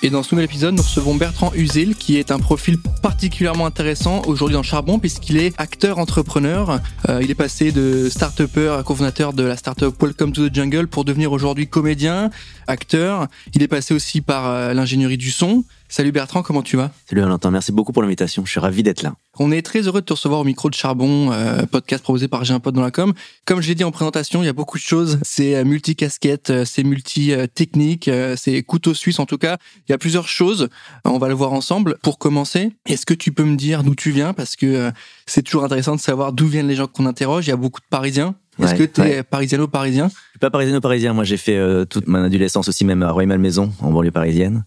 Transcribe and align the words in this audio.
Et 0.00 0.10
dans 0.10 0.22
ce 0.22 0.32
nouvel 0.32 0.44
épisode, 0.44 0.76
nous 0.76 0.82
recevons 0.82 1.16
Bertrand 1.16 1.52
Usil, 1.54 1.96
qui 1.96 2.18
est 2.18 2.30
un 2.30 2.38
profil 2.38 2.78
particulièrement 3.02 3.66
intéressant 3.66 4.22
aujourd'hui 4.26 4.54
dans 4.54 4.62
Charbon, 4.62 5.00
puisqu'il 5.00 5.38
est 5.38 5.52
acteur-entrepreneur. 5.58 6.80
Euh, 7.08 7.20
il 7.20 7.32
est 7.32 7.34
passé 7.34 7.72
de 7.72 8.08
start-upper 8.08 8.76
à 8.78 8.84
cofondateur 8.84 9.32
de 9.32 9.42
la 9.42 9.56
start-up 9.56 10.00
Welcome 10.00 10.32
to 10.32 10.48
the 10.48 10.54
Jungle 10.54 10.86
pour 10.86 11.04
devenir 11.04 11.32
aujourd'hui 11.32 11.66
comédien, 11.66 12.30
acteur. 12.68 13.26
Il 13.54 13.62
est 13.64 13.68
passé 13.68 13.92
aussi 13.92 14.20
par 14.20 14.46
euh, 14.46 14.72
l'ingénierie 14.72 15.18
du 15.18 15.32
son. 15.32 15.64
Salut 15.90 16.12
Bertrand, 16.12 16.42
comment 16.42 16.60
tu 16.60 16.76
vas 16.76 16.90
Salut 17.08 17.22
Valentin, 17.22 17.50
merci 17.50 17.72
beaucoup 17.72 17.92
pour 17.92 18.02
l'invitation. 18.02 18.44
Je 18.44 18.50
suis 18.50 18.60
ravi 18.60 18.82
d'être 18.82 19.02
là. 19.02 19.14
On 19.38 19.50
est 19.50 19.62
très 19.62 19.80
heureux 19.80 20.02
de 20.02 20.04
te 20.04 20.12
recevoir 20.12 20.40
au 20.40 20.44
micro 20.44 20.68
de 20.68 20.74
Charbon, 20.74 21.32
euh, 21.32 21.64
podcast 21.64 22.02
proposé 22.02 22.28
par 22.28 22.44
J'ai 22.44 22.52
un 22.52 22.60
pote 22.60 22.74
dans 22.74 22.82
la 22.82 22.90
com. 22.90 23.14
Comme 23.46 23.62
je 23.62 23.68
l'ai 23.68 23.74
dit 23.74 23.84
en 23.84 23.90
présentation, 23.90 24.42
il 24.42 24.46
y 24.46 24.50
a 24.50 24.52
beaucoup 24.52 24.76
de 24.76 24.82
choses. 24.82 25.18
C'est 25.22 25.56
euh, 25.56 25.64
multi-casquette, 25.64 26.50
euh, 26.50 26.64
c'est 26.66 26.82
multi-technique, 26.82 28.10
c'est 28.36 28.62
couteau 28.64 28.92
suisse 28.92 29.18
en 29.18 29.24
tout 29.24 29.38
cas. 29.38 29.56
Il 29.88 29.92
y 29.92 29.94
a 29.94 29.98
plusieurs 29.98 30.28
choses. 30.28 30.68
On 31.06 31.16
va 31.16 31.28
le 31.28 31.34
voir 31.34 31.54
ensemble. 31.54 31.96
Pour 32.02 32.18
commencer, 32.18 32.70
est-ce 32.84 33.06
que 33.06 33.14
tu 33.14 33.32
peux 33.32 33.44
me 33.44 33.56
dire 33.56 33.82
d'où 33.82 33.94
tu 33.94 34.10
viens? 34.10 34.34
Parce 34.34 34.56
que 34.56 34.92
c'est 35.24 35.42
toujours 35.42 35.64
intéressant 35.64 35.96
de 35.96 36.00
savoir 36.00 36.34
d'où 36.34 36.48
viennent 36.48 36.68
les 36.68 36.76
gens 36.76 36.86
qu'on 36.86 37.06
interroge. 37.06 37.46
Il 37.46 37.50
y 37.50 37.54
a 37.54 37.56
beaucoup 37.56 37.80
de 37.80 37.86
Parisiens. 37.88 38.34
Est-ce 38.62 38.74
que 38.74 38.82
tu 38.82 39.00
es 39.02 39.22
parisiano-parisien 39.22 40.08
Je 40.08 40.30
suis 40.30 40.38
pas 40.40 40.50
parisiano-parisien. 40.50 41.14
Moi, 41.14 41.24
j'ai 41.24 41.36
fait 41.36 41.86
toute 41.86 42.08
mon 42.08 42.24
adolescence 42.24 42.68
aussi, 42.68 42.84
même 42.84 43.02
à 43.02 43.12
Rueil-Malmaison, 43.12 43.72
en 43.80 43.90
banlieue 43.90 44.10
parisienne. 44.10 44.64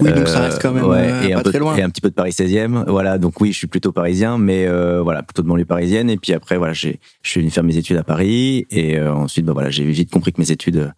Oui, 0.00 0.12
donc 0.12 0.28
ça 0.28 0.40
reste 0.40 0.62
quand 0.62 0.72
même 0.72 0.84
euh, 0.84 1.22
et 1.22 1.32
pas 1.32 1.40
un 1.40 1.42
peu, 1.42 1.50
très 1.50 1.58
loin. 1.58 1.76
Et 1.76 1.82
un 1.82 1.90
petit 1.90 2.00
peu 2.00 2.10
de 2.10 2.14
Paris 2.14 2.30
16e. 2.30 2.84
Voilà, 2.88 3.18
donc 3.18 3.40
oui, 3.40 3.52
je 3.52 3.58
suis 3.58 3.66
plutôt 3.66 3.90
parisien, 3.90 4.38
mais 4.38 4.66
euh, 4.66 5.02
voilà, 5.02 5.22
plutôt 5.22 5.42
de 5.42 5.48
banlieue 5.48 5.64
parisienne. 5.64 6.08
Et 6.08 6.16
puis 6.16 6.32
après, 6.32 6.56
voilà, 6.56 6.72
j'ai, 6.72 7.00
je 7.22 7.30
suis 7.30 7.40
venu 7.40 7.50
faire 7.50 7.64
mes 7.64 7.76
études 7.76 7.96
à 7.96 8.04
Paris. 8.04 8.66
Et 8.70 8.96
euh, 8.96 9.12
ensuite, 9.12 9.44
bah 9.44 9.52
voilà, 9.52 9.70
j'ai 9.70 9.84
vite 9.84 10.10
compris 10.10 10.32
que 10.32 10.40
mes 10.40 10.52
études, 10.52 10.92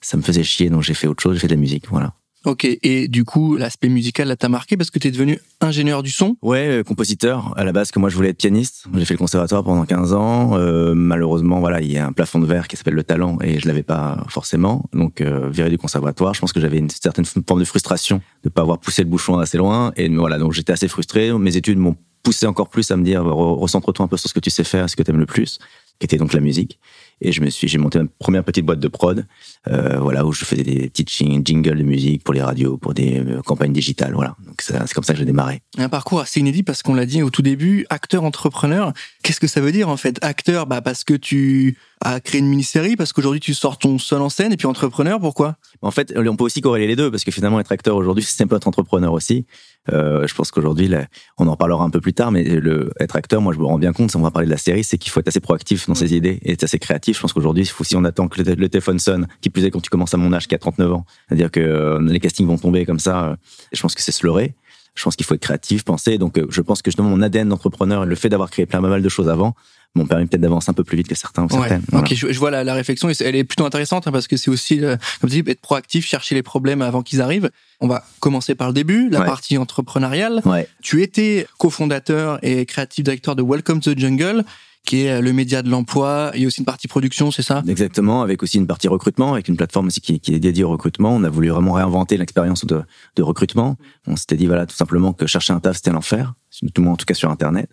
ça 0.00 0.16
me 0.16 0.22
faisait 0.22 0.42
chier, 0.42 0.70
donc 0.70 0.82
j'ai 0.82 0.94
fait 0.94 1.06
autre 1.06 1.22
chose, 1.22 1.34
j'ai 1.34 1.40
fait 1.40 1.48
de 1.48 1.54
la 1.54 1.60
musique, 1.60 1.88
voilà. 1.90 2.14
Ok, 2.46 2.64
et 2.64 3.08
du 3.08 3.24
coup, 3.24 3.56
l'aspect 3.56 3.88
musical, 3.88 4.28
là, 4.28 4.36
t'a 4.36 4.48
marqué 4.48 4.76
parce 4.76 4.90
que 4.90 5.00
t'es 5.00 5.10
devenu 5.10 5.40
ingénieur 5.60 6.04
du 6.04 6.10
son? 6.10 6.36
Ouais, 6.42 6.68
euh, 6.68 6.82
compositeur. 6.84 7.52
À 7.56 7.64
la 7.64 7.72
base, 7.72 7.90
que 7.90 7.98
moi, 7.98 8.08
je 8.08 8.14
voulais 8.14 8.28
être 8.28 8.36
pianiste. 8.36 8.84
J'ai 8.94 9.04
fait 9.04 9.14
le 9.14 9.18
conservatoire 9.18 9.64
pendant 9.64 9.84
15 9.84 10.12
ans. 10.12 10.56
Euh, 10.56 10.94
malheureusement, 10.94 11.58
voilà, 11.58 11.80
il 11.80 11.90
y 11.90 11.98
a 11.98 12.06
un 12.06 12.12
plafond 12.12 12.38
de 12.38 12.46
verre 12.46 12.68
qui 12.68 12.76
s'appelle 12.76 12.94
le 12.94 13.02
talent 13.02 13.38
et 13.42 13.58
je 13.58 13.66
l'avais 13.66 13.82
pas 13.82 14.24
forcément. 14.28 14.88
Donc, 14.92 15.22
euh, 15.22 15.50
viré 15.50 15.70
du 15.70 15.76
conservatoire, 15.76 16.34
je 16.34 16.40
pense 16.40 16.52
que 16.52 16.60
j'avais 16.60 16.78
une 16.78 16.88
certaine 16.88 17.24
forme 17.24 17.58
de 17.58 17.64
frustration 17.64 18.22
de 18.44 18.48
pas 18.48 18.62
avoir 18.62 18.78
poussé 18.78 19.02
le 19.02 19.08
bouchon 19.08 19.38
assez 19.38 19.58
loin. 19.58 19.92
Et 19.96 20.08
voilà, 20.08 20.38
donc 20.38 20.52
j'étais 20.52 20.72
assez 20.72 20.86
frustré. 20.86 21.36
Mes 21.36 21.56
études 21.56 21.78
m'ont 21.78 21.96
poussé 22.22 22.46
encore 22.46 22.68
plus 22.68 22.88
à 22.92 22.96
me 22.96 23.02
dire, 23.02 23.24
recentre-toi 23.24 24.04
un 24.04 24.08
peu 24.08 24.16
sur 24.16 24.28
ce 24.28 24.34
que 24.34 24.40
tu 24.40 24.50
sais 24.50 24.62
faire, 24.62 24.88
ce 24.88 24.94
que 24.94 25.02
tu 25.02 25.10
aimes 25.10 25.18
le 25.18 25.26
plus, 25.26 25.58
qui 25.98 26.04
était 26.04 26.16
donc 26.16 26.32
la 26.32 26.40
musique. 26.40 26.78
Et 27.20 27.32
je 27.32 27.40
me 27.40 27.48
suis, 27.50 27.66
j'ai 27.66 27.78
monté 27.78 27.98
ma 27.98 28.06
première 28.18 28.44
petite 28.44 28.66
boîte 28.66 28.80
de 28.80 28.88
prod, 28.88 29.26
euh, 29.70 29.98
voilà, 29.98 30.24
où 30.24 30.32
je 30.32 30.44
faisais 30.44 30.62
des 30.62 30.88
petites 30.88 31.10
jingles 31.10 31.78
de 31.78 31.82
musique 31.82 32.22
pour 32.24 32.34
les 32.34 32.42
radios, 32.42 32.76
pour 32.76 32.94
des 32.94 33.20
euh, 33.20 33.42
campagnes 33.42 33.72
digitales, 33.72 34.12
voilà. 34.14 34.36
Donc 34.46 34.62
c'est 34.62 34.92
comme 34.92 35.04
ça 35.04 35.12
que 35.12 35.18
j'ai 35.18 35.24
démarré. 35.24 35.62
Un 35.78 35.88
parcours 35.88 36.20
assez 36.20 36.40
inédit 36.40 36.62
parce 36.62 36.82
qu'on 36.82 36.94
l'a 36.94 37.06
dit 37.06 37.22
au 37.22 37.30
tout 37.30 37.42
début, 37.42 37.86
acteur 37.90 38.24
entrepreneur. 38.24 38.92
Qu'est-ce 39.22 39.40
que 39.40 39.46
ça 39.46 39.60
veut 39.60 39.72
dire 39.72 39.88
en 39.88 39.96
fait 39.96 40.18
Acteur, 40.22 40.66
bah 40.66 40.80
parce 40.80 41.04
que 41.04 41.14
tu 41.14 41.78
as 42.02 42.20
créé 42.20 42.40
une 42.40 42.48
mini-série, 42.48 42.96
parce 42.96 43.12
qu'aujourd'hui 43.12 43.40
tu 43.40 43.54
sors 43.54 43.78
ton 43.78 43.98
seul 43.98 44.20
en 44.20 44.28
scène, 44.28 44.52
et 44.52 44.56
puis 44.56 44.66
entrepreneur, 44.66 45.18
pourquoi? 45.18 45.56
En 45.82 45.90
fait, 45.90 46.14
on 46.16 46.36
peut 46.36 46.44
aussi 46.44 46.60
corréler 46.60 46.86
les 46.86 46.96
deux 46.96 47.10
parce 47.10 47.24
que 47.24 47.30
finalement 47.30 47.60
être 47.60 47.72
acteur 47.72 47.96
aujourd'hui, 47.96 48.24
c'est 48.24 48.42
un 48.42 48.46
peu 48.46 48.56
être 48.56 48.68
entrepreneur 48.68 49.12
aussi. 49.12 49.46
Euh, 49.92 50.26
je 50.26 50.34
pense 50.34 50.50
qu'aujourd'hui, 50.50 50.90
on 51.38 51.46
en 51.46 51.56
parlera 51.56 51.84
un 51.84 51.90
peu 51.90 52.00
plus 52.00 52.12
tard, 52.12 52.32
mais 52.32 52.42
le 52.44 52.90
être 52.98 53.16
acteur, 53.16 53.40
moi 53.40 53.52
je 53.52 53.58
me 53.58 53.64
rends 53.64 53.78
bien 53.78 53.92
compte, 53.92 54.10
si 54.10 54.16
on 54.16 54.20
va 54.20 54.30
parler 54.30 54.46
de 54.46 54.52
la 54.52 54.58
série, 54.58 54.84
c'est 54.84 54.98
qu'il 54.98 55.10
faut 55.10 55.20
être 55.20 55.28
assez 55.28 55.40
proactif 55.40 55.86
dans 55.86 55.94
ses 55.94 56.14
idées 56.14 56.38
et 56.42 56.52
être 56.52 56.64
assez 56.64 56.78
créatif 56.78 57.16
je 57.16 57.20
pense 57.20 57.32
qu'aujourd'hui, 57.32 57.66
si 57.66 57.96
on 57.96 58.04
attend 58.04 58.28
que 58.28 58.42
le, 58.42 58.68
téléphone 58.68 58.98
sonne, 58.98 59.26
plus 59.56 59.64
est 59.64 59.70
quand 59.70 59.80
tu 59.80 59.90
commences 59.90 60.12
à 60.12 60.18
mon 60.18 60.32
âge, 60.32 60.48
qui 60.48 60.54
a 60.54 60.58
39 60.58 60.92
ans, 60.92 61.06
c'est-à-dire 61.28 61.50
que 61.50 61.60
euh, 61.60 62.00
les 62.02 62.20
castings 62.20 62.46
vont 62.46 62.58
tomber 62.58 62.84
comme 62.84 62.98
ça, 62.98 63.24
euh, 63.24 63.36
je 63.72 63.80
pense 63.80 63.94
que 63.94 64.02
c'est 64.02 64.12
se 64.12 64.24
leurrer. 64.26 64.54
Je 64.94 65.02
pense 65.02 65.14
qu'il 65.16 65.26
faut 65.26 65.34
être 65.34 65.42
créatif, 65.42 65.84
penser. 65.84 66.16
Donc, 66.16 66.38
euh, 66.38 66.46
je 66.48 66.62
pense 66.62 66.80
que 66.80 66.90
justement, 66.90 67.08
mon 67.10 67.20
ADN 67.20 67.48
d'entrepreneur 67.48 68.04
et 68.04 68.06
le 68.06 68.14
fait 68.14 68.30
d'avoir 68.30 68.50
créé 68.50 68.64
plein 68.64 68.80
mal 68.80 69.02
de 69.02 69.08
choses 69.08 69.28
avant 69.28 69.54
m'ont 69.94 70.06
permis 70.06 70.26
peut-être 70.26 70.40
d'avancer 70.40 70.70
un 70.70 70.74
peu 70.74 70.84
plus 70.84 70.96
vite 70.96 71.08
que 71.08 71.14
certains 71.14 71.44
ou 71.44 71.50
certaines. 71.50 71.82
Ok, 71.92 72.14
je, 72.14 72.38
vois 72.38 72.50
la, 72.50 72.74
réflexion, 72.74 73.08
elle 73.20 73.36
est 73.36 73.44
plutôt 73.44 73.64
intéressante 73.64 74.06
hein, 74.06 74.12
parce 74.12 74.26
que 74.26 74.36
c'est 74.36 74.50
aussi, 74.50 74.80
comme 75.20 75.30
tu 75.30 75.42
dis, 75.42 75.50
être 75.50 75.60
proactif, 75.60 76.06
chercher 76.06 76.34
les 76.34 76.42
problèmes 76.42 76.82
avant 76.82 77.02
qu'ils 77.02 77.22
arrivent. 77.22 77.50
On 77.80 77.88
va 77.88 78.04
commencer 78.20 78.54
par 78.54 78.68
le 78.68 78.74
début, 78.74 79.08
la 79.08 79.22
partie 79.22 79.56
entrepreneuriale. 79.56 80.42
Ouais. 80.44 80.68
Tu 80.82 81.02
étais 81.02 81.46
cofondateur 81.58 82.38
et 82.42 82.66
créatif 82.66 83.04
directeur 83.04 83.36
de 83.36 83.42
Welcome 83.42 83.80
to 83.80 83.94
the 83.94 83.98
Jungle 83.98 84.44
qui 84.86 85.02
est 85.02 85.20
le 85.20 85.32
média 85.32 85.62
de 85.62 85.68
l'emploi. 85.68 86.30
Il 86.34 86.40
y 86.40 86.44
a 86.44 86.46
aussi 86.46 86.60
une 86.60 86.64
partie 86.64 86.88
production, 86.88 87.30
c'est 87.30 87.42
ça? 87.42 87.62
Exactement, 87.68 88.22
avec 88.22 88.42
aussi 88.42 88.56
une 88.56 88.66
partie 88.66 88.88
recrutement, 88.88 89.34
avec 89.34 89.48
une 89.48 89.56
plateforme 89.56 89.88
aussi 89.88 90.00
qui, 90.00 90.14
est 90.14 90.38
dédiée 90.38 90.64
au 90.64 90.70
recrutement. 90.70 91.14
On 91.14 91.24
a 91.24 91.28
voulu 91.28 91.50
vraiment 91.50 91.72
réinventer 91.72 92.16
l'expérience 92.16 92.64
de, 92.64 92.82
recrutement. 93.22 93.76
On 94.06 94.16
s'était 94.16 94.36
dit, 94.36 94.46
voilà, 94.46 94.64
tout 94.64 94.76
simplement 94.76 95.12
que 95.12 95.26
chercher 95.26 95.52
un 95.52 95.60
taf, 95.60 95.76
c'était 95.76 95.90
l'enfer, 95.90 96.34
tout 96.60 96.68
le 96.78 96.82
monde 96.84 96.94
en 96.94 96.96
tout 96.96 97.04
cas 97.04 97.14
sur 97.14 97.30
Internet. 97.30 97.68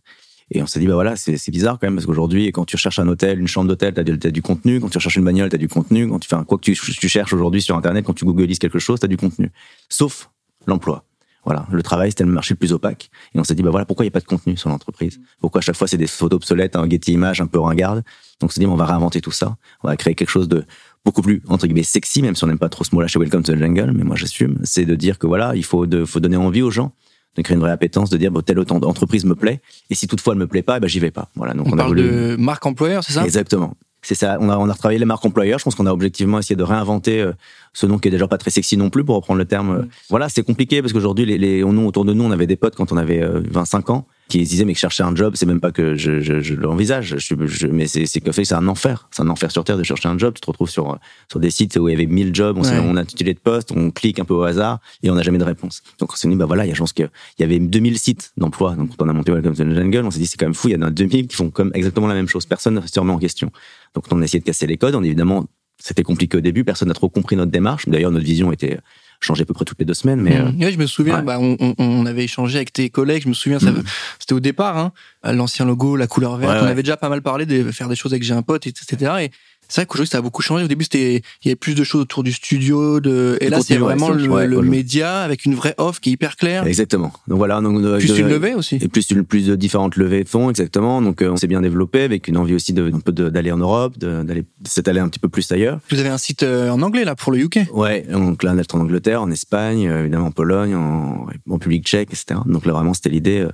Et 0.52 0.62
on 0.62 0.68
s'est 0.68 0.80
dit, 0.80 0.88
bah 0.88 0.94
voilà, 0.94 1.16
c'est 1.16 1.52
bizarre 1.52 1.80
quand 1.80 1.88
même, 1.88 1.96
parce 1.96 2.06
qu'aujourd'hui, 2.06 2.52
quand 2.52 2.66
tu 2.66 2.76
recherches 2.76 3.00
un 3.00 3.08
hôtel, 3.08 3.40
une 3.40 3.48
chambre 3.48 3.68
d'hôtel, 3.68 3.94
t'as 3.94 4.02
as 4.02 4.32
du 4.32 4.42
contenu. 4.42 4.80
Quand 4.80 4.90
tu 4.90 4.98
recherches 4.98 5.16
une 5.16 5.24
bagnole, 5.24 5.50
t'as 5.50 5.58
du 5.58 5.70
contenu. 5.70 6.10
Quand 6.10 6.20
tu 6.20 6.28
fais 6.28 6.36
un, 6.36 6.44
quoi 6.44 6.58
que 6.58 6.64
tu, 6.64 6.76
tu 6.76 7.10
cherches 7.10 7.34
aujourd'hui 7.34 7.62
sur 7.62 7.78
Internet, 7.78 8.06
quand 8.06 8.14
tu 8.14 8.26
googlises 8.26 8.60
quelque 8.60 8.80
chose, 8.80 9.00
t'as 9.00 9.08
du 9.08 9.18
contenu. 9.18 9.52
Sauf 9.90 10.30
l'emploi. 10.68 11.06
Voilà, 11.46 11.66
le 11.72 11.84
travail, 11.84 12.12
c'était 12.12 12.24
le 12.24 12.32
marché 12.32 12.54
le 12.54 12.58
plus 12.58 12.72
opaque. 12.72 13.10
Et 13.36 13.40
on 13.40 13.44
s'est 13.44 13.56
dit, 13.56 13.64
bah 13.64 13.70
voilà, 13.70 13.86
pourquoi 13.86 14.06
il 14.06 14.08
n'y 14.08 14.12
a 14.12 14.14
pas 14.14 14.22
de 14.22 14.26
contenu 14.26 14.56
sur 14.56 14.70
l'entreprise? 14.70 15.20
Pourquoi 15.42 15.60
à 15.60 15.62
chaque 15.62 15.76
fois, 15.76 15.88
c'est 15.88 15.98
des 15.98 16.08
photos 16.08 16.38
obsolètes, 16.38 16.76
un 16.76 16.90
Getty 16.90 17.14
Image 17.14 17.42
un 17.42 17.48
peu 17.48 17.60
ringarde? 17.60 18.04
Donc 18.40 18.50
on 18.50 18.54
s'est 18.54 18.62
dit, 18.62 18.66
on 18.66 18.76
va 18.76 18.86
réinventer 18.86 19.20
tout 19.20 19.32
ça. 19.32 19.58
On 19.84 19.88
va 19.88 19.98
créer 19.98 20.16
quelque 20.16 20.30
chose 20.30 20.48
de 20.48 20.66
beaucoup 21.04 21.22
plus, 21.22 21.42
entre 21.50 21.68
guillemets, 21.68 21.84
sexy, 21.84 22.22
même 22.22 22.36
si 22.36 22.44
on 22.44 22.48
n'aime 22.48 22.60
pas 22.60 22.70
trop 22.70 22.84
ce 22.84 22.96
mot-là 22.96 23.08
chez 23.08 23.20
Welcome 23.20 23.44
to 23.44 23.54
the 23.54 23.58
Jungle, 23.58 23.92
mais 23.94 24.04
moi 24.04 24.16
j'assume. 24.16 24.60
C'est 24.64 24.86
de 24.86 24.96
dire 24.96 25.20
que 25.20 25.28
voilà, 25.28 25.56
il 25.56 25.66
faut, 25.66 25.86
de, 25.86 26.06
faut 26.06 26.20
donner 26.20 26.38
envie 26.38 26.62
aux 26.62 26.72
gens 26.72 26.94
de 27.36 27.42
créer 27.42 27.56
une 27.56 27.62
vraie 27.62 27.72
appétence, 27.72 28.10
de 28.10 28.18
dire 28.18 28.32
bon, 28.32 28.42
telle 28.42 28.60
entreprise 28.60 29.26
me 29.26 29.36
plaît, 29.36 29.60
et 29.90 29.96
si 29.96 30.08
toutefois 30.08 30.34
elle 30.34 30.40
me 30.40 30.48
plaît 30.48 30.62
pas, 30.62 30.80
ben 30.80 30.88
j'y 30.88 31.00
vais 31.00 31.12
pas. 31.12 31.30
Voilà. 31.36 31.54
Donc 31.54 31.68
on, 31.68 31.76
parle 31.76 31.96
de 31.96 32.36
marque 32.38 32.66
employeur, 32.66 33.04
c'est 33.04 33.14
ça? 33.14 33.24
Exactement 33.26 33.76
c'est 34.04 34.16
ça. 34.16 34.38
On 34.40 34.50
a, 34.50 34.58
on 34.58 34.70
a 34.70 34.74
retravaillé 34.74 35.00
les 35.00 35.06
marques 35.06 35.26
employeurs. 35.26 35.60
Je 35.60 35.64
pense 35.64 35.76
qu'on 35.76 35.86
a 35.86 35.92
objectivement 35.92 36.40
essayé 36.40 36.56
de 36.56 36.64
réinventer 36.64 37.22
euh, 37.22 37.32
ce 37.74 37.86
nom 37.86 37.98
qui 37.98 38.10
est 38.10 38.12
déjà 38.12 38.28
pas 38.28 38.38
très 38.38 38.52
sexy 38.52 38.78
non 38.78 38.90
plus, 38.90 39.04
pour 39.04 39.16
reprendre 39.16 39.40
le 39.40 39.46
terme. 39.46 39.80
Mm. 39.80 39.88
Voilà, 40.10 40.30
c'est 40.30 40.44
compliqué 40.44 40.82
parce 40.82 40.94
qu'aujourd'hui, 40.94 41.26
les, 41.26 41.38
les, 41.38 41.64
autour 41.64 42.06
de 42.06 42.14
nous, 42.14 42.24
on 42.24 42.32
avait 42.32 42.48
des 42.48 42.56
potes 42.56 42.76
quand 42.76 42.92
on 42.92 42.98
avait 42.98 43.22
25 43.24 43.90
euh, 43.90 43.94
ans 43.94 44.08
qui 44.40 44.44
disaient 44.44 44.66
mais 44.66 44.74
que 44.74 44.80
chercher 44.80 45.04
un 45.04 45.16
job, 45.16 45.34
c'est 45.36 45.46
même 45.46 45.60
pas 45.60 45.72
que 45.72 45.96
je, 45.96 46.20
je, 46.20 46.42
je 46.42 46.56
l'envisage. 46.56 47.16
Je, 47.18 47.68
mais 47.68 47.86
c'est 47.86 48.08
c'est 48.08 48.34
fait, 48.34 48.46
c'est 48.46 48.56
un 48.56 48.68
enfer. 48.68 49.08
C'est 49.12 49.22
un 49.22 49.30
enfer 49.30 49.52
sur 49.52 49.64
terre 49.64 49.78
de 49.78 49.84
chercher 49.84 50.10
un 50.10 50.18
job. 50.18 50.34
Tu 50.34 50.42
te 50.42 50.48
retrouves 50.48 50.70
sur 50.70 50.98
sur 51.30 51.40
des 51.40 51.52
sites 51.52 51.76
où 51.76 51.88
il 51.88 51.92
y 51.92 51.96
avait 51.96 52.08
1000 52.08 52.34
jobs. 52.34 52.58
On, 52.58 52.64
on 52.64 52.96
a 52.96 53.02
intitulé 53.02 53.36
de 53.36 53.40
poste, 53.40 53.72
on 53.72 53.92
clique 53.92 54.20
un 54.20 54.26
peu 54.26 54.34
au 54.34 54.42
hasard 54.42 54.80
et 55.04 55.12
on 55.12 55.16
n'a 55.16 55.22
jamais 55.22 55.38
de 55.38 55.44
réponse. 55.44 55.84
Donc 56.00 56.14
on 56.14 56.16
s'est 56.16 56.28
dit 56.28 56.36
bah 56.36 56.46
voilà, 56.46 56.66
il 56.66 56.70
y 56.70 56.72
a 56.72 56.74
je 56.74 56.80
pense 56.80 56.94
qu'il 56.94 57.10
y 57.40 57.44
avait 57.44 57.60
2000 57.60 58.00
sites 58.00 58.32
d'emploi. 58.38 58.76
Donc 58.76 58.96
quand 58.98 59.06
on 59.06 59.10
a 59.10 59.14
monté 59.14 59.32
Welcome 59.32 59.56
to 59.56 59.64
the 59.64 59.76
Jungle, 59.76 60.06
on 60.06 60.12
s'est 60.12 60.20
dit 60.20 60.26
c'est 60.26 60.38
quand 60.38 60.48
même 60.48 60.56
fou. 60.56 60.70
Il 60.70 60.74
y 60.74 60.78
en 60.78 60.82
a 60.82 60.90
2000 60.90 61.28
qui 61.28 61.36
font 61.36 61.52
comme 61.52 61.72
exactement 61.76 62.08
la 62.08 62.16
même 62.16 62.28
chose. 62.28 62.48
Personne 62.48 62.76
ne 62.76 62.82
se 62.82 63.00
remet 63.00 63.14
en 63.14 63.20
question. 63.20 63.52
Donc 63.94 64.06
on 64.10 64.20
a 64.20 64.26
essayé 64.26 64.40
de 64.40 64.46
casser 64.46 64.66
les 64.66 64.78
codes. 64.78 64.96
On 64.96 65.04
évidemment 65.04 65.46
c'était 65.80 66.04
compliqué 66.04 66.38
au 66.38 66.42
début. 66.42 66.64
Personne 66.64 66.88
n'a 66.88 66.96
trop 66.96 67.10
compris 67.10 67.36
notre 67.36 67.52
démarche. 67.52 67.88
D'ailleurs 67.88 68.12
notre 68.12 68.26
vision 68.26 68.52
était 68.52 68.80
changer 69.24 69.44
à 69.44 69.46
peu 69.46 69.54
près 69.54 69.66
toutes 69.66 69.80
les 69.80 69.86
deux 69.86 69.94
semaines. 69.94 70.22
Mais 70.22 70.40
mmh. 70.40 70.72
je 70.72 70.78
me 70.78 70.86
souviens, 70.86 71.22
bah, 71.22 71.38
on, 71.40 71.58
on, 71.78 72.06
avait 72.06 72.24
échangé 72.24 72.58
avec 72.58 72.74
tes 72.74 72.90
collègues. 72.90 73.24
Je 73.24 73.30
me 73.30 73.34
souviens, 73.34 73.60
mmh. 73.60 73.84
c'était 74.20 74.34
au 74.34 74.40
départ, 74.40 74.78
hein, 74.78 74.92
l'ancien 75.24 75.66
logo, 75.66 75.96
la 75.96 76.08
couleur 76.08 76.38
verte. 76.38 76.60
on 76.62 76.68
avait 76.68 76.84
déjà 76.84 76.98
pas 76.98 77.10
mal 77.10 77.22
parlé 77.22 77.46
de 77.46 77.72
faire 77.72 77.90
des 77.90 77.96
choses 77.96 78.14
avec 78.14 78.24
j'ai 78.24 78.34
un 78.34 78.42
pote, 78.42 78.68
etc. 78.68 79.12
Et 79.22 79.32
c'est 79.68 79.82
vrai 79.82 79.86
qu'aujourd'hui 79.88 80.10
ça 80.10 80.20
a 80.20 80.22
beaucoup 80.22 80.42
changé. 80.42 80.64
Au 80.64 80.68
début, 80.68 80.84
c'était 80.84 81.24
il 81.44 81.48
y 81.48 81.50
avait 81.50 81.56
plus 81.56 81.76
de 81.76 81.84
choses 81.84 82.02
autour 82.02 82.24
du 82.24 82.32
studio, 82.32 83.00
de 83.00 83.38
et 83.42 83.50
là 83.50 83.60
c'est 83.62 83.78
vraiment 83.78 84.10
le, 84.10 84.62
média 84.62 85.22
avec 85.22 85.46
une 85.46 85.56
vraie 85.56 85.76
offre 85.78 86.00
qui 86.00 86.10
est 86.10 86.14
hyper 86.14 86.36
claire. 86.36 86.66
Exactement. 86.68 87.12
Donc 87.28 87.38
voilà, 87.38 87.62
donc 87.62 87.82
plus 88.00 88.18
une 88.18 88.30
levée 88.30 88.54
aussi. 88.54 88.78
Et 88.82 88.88
plus 88.88 89.08
plus 89.28 89.48
de 89.48 89.56
différentes 89.56 89.96
levées 89.96 90.24
de 90.24 90.30
fonds, 90.30 90.50
exactement. 90.50 91.02
Donc 91.02 91.22
euh, 91.22 91.30
on 91.32 91.38
s'est 91.38 91.48
bien 91.48 91.62
développé 91.62 92.02
avec 92.02 92.28
une 92.28 92.38
envie 92.38 92.56
aussi 92.56 92.74
de 92.74 92.92
un 92.94 93.00
peu 93.00 93.12
d'aller 93.12 93.52
en 93.52 93.58
Europe, 93.58 93.98
d'aller 93.98 94.44
s'étaler 94.66 95.00
un 95.00 95.10
petit 95.10 95.20
peu 95.20 95.30
plus 95.30 95.52
ailleurs. 95.52 95.80
Vous 95.90 96.00
avez 96.00 96.10
un 96.10 96.18
site 96.18 96.44
euh, 96.44 96.70
en 96.70 96.82
anglais 96.82 97.06
là 97.06 97.16
pour 97.16 97.32
le 97.32 97.40
UK. 97.40 97.60
Ouais, 97.74 98.06
donc 98.10 98.44
là 98.44 98.54
on 98.54 98.58
est 98.58 98.76
en 98.76 98.80
Angleterre, 98.80 99.22
en 99.22 99.32
Espagne, 99.32 99.88
euh, 99.88 100.02
évidemment 100.02 100.28
en 100.28 100.32
Pologne, 100.32 100.76
en, 100.76 101.28
en 101.50 101.54
République 101.54 101.86
Tchèque, 101.86 102.10
etc. 102.12 102.40
Donc 102.46 102.66
là 102.66 102.74
vraiment 102.74 102.94
c'était 102.94 103.10
l'idée 103.10 103.48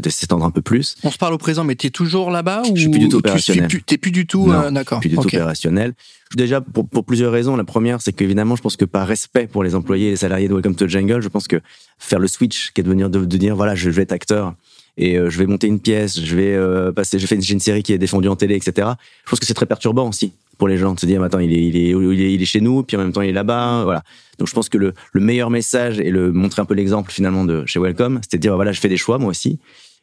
de, 0.00 0.10
s'étendre 0.10 0.44
un 0.44 0.50
peu 0.50 0.62
plus. 0.62 0.96
On 1.02 1.10
se 1.10 1.18
parle 1.18 1.34
au 1.34 1.38
présent, 1.38 1.64
mais 1.64 1.76
tu 1.76 1.86
es 1.86 1.90
toujours 1.90 2.30
là-bas 2.30 2.62
ou 2.62 2.76
Je 2.76 2.82
suis 2.82 2.90
plus 2.90 3.00
du 3.00 3.08
tout 3.08 3.18
opérationnel. 3.18 3.68
Tu 3.68 3.82
n'es 3.90 3.98
plus 3.98 4.10
du 4.10 4.26
tout, 4.26 4.50
euh, 4.50 4.70
d'accord. 4.70 5.00
Plus 5.00 5.10
du 5.10 5.16
tout 5.16 5.22
opérationnel. 5.22 5.94
Déjà, 6.34 6.60
pour, 6.60 6.88
pour, 6.88 7.04
plusieurs 7.04 7.32
raisons. 7.32 7.56
La 7.56 7.64
première, 7.64 8.00
c'est 8.00 8.12
qu'évidemment, 8.12 8.56
je 8.56 8.62
pense 8.62 8.76
que 8.76 8.84
par 8.84 9.06
respect 9.06 9.46
pour 9.46 9.62
les 9.64 9.74
employés 9.74 10.08
et 10.08 10.10
les 10.10 10.16
salariés 10.16 10.48
de 10.48 10.54
Welcome 10.54 10.74
to 10.74 10.86
the 10.86 10.88
Jungle, 10.88 11.20
je 11.20 11.28
pense 11.28 11.46
que 11.46 11.60
faire 11.98 12.18
le 12.18 12.28
switch, 12.28 12.72
qui 12.72 12.80
est 12.80 12.84
de 12.84 12.88
venir 12.88 13.10
de, 13.10 13.24
dire, 13.24 13.54
voilà, 13.54 13.74
je 13.74 13.90
vais 13.90 14.02
être 14.02 14.12
acteur 14.12 14.54
et 14.96 15.18
euh, 15.18 15.30
je 15.30 15.38
vais 15.38 15.46
monter 15.46 15.66
une 15.66 15.80
pièce, 15.80 16.20
je 16.20 16.36
vais 16.36 16.54
euh, 16.54 16.92
passer, 16.92 17.18
je 17.18 17.26
fais 17.26 17.34
une, 17.34 17.42
une 17.48 17.60
série 17.60 17.82
qui 17.82 17.92
est 17.92 17.98
défendue 17.98 18.28
en 18.28 18.36
télé, 18.36 18.56
etc. 18.56 18.88
Je 19.24 19.30
pense 19.30 19.40
que 19.40 19.46
c'est 19.46 19.54
très 19.54 19.66
perturbant 19.66 20.08
aussi 20.08 20.32
pour 20.58 20.68
les 20.68 20.78
gens 20.78 20.94
de 20.94 21.00
se 21.00 21.06
dire 21.06 21.22
attends 21.22 21.38
il 21.38 21.52
est 21.52 21.64
il 21.64 21.76
est 21.76 21.90
il 21.90 22.42
est, 22.42 22.44
chez 22.44 22.60
nous 22.60 22.82
puis 22.82 22.96
en 22.96 23.00
même 23.00 23.12
temps 23.12 23.22
il 23.22 23.30
est 23.30 23.32
là-bas 23.32 23.84
voilà. 23.84 24.02
Donc 24.38 24.48
je 24.48 24.54
pense 24.54 24.68
que 24.68 24.78
le, 24.78 24.94
le 25.12 25.20
meilleur 25.20 25.50
message 25.50 26.00
et 26.00 26.10
le 26.10 26.32
montrer 26.32 26.62
un 26.62 26.64
peu 26.64 26.74
l'exemple 26.74 27.10
finalement 27.10 27.44
de 27.44 27.64
chez 27.66 27.78
Welcome 27.78 28.20
c'était 28.22 28.38
de 28.38 28.42
dire 28.42 28.54
voilà 28.54 28.72
je 28.72 28.80
fais 28.80 28.88
des 28.88 28.96
choix 28.96 29.18
moi 29.18 29.30
aussi. 29.30 29.58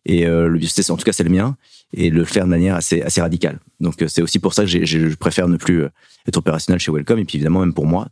Et 0.06 0.25
euh, 0.25 0.48
le, 0.48 0.60
en 0.92 0.98
tout 0.98 1.04
cas 1.04 1.12
c'est 1.12 1.24
le 1.24 1.30
mien. 1.30 1.56
Et 1.92 2.12
le 2.12 2.24
faire 2.24 2.46
de 2.46 2.50
manière 2.50 2.75
assez 2.75 3.01
assez 3.01 3.19
radicale. 3.19 3.60
Donc 3.80 4.01
euh, 4.01 4.07
c'est 4.07 4.22
aussi 4.22 4.38
pour 4.38 4.54
ça 4.54 4.63
que 4.63 4.86
je 4.86 5.16
préfère 5.16 5.48
ne 5.48 5.57
plus 5.57 5.84
euh, 5.84 5.90
être 6.28 6.38
opérationnel 6.38 6.80
chez 6.80 6.92
Welcome. 6.92 7.19
Et 7.19 7.25
puis 7.25 7.38
évidemment 7.38 7.62
même 7.62 7.74
pour 7.74 7.88
moi 7.88 8.07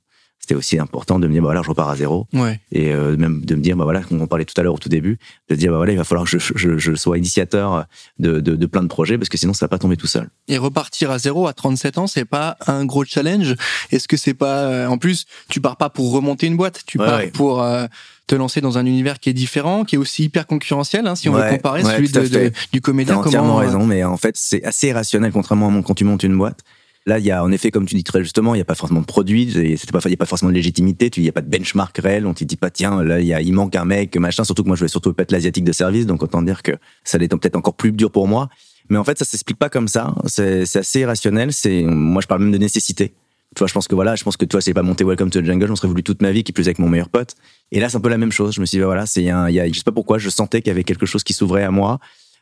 c'était 0.48 0.58
aussi 0.58 0.80
important 0.80 1.20
de 1.20 1.28
me 1.28 1.34
dire 1.34 1.42
bah 1.42 1.48
voilà 1.48 1.62
je 1.62 1.68
repars 1.68 1.90
à 1.90 1.98
zéro 1.98 2.26
ouais. 2.32 2.62
et 2.72 2.94
euh, 2.94 3.18
même 3.18 3.44
de 3.44 3.56
me 3.56 3.62
dire 3.62 3.76
bah 3.76 3.84
voilà 3.84 4.02
comme 4.02 4.22
on 4.22 4.28
parlait 4.28 4.46
tout 4.46 4.54
à 4.58 4.64
l'heure 4.64 4.76
au 4.76 4.78
tout 4.78 4.88
début 4.88 5.20
de 5.50 5.56
dire 5.56 5.72
bah 5.72 5.78
voilà 5.78 5.92
il 5.92 5.98
va 5.98 6.06
falloir 6.06 6.26
que 6.26 6.40
je, 6.40 6.54
je, 6.56 6.78
je 6.78 6.96
sois 6.96 7.18
initiateur 7.18 7.86
de, 8.18 8.40
de, 8.40 8.56
de, 8.56 8.66
plein 8.66 8.82
de 8.82 8.88
projets 8.88 9.18
parce 9.18 9.28
que 9.28 9.38
sinon 9.38 9.52
ça 9.54 9.66
va 9.66 9.70
pas 9.70 9.78
tomber 9.78 9.98
tout 9.98 10.08
seul 10.08 10.30
et 10.48 10.58
repartir 10.58 11.12
à 11.12 11.20
zéro 11.20 11.48
à 11.48 11.54
37 11.54 11.98
ans 11.98 12.08
c'est 12.08 12.24
pas 12.24 12.56
un 12.66 12.86
gros 12.86 13.04
challenge? 13.04 13.56
Est-ce 13.92 14.08
que 14.08 14.16
c'est 14.16 14.34
pas 14.34 14.60
euh, 14.60 14.88
en 14.88 14.98
plus 14.98 15.26
tu 15.50 15.60
pars 15.60 15.76
pas 15.76 15.90
pour 15.90 16.14
remonter 16.14 16.48
une 16.48 16.56
boîte 16.56 16.84
tu 16.86 16.98
pars 16.98 17.24
pour 17.34 17.62
euh, 17.62 17.86
te 18.26 18.36
lancer 18.36 18.62
dans 18.62 18.78
un 18.78 18.86
univers 18.86 19.20
qui 19.20 19.30
est 19.30 19.34
différent, 19.34 19.84
qui 19.84 19.96
est 19.96 19.98
aussi 19.98 20.26
hyper 20.26 20.48
concurrentiel, 20.48 21.08
hein, 21.08 21.16
si 21.16 21.30
on 21.30 21.34
veut 21.34 21.50
comparer 21.50 21.84
celui 21.84 22.10
de, 22.10 22.52
du 22.74 22.82
comédien. 22.82 23.16
T'as 23.16 23.28
entièrement 23.28 23.56
raison, 23.56 23.86
mais 23.86 24.04
en 24.04 24.18
fait, 24.18 24.36
c'est 24.36 24.64
assez 24.66 24.88
irrationnel, 24.88 25.32
contrairement 25.32 25.70
à 25.70 25.82
quand 25.82 25.94
tu 25.94 26.04
montes 26.04 26.24
une 26.24 26.38
boîte. 26.38 26.60
Là, 27.07 27.19
il 27.19 27.25
y 27.25 27.31
a 27.31 27.42
en 27.42 27.54
effet, 27.54 27.71
comme 27.71 27.86
tu 27.86 27.95
dis 27.95 28.04
très 28.04 28.21
justement, 28.21 28.54
il 28.54 28.57
n'y 28.57 28.62
a 28.62 28.65
pas 28.65 28.75
forcément 28.75 29.00
de 29.00 29.06
produit, 29.06 29.44
il 29.44 29.62
n'y 29.62 29.74
a 29.74 30.18
pas 30.18 30.25
forcément 30.25 30.51
de 30.51 30.56
légitimité, 30.56 31.09
il 31.15 31.24
n'y 31.24 31.30
a 31.30 31.31
pas 31.31 31.42
de 31.42 31.50
benchmark 31.50 31.98
réel, 31.98 32.27
on 32.27 32.33
te 32.33 32.44
dit 32.44 32.57
pas 32.57 32.69
tiens, 32.69 33.01
là, 33.01 33.21
y 33.21 33.33
a, 33.33 33.42
il 33.42 33.54
manque 33.54 33.77
un 33.77 33.86
mec, 33.86 34.18
machin. 34.18 34.44
Surtout 34.44 34.63
que 34.63 34.68
moi, 34.68 34.75
je 34.75 34.83
vais 34.83 34.89
surtout 34.89 35.15
être 35.18 35.31
l'asiatique 35.31 35.63
de 35.63 35.71
service, 35.71 36.06
donc 36.06 36.21
autant 36.21 36.42
dire 36.42 36.62
que 36.62 36.74
ça 37.06 37.15
allait 37.15 37.30
peut-être 37.30 37.56
encore 37.56 37.75
plus 37.75 37.94
dur 37.94 38.12
pour 38.12 38.27
moi. 38.27 38.50
Mais 38.89 38.98
en 38.98 39.06
fait, 39.06 39.18
ça 39.18 39.24
s'explique 39.24 39.57
pas 39.57 39.69
comme 39.69 39.88
ça. 39.88 40.13
C'est 40.25 40.63
assez 40.75 41.00
irrationnel. 41.00 41.51
Moi, 41.86 42.21
je 42.21 42.27
parle 42.27 42.42
même 42.42 42.51
de 42.51 42.57
nécessité. 42.57 43.13
Tu 43.56 43.60
vois, 43.60 43.68
je 43.68 43.74
pense 43.74 43.88
que 43.88 43.95
voilà, 43.95 44.15
je 44.15 44.25
pense 44.25 44.36
que 44.36 44.44
toi, 44.44 44.60
c'est 44.60 44.74
pas 44.74 44.83
monté 44.83 45.06
Welcome 45.06 45.30
to 45.30 45.42
the 45.42 45.45
Jungle, 45.45 45.68
j'en 45.68 45.77
serais 45.77 45.88
voulu 45.88 46.03
toute 46.03 46.21
ma 46.21 46.31
vie, 46.31 46.44
qui 46.44 46.51
plus 46.51 46.68
avec 46.68 46.77
mon 46.80 46.89
meilleur 46.89 47.07
pote. 47.07 47.36
Et 47.71 47.80
là, 47.80 47.88
c'est 47.88 47.95
un 47.95 48.01
peu 48.01 48.10
la 48.10 48.18
même 48.18 48.33
chose. 48.33 48.53
Je 48.53 48.60
me 48.60 48.65
suis 48.65 48.77
dit, 48.77 48.81
bah, 48.81 48.88
voilà, 48.88 49.06
c'est, 49.06 49.30
a, 49.30 49.50
je 49.50 49.74
sais 49.74 49.83
pas 49.83 49.94
pourquoi, 49.94 50.18
je 50.18 50.30
sentais 50.30 50.62
qu'il 50.62 50.71
y 50.71 50.71
avait 50.71 50.83
quelque 50.83 51.06
chose 51.06 51.24
qui 51.24 51.31
s'ouvrait 51.31 51.63
à 51.63 51.71
moi. 51.71 52.00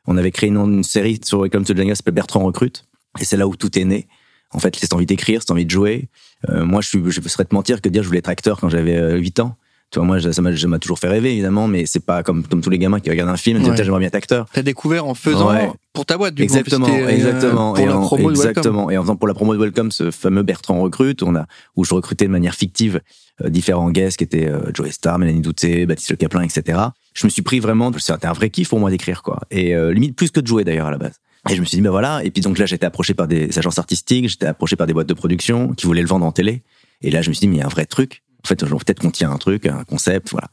On 0.07 0.17
avait 0.17 0.31
créé 0.31 0.49
une, 0.49 0.83
série 0.83 1.19
sur 1.23 1.41
Welcome 1.41 1.65
to 1.65 1.73
the 1.73 1.77
Jungle, 1.77 1.95
s'appelle 1.95 2.15
Bertrand 2.15 2.43
Recrute. 2.43 2.85
Et 3.19 3.25
c'est 3.25 3.37
là 3.37 3.47
où 3.47 3.55
tout 3.55 3.77
est 3.77 3.85
né. 3.85 4.07
En 4.55 4.59
fait, 4.59 4.75
c'est 4.79 4.93
envie 4.93 5.05
d'écrire, 5.05 5.41
c'est 5.41 5.51
envie 5.51 5.65
de 5.65 5.71
jouer. 5.71 6.07
Euh, 6.49 6.65
moi, 6.65 6.81
je, 6.81 6.87
suis, 6.87 6.99
je 7.05 7.21
serais 7.27 7.45
te 7.45 7.53
mentir 7.53 7.81
que 7.81 7.89
de 7.89 7.93
dire 7.93 8.03
je 8.03 8.07
voulais 8.07 8.19
être 8.19 8.29
acteur 8.29 8.59
quand 8.59 8.69
j'avais 8.69 9.17
8 9.17 9.39
euh, 9.39 9.43
ans. 9.43 9.55
Tu 9.91 9.99
vois, 9.99 10.07
moi, 10.07 10.19
ça 10.19 10.41
m'a 10.41 10.79
toujours 10.79 10.97
fait 10.97 11.07
rêver, 11.07 11.33
évidemment, 11.33 11.67
mais 11.67 11.85
c'est 11.85 12.03
pas 12.03 12.23
comme, 12.23 12.45
comme 12.45 12.61
tous 12.61 12.69
les 12.69 12.79
gamins 12.79 12.99
qui 12.99 13.09
regardent 13.09 13.29
un 13.29 13.37
film 13.37 13.61
et 13.61 13.63
disent, 13.63 13.75
j'aimerais 13.83 13.99
bien 13.99 14.07
être 14.07 14.15
acteur. 14.15 14.47
T'as 14.51 14.63
découvert 14.63 15.05
en 15.05 15.13
faisant 15.13 15.53
pour 15.93 16.05
ta 16.05 16.17
boîte, 16.17 16.33
du 16.33 16.43
exactement, 16.43 16.87
coup. 16.87 16.93
Exactement, 16.93 17.71
euh, 17.71 17.75
Pour 17.75 17.83
et 17.83 17.85
la 17.85 17.97
en, 17.97 18.01
promo 18.01 18.29
exactement. 18.31 18.89
Et 18.89 18.97
en 18.97 19.03
faisant 19.03 19.15
pour 19.15 19.27
la 19.27 19.33
promo 19.33 19.53
de 19.53 19.59
Welcome, 19.59 19.91
ce 19.91 20.11
fameux 20.11 20.43
Bertrand 20.43 20.81
Recrute, 20.81 21.23
on 21.23 21.35
a, 21.35 21.45
où 21.75 21.85
je 21.85 21.93
recrutais 21.93 22.25
de 22.25 22.31
manière 22.31 22.55
fictive 22.55 22.99
différents 23.45 23.91
guests 23.91 24.17
qui 24.17 24.23
étaient 24.23 24.49
Joe 24.73 24.89
Star, 24.89 25.19
Mélanie 25.19 25.41
Douté, 25.41 25.85
Baptiste 25.85 26.09
Le 26.09 26.15
Caplin, 26.15 26.41
etc. 26.41 26.79
Je 27.13 27.27
me 27.27 27.29
suis 27.29 27.41
pris 27.41 27.59
vraiment, 27.59 27.91
c'était 27.97 28.25
un 28.25 28.33
vrai 28.33 28.49
kiff 28.49 28.69
pour 28.69 28.79
moi 28.79 28.89
d'écrire, 28.89 29.23
quoi. 29.23 29.41
Et 29.51 29.75
limite 29.93 30.15
plus 30.15 30.31
que 30.31 30.39
de 30.39 30.47
jouer 30.47 30.63
d'ailleurs 30.63 30.87
à 30.87 30.91
la 30.91 30.97
base. 30.97 31.19
Et 31.49 31.55
je 31.55 31.61
me 31.61 31.65
suis 31.65 31.77
dit, 31.77 31.81
ben 31.81 31.91
voilà. 31.91 32.23
Et 32.23 32.31
puis 32.31 32.41
donc 32.41 32.57
là, 32.57 32.65
j'étais 32.65 32.85
approché 32.85 33.13
par 33.13 33.27
des 33.27 33.57
agences 33.57 33.77
artistiques, 33.77 34.29
j'étais 34.29 34.47
approché 34.47 34.75
par 34.75 34.87
des 34.87 34.93
boîtes 34.93 35.07
de 35.07 35.13
production 35.13 35.73
qui 35.73 35.85
voulaient 35.85 36.01
le 36.01 36.07
vendre 36.07 36.25
en 36.25 36.31
télé. 36.31 36.63
Et 37.01 37.11
là, 37.11 37.21
je 37.21 37.29
me 37.29 37.33
suis 37.33 37.41
dit, 37.41 37.47
mais 37.47 37.57
il 37.57 37.59
y 37.59 37.61
a 37.61 37.65
un 37.65 37.69
vrai 37.69 37.85
truc. 37.85 38.23
En 38.43 38.47
fait, 38.47 38.63
peut-être 38.63 38.99
qu'on 38.99 39.11
tient 39.11 39.31
un 39.31 39.37
truc, 39.37 39.65
un 39.65 39.83
concept, 39.83 40.31
voilà. 40.31 40.49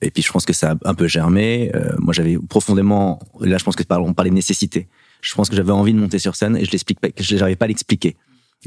Et 0.00 0.10
puis 0.10 0.22
je 0.22 0.30
pense 0.30 0.44
que 0.44 0.52
ça 0.52 0.72
a 0.72 0.88
un 0.88 0.94
peu 0.94 1.06
germé. 1.08 1.70
Euh, 1.74 1.94
moi, 1.98 2.12
j'avais 2.12 2.36
profondément, 2.48 3.20
là, 3.40 3.58
je 3.58 3.64
pense 3.64 3.76
que 3.76 3.82
on 3.90 4.12
parlait 4.12 4.30
de 4.30 4.34
nécessité. 4.34 4.88
Je 5.20 5.34
pense 5.34 5.48
que 5.48 5.56
j'avais 5.56 5.72
envie 5.72 5.94
de 5.94 5.98
monter 5.98 6.18
sur 6.18 6.36
scène 6.36 6.56
et 6.56 6.64
je 6.64 6.70
l'explique 6.70 7.00
pas, 7.00 7.08
je 7.18 7.36
n'arrivais 7.36 7.56
pas 7.56 7.64
à 7.64 7.68
l'expliquer. 7.68 8.16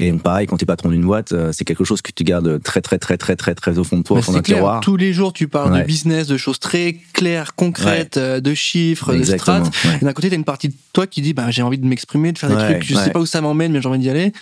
Et 0.00 0.12
pareil, 0.12 0.46
quand 0.46 0.56
tu 0.56 0.64
es 0.64 0.66
patron 0.66 0.90
d'une 0.90 1.04
boîte, 1.04 1.32
euh, 1.32 1.50
c'est 1.52 1.64
quelque 1.64 1.84
chose 1.84 2.02
que 2.02 2.12
tu 2.12 2.24
gardes 2.24 2.62
très 2.62 2.80
très 2.80 2.98
très 2.98 3.16
très 3.16 3.36
très 3.36 3.54
très 3.54 3.78
au 3.78 3.84
fond 3.84 3.98
de 3.98 4.02
toi, 4.02 4.18
au 4.18 4.22
fond 4.22 4.32
d'un 4.32 4.42
tiroir. 4.42 4.80
Tous 4.80 4.96
les 4.96 5.12
jours, 5.12 5.32
tu 5.32 5.48
parles 5.48 5.78
de 5.80 5.84
business, 5.84 6.26
de 6.26 6.36
choses 6.36 6.58
très 6.58 6.96
claires, 7.12 7.54
concrètes, 7.54 8.16
euh, 8.16 8.40
de 8.40 8.54
chiffres, 8.54 9.14
de 9.14 9.22
strates. 9.22 9.70
Et 10.00 10.04
d'un 10.04 10.12
côté, 10.12 10.30
t'as 10.30 10.36
une 10.36 10.44
partie 10.44 10.68
de 10.68 10.74
toi 10.92 11.06
qui 11.06 11.22
dit, 11.22 11.34
bah, 11.34 11.50
j'ai 11.50 11.62
envie 11.62 11.78
de 11.78 11.86
m'exprimer, 11.86 12.32
de 12.32 12.38
faire 12.38 12.50
des 12.50 12.56
trucs, 12.56 12.84
je 12.84 12.94
sais 12.94 13.10
pas 13.10 13.20
où 13.20 13.26
ça 13.26 13.40
m'emmène, 13.40 13.72
mais 13.72 13.82
j'ai 13.82 13.88
envie 13.88 13.98
d'y 13.98 14.10
aller. 14.10 14.32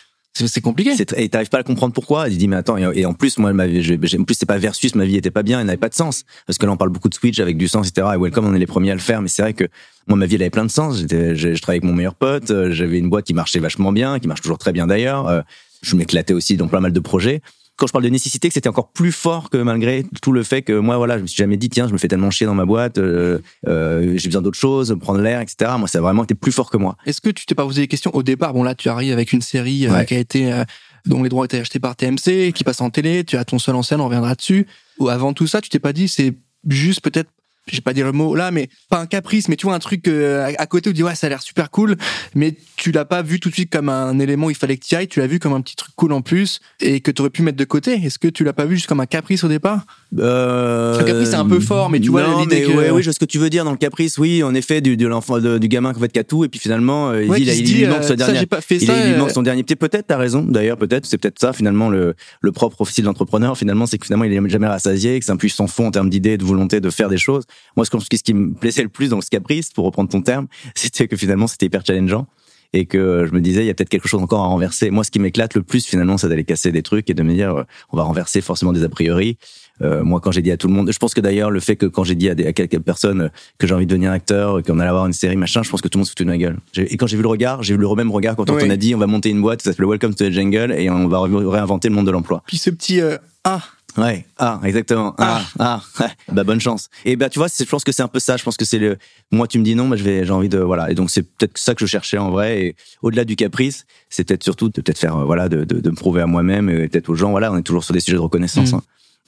C'est 0.44 0.60
compliqué. 0.60 0.92
Et 1.16 1.28
t'arrives 1.28 1.48
pas 1.48 1.58
à 1.58 1.62
comprendre 1.62 1.94
pourquoi. 1.94 2.28
Il 2.28 2.36
dit 2.36 2.46
mais 2.46 2.56
attends 2.56 2.76
et 2.76 3.06
en 3.06 3.14
plus 3.14 3.38
moi 3.38 3.52
ma 3.52 3.66
vie, 3.66 3.98
en 4.18 4.24
plus 4.24 4.34
c'est 4.34 4.46
pas 4.46 4.58
versus 4.58 4.94
ma 4.94 5.06
vie 5.06 5.16
était 5.16 5.30
pas 5.30 5.42
bien, 5.42 5.60
elle 5.60 5.66
n'avait 5.66 5.78
pas 5.78 5.88
de 5.88 5.94
sens 5.94 6.24
parce 6.46 6.58
que 6.58 6.66
là 6.66 6.72
on 6.72 6.76
parle 6.76 6.90
beaucoup 6.90 7.08
de 7.08 7.14
switch 7.14 7.40
avec 7.40 7.56
du 7.56 7.68
sens 7.68 7.88
etc. 7.88 8.08
Et 8.14 8.18
Welcome 8.18 8.46
on 8.46 8.54
est 8.54 8.58
les 8.58 8.66
premiers 8.66 8.90
à 8.90 8.94
le 8.94 9.00
faire, 9.00 9.22
mais 9.22 9.28
c'est 9.28 9.42
vrai 9.42 9.54
que 9.54 9.64
moi 10.06 10.18
ma 10.18 10.26
vie 10.26 10.34
elle 10.34 10.42
avait 10.42 10.50
plein 10.50 10.66
de 10.66 10.70
sens. 10.70 10.98
J'étais, 10.98 11.34
je, 11.36 11.48
travaillais 11.60 11.80
avec 11.80 11.84
mon 11.84 11.94
meilleur 11.94 12.14
pote, 12.14 12.50
euh, 12.50 12.70
j'avais 12.70 12.98
une 12.98 13.08
boîte 13.08 13.24
qui 13.24 13.34
marchait 13.34 13.60
vachement 13.60 13.92
bien, 13.92 14.18
qui 14.18 14.28
marche 14.28 14.42
toujours 14.42 14.58
très 14.58 14.72
bien 14.72 14.86
d'ailleurs 14.86 15.44
je 15.82 15.96
m'éclatais 15.96 16.34
aussi 16.34 16.56
dans 16.56 16.68
pas 16.68 16.80
mal 16.80 16.92
de 16.92 17.00
projets. 17.00 17.40
Quand 17.76 17.86
je 17.86 17.92
parle 17.92 18.04
de 18.04 18.08
nécessité, 18.08 18.48
que 18.48 18.54
c'était 18.54 18.68
encore 18.68 18.90
plus 18.92 19.12
fort 19.12 19.50
que 19.50 19.58
malgré 19.58 20.04
tout 20.22 20.32
le 20.32 20.42
fait 20.42 20.62
que 20.62 20.72
moi, 20.78 20.96
voilà, 20.96 21.18
je 21.18 21.22
me 21.22 21.26
suis 21.26 21.36
jamais 21.36 21.56
dit, 21.56 21.68
tiens, 21.68 21.86
je 21.88 21.92
me 21.92 21.98
fais 21.98 22.08
tellement 22.08 22.30
chier 22.30 22.46
dans 22.46 22.54
ma 22.54 22.64
boîte, 22.64 22.98
euh, 22.98 23.38
euh, 23.66 24.14
j'ai 24.16 24.28
besoin 24.28 24.42
d'autre 24.42 24.58
chose, 24.58 24.96
prendre 25.00 25.20
l'air, 25.20 25.40
etc. 25.40 25.72
Moi, 25.78 25.86
ça 25.86 25.98
a 25.98 26.00
vraiment 26.00 26.24
été 26.24 26.34
plus 26.34 26.52
fort 26.52 26.70
que 26.70 26.78
moi. 26.78 26.96
Est-ce 27.04 27.20
que 27.20 27.30
tu 27.30 27.44
t'es 27.44 27.54
pas 27.54 27.64
posé 27.64 27.82
des 27.82 27.88
questions 27.88 28.14
au 28.14 28.22
départ? 28.22 28.54
Bon, 28.54 28.62
là, 28.62 28.74
tu 28.74 28.88
arrives 28.88 29.12
avec 29.12 29.32
une 29.32 29.42
série 29.42 29.86
euh, 29.86 30.04
qui 30.04 30.14
a 30.14 30.18
été, 30.18 30.62
dont 31.04 31.22
les 31.22 31.28
droits 31.28 31.42
ont 31.42 31.44
été 31.44 31.60
achetés 31.60 31.78
par 31.78 31.96
TMC, 31.96 32.52
qui 32.52 32.64
passe 32.64 32.80
en 32.80 32.90
télé, 32.90 33.24
tu 33.24 33.36
as 33.36 33.44
ton 33.44 33.58
seul 33.58 33.74
en 33.74 33.82
scène, 33.82 34.00
on 34.00 34.06
reviendra 34.06 34.34
dessus. 34.34 34.66
Ou 34.98 35.08
avant 35.08 35.34
tout 35.34 35.46
ça, 35.46 35.60
tu 35.60 35.68
t'es 35.68 35.78
pas 35.78 35.92
dit, 35.92 36.08
c'est 36.08 36.34
juste 36.66 37.00
peut-être 37.00 37.30
je 37.66 37.76
vais 37.76 37.82
pas 37.82 37.92
dire 37.92 38.06
le 38.06 38.12
mot 38.12 38.34
là, 38.34 38.50
mais 38.50 38.68
pas 38.88 39.00
un 39.00 39.06
caprice, 39.06 39.48
mais 39.48 39.56
tu 39.56 39.66
vois 39.66 39.74
un 39.74 39.80
truc 39.80 40.06
euh, 40.08 40.52
à 40.56 40.66
côté 40.66 40.90
où 40.90 40.92
tu 40.92 40.96
dis 40.96 41.02
ouais 41.02 41.14
ça 41.14 41.26
a 41.26 41.30
l'air 41.30 41.42
super 41.42 41.70
cool, 41.70 41.96
mais 42.34 42.54
tu 42.76 42.92
l'as 42.92 43.04
pas 43.04 43.22
vu 43.22 43.40
tout 43.40 43.48
de 43.48 43.54
suite 43.54 43.70
comme 43.70 43.88
un 43.88 44.18
élément 44.18 44.46
où 44.46 44.50
il 44.50 44.56
fallait 44.56 44.76
que 44.76 44.84
tu 44.84 44.94
ailles, 44.94 45.08
tu 45.08 45.20
l'as 45.20 45.26
vu 45.26 45.38
comme 45.38 45.52
un 45.52 45.60
petit 45.60 45.76
truc 45.76 45.92
cool 45.96 46.12
en 46.12 46.20
plus 46.20 46.60
et 46.80 47.00
que 47.00 47.10
tu 47.10 47.22
aurais 47.22 47.30
pu 47.30 47.42
mettre 47.42 47.56
de 47.56 47.64
côté. 47.64 47.94
Est-ce 47.94 48.18
que 48.18 48.28
tu 48.28 48.44
l'as 48.44 48.52
pas 48.52 48.66
vu 48.66 48.76
juste 48.76 48.88
comme 48.88 49.00
un 49.00 49.06
caprice 49.06 49.42
au 49.44 49.48
départ? 49.48 49.84
Euh... 50.18 50.98
Un 50.98 51.04
caprice 51.04 51.30
c'est 51.30 51.34
un 51.34 51.48
peu 51.48 51.60
fort, 51.60 51.90
mais 51.90 51.98
tu 51.98 52.10
vois 52.10 52.40
l'idée 52.40 52.62
que... 52.62 52.92
oui, 52.92 53.02
je 53.02 53.06
vois 53.06 53.12
ce 53.12 53.18
que 53.18 53.24
tu 53.24 53.38
veux 53.38 53.50
dire 53.50 53.64
dans 53.64 53.72
le 53.72 53.76
caprice. 53.76 54.18
Oui, 54.18 54.42
en 54.42 54.54
effet, 54.54 54.80
du, 54.80 54.96
de 54.96 55.06
l'enfant, 55.06 55.38
du 55.38 55.68
gamin 55.68 55.90
en 55.90 55.94
fait 55.94 56.08
qui 56.08 56.18
a 56.18 56.24
tout 56.24 56.44
et 56.44 56.48
puis 56.48 56.60
finalement 56.60 57.10
euh, 57.10 57.24
il, 57.24 57.44
dit, 57.44 57.50
il, 57.50 57.78
lui 57.78 57.86
manque 57.86 58.04
son 58.04 58.14
dernier. 58.14 58.46
Pas 58.46 58.60
fait 58.60 58.76
il, 58.76 58.86
ça, 58.86 59.06
il, 59.06 59.12
lui 59.12 59.18
manque 59.18 59.32
son 59.32 59.42
dernier. 59.42 59.64
Peut-être 59.64 60.06
t'as 60.06 60.16
raison. 60.16 60.42
D'ailleurs, 60.42 60.76
peut-être 60.76 61.06
c'est 61.06 61.18
peut-être 61.18 61.40
ça 61.40 61.52
finalement 61.52 61.90
le 61.90 62.14
le 62.40 62.52
propre 62.52 62.80
officier 62.80 63.02
de 63.02 63.08
l'entrepreneur. 63.08 63.58
Finalement, 63.58 63.86
c'est 63.86 63.98
que 63.98 64.06
finalement 64.06 64.24
il 64.24 64.32
est 64.32 64.48
jamais 64.48 64.68
rassasié, 64.68 65.18
que 65.18 65.24
c'est 65.24 65.32
un 65.32 65.36
puissant 65.36 65.66
fond 65.66 65.88
en 65.88 65.90
termes 65.90 66.10
d'idées, 66.10 66.36
de 66.36 66.44
volonté 66.44 66.80
de 66.80 66.90
faire 66.90 67.08
des 67.08 67.18
choses. 67.18 67.44
Moi, 67.76 67.84
ce, 67.84 67.90
ce 67.98 68.22
qui 68.22 68.34
me 68.34 68.54
plaisait 68.54 68.82
le 68.82 68.88
plus 68.88 69.10
dans 69.10 69.20
ce 69.20 69.30
caprice, 69.30 69.70
pour 69.70 69.84
reprendre 69.84 70.10
ton 70.10 70.22
terme, 70.22 70.46
c'était 70.74 71.08
que 71.08 71.16
finalement 71.16 71.46
c'était 71.46 71.66
hyper 71.66 71.84
challengeant 71.84 72.26
et 72.72 72.86
que 72.86 73.26
je 73.28 73.32
me 73.32 73.40
disais 73.40 73.62
il 73.62 73.66
y 73.66 73.70
a 73.70 73.74
peut-être 73.74 73.88
quelque 73.88 74.08
chose 74.08 74.22
encore 74.22 74.42
à 74.42 74.48
renverser. 74.48 74.90
Moi, 74.90 75.04
ce 75.04 75.10
qui 75.10 75.18
m'éclate 75.18 75.54
le 75.54 75.62
plus 75.62 75.84
finalement, 75.84 76.18
c'est 76.18 76.28
d'aller 76.28 76.44
casser 76.44 76.72
des 76.72 76.82
trucs 76.82 77.08
et 77.10 77.14
de 77.14 77.22
me 77.22 77.32
dire 77.32 77.54
euh, 77.54 77.62
on 77.92 77.96
va 77.96 78.02
renverser 78.02 78.40
forcément 78.40 78.72
des 78.72 78.84
a 78.84 78.88
priori. 78.88 79.38
Euh, 79.82 80.02
moi, 80.02 80.20
quand 80.20 80.32
j'ai 80.32 80.42
dit 80.42 80.50
à 80.50 80.56
tout 80.56 80.68
le 80.68 80.74
monde, 80.74 80.90
je 80.90 80.98
pense 80.98 81.12
que 81.12 81.20
d'ailleurs 81.20 81.50
le 81.50 81.60
fait 81.60 81.76
que 81.76 81.86
quand 81.86 82.02
j'ai 82.02 82.14
dit 82.14 82.30
à, 82.30 82.34
des, 82.34 82.46
à 82.46 82.52
quelques 82.52 82.78
personnes 82.78 83.30
que 83.58 83.66
j'ai 83.66 83.74
envie 83.74 83.86
de 83.86 83.90
devenir 83.90 84.10
acteur, 84.10 84.62
qu'on 84.62 84.78
allait 84.78 84.88
avoir 84.88 85.06
une 85.06 85.12
série 85.12 85.36
machin, 85.36 85.62
je 85.62 85.70
pense 85.70 85.82
que 85.82 85.88
tout 85.88 85.98
le 85.98 86.00
monde 86.00 86.06
se 86.06 86.12
foutait 86.12 86.24
de 86.24 86.30
ma 86.30 86.38
gueule. 86.38 86.58
Et 86.76 86.96
quand 86.96 87.06
j'ai 87.06 87.16
vu 87.16 87.22
le 87.22 87.28
regard, 87.28 87.62
j'ai 87.62 87.74
vu 87.74 87.80
le 87.80 87.94
même 87.94 88.10
regard 88.10 88.36
quand 88.36 88.48
on 88.48 88.70
a 88.70 88.76
dit 88.76 88.94
on 88.94 88.98
va 88.98 89.06
monter 89.06 89.30
une 89.30 89.42
boîte, 89.42 89.62
ça 89.62 89.72
s'appelle 89.72 89.86
Welcome 89.86 90.14
to 90.14 90.28
the 90.28 90.30
Jungle 90.30 90.72
et 90.72 90.88
on 90.88 91.08
va 91.08 91.20
réinventer 91.20 91.88
le 91.88 91.94
monde 91.94 92.06
de 92.06 92.10
l'emploi. 92.10 92.42
Puis 92.46 92.58
ce 92.58 92.70
petit 92.70 93.00
euh, 93.00 93.18
ah 93.44 93.62
Ouais, 93.96 94.26
ah, 94.38 94.60
exactement. 94.64 95.14
Ah, 95.18 95.42
ah, 95.58 95.82
bah 96.32 96.44
bonne 96.44 96.60
chance. 96.60 96.88
Et 97.04 97.16
bah 97.16 97.28
tu 97.28 97.38
vois, 97.38 97.48
je 97.48 97.64
pense 97.64 97.84
que 97.84 97.92
c'est 97.92 98.02
un 98.02 98.08
peu 98.08 98.18
ça. 98.18 98.36
Je 98.36 98.44
pense 98.44 98.56
que 98.56 98.64
c'est 98.64 98.78
le. 98.78 98.98
Moi, 99.30 99.46
tu 99.46 99.58
me 99.58 99.64
dis 99.64 99.74
non, 99.74 99.88
bah 99.88 99.96
je 99.96 100.04
vais, 100.04 100.24
j'ai 100.24 100.32
envie 100.32 100.48
de 100.48 100.58
voilà. 100.58 100.90
Et 100.90 100.94
donc 100.94 101.10
c'est 101.10 101.22
peut-être 101.22 101.56
ça 101.56 101.74
que 101.74 101.80
je 101.80 101.86
cherchais 101.86 102.18
en 102.18 102.30
vrai. 102.30 102.60
Et 102.60 102.76
au-delà 103.02 103.24
du 103.24 103.36
caprice, 103.36 103.86
c'est 104.10 104.24
peut-être 104.24 104.44
surtout 104.44 104.68
de 104.68 104.80
peut-être 104.80 104.98
faire 104.98 105.16
euh, 105.16 105.24
voilà, 105.24 105.48
de, 105.48 105.64
de, 105.64 105.80
de, 105.80 105.90
me 105.90 105.96
prouver 105.96 106.20
à 106.20 106.26
moi-même 106.26 106.68
et 106.68 106.88
peut-être 106.88 107.08
aux 107.08 107.14
gens. 107.14 107.30
Voilà, 107.30 107.50
on 107.52 107.56
est 107.56 107.62
toujours 107.62 107.84
sur 107.84 107.94
des 107.94 108.00
sujets 108.00 108.16
de 108.16 108.22
reconnaissance. 108.22 108.72
Mm. 108.72 108.76
Hein. 108.76 108.82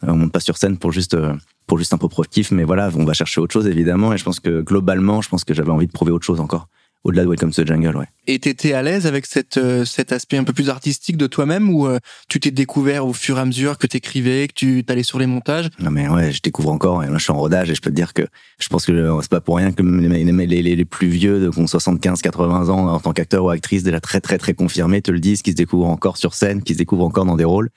Euh, 0.04 0.12
on 0.12 0.16
monte 0.16 0.32
pas 0.32 0.40
sur 0.40 0.58
scène 0.58 0.76
pour 0.76 0.92
juste 0.92 1.14
euh, 1.14 1.34
pour 1.66 1.78
juste 1.78 1.92
un 1.94 1.98
peu 1.98 2.08
proactif, 2.08 2.50
mais 2.50 2.64
voilà, 2.64 2.90
on 2.94 3.04
va 3.04 3.14
chercher 3.14 3.40
autre 3.40 3.52
chose 3.52 3.66
évidemment. 3.66 4.12
Et 4.12 4.18
je 4.18 4.24
pense 4.24 4.40
que 4.40 4.60
globalement, 4.60 5.22
je 5.22 5.28
pense 5.28 5.44
que 5.44 5.54
j'avais 5.54 5.70
envie 5.70 5.86
de 5.86 5.92
prouver 5.92 6.12
autre 6.12 6.26
chose 6.26 6.40
encore 6.40 6.68
au-delà 7.04 7.24
de 7.24 7.28
Welcome 7.28 7.52
to 7.52 7.62
the 7.62 7.66
Jungle, 7.66 7.96
ouais. 7.96 8.06
Et 8.26 8.38
t'étais 8.38 8.72
à 8.72 8.82
l'aise 8.82 9.06
avec 9.06 9.24
cette, 9.24 9.56
euh, 9.56 9.84
cet 9.84 10.12
aspect 10.12 10.36
un 10.36 10.44
peu 10.44 10.52
plus 10.52 10.68
artistique 10.68 11.16
de 11.16 11.26
toi-même 11.26 11.70
ou 11.70 11.86
euh, 11.86 11.98
tu 12.28 12.40
t'es 12.40 12.50
découvert 12.50 13.06
au 13.06 13.12
fur 13.12 13.38
et 13.38 13.40
à 13.40 13.44
mesure 13.44 13.78
que 13.78 13.86
t'écrivais, 13.86 14.48
que 14.48 14.52
tu 14.54 14.84
t'allais 14.84 15.02
sur 15.02 15.18
les 15.18 15.26
montages? 15.26 15.70
Non 15.78 15.90
mais 15.90 16.08
ouais, 16.08 16.32
je 16.32 16.42
découvre 16.42 16.70
encore. 16.70 17.02
Et 17.04 17.06
là, 17.06 17.16
je 17.16 17.22
suis 17.22 17.32
en 17.32 17.38
rodage 17.38 17.70
et 17.70 17.74
je 17.74 17.80
peux 17.80 17.90
te 17.90 17.94
dire 17.94 18.12
que 18.12 18.22
je 18.58 18.68
pense 18.68 18.84
que 18.84 19.18
c'est 19.22 19.30
pas 19.30 19.40
pour 19.40 19.56
rien 19.56 19.72
que 19.72 19.82
les, 19.82 20.24
les, 20.24 20.46
les, 20.46 20.76
les 20.76 20.84
plus 20.84 21.08
vieux, 21.08 21.40
de 21.40 21.50
75, 21.50 22.20
80 22.20 22.68
ans 22.68 22.88
en 22.88 23.00
tant 23.00 23.12
qu'acteur 23.12 23.44
ou 23.44 23.50
actrice, 23.50 23.82
déjà 23.82 24.00
très 24.00 24.20
très 24.20 24.36
très 24.36 24.54
confirmés, 24.54 25.00
te 25.00 25.10
le 25.10 25.20
disent, 25.20 25.42
qui 25.42 25.52
se 25.52 25.56
découvrent 25.56 25.86
encore 25.86 26.16
sur 26.16 26.34
scène, 26.34 26.62
qui 26.62 26.74
se 26.74 26.78
découvrent 26.78 27.04
encore 27.04 27.24
dans 27.24 27.36
des 27.36 27.44
rôles. 27.44 27.70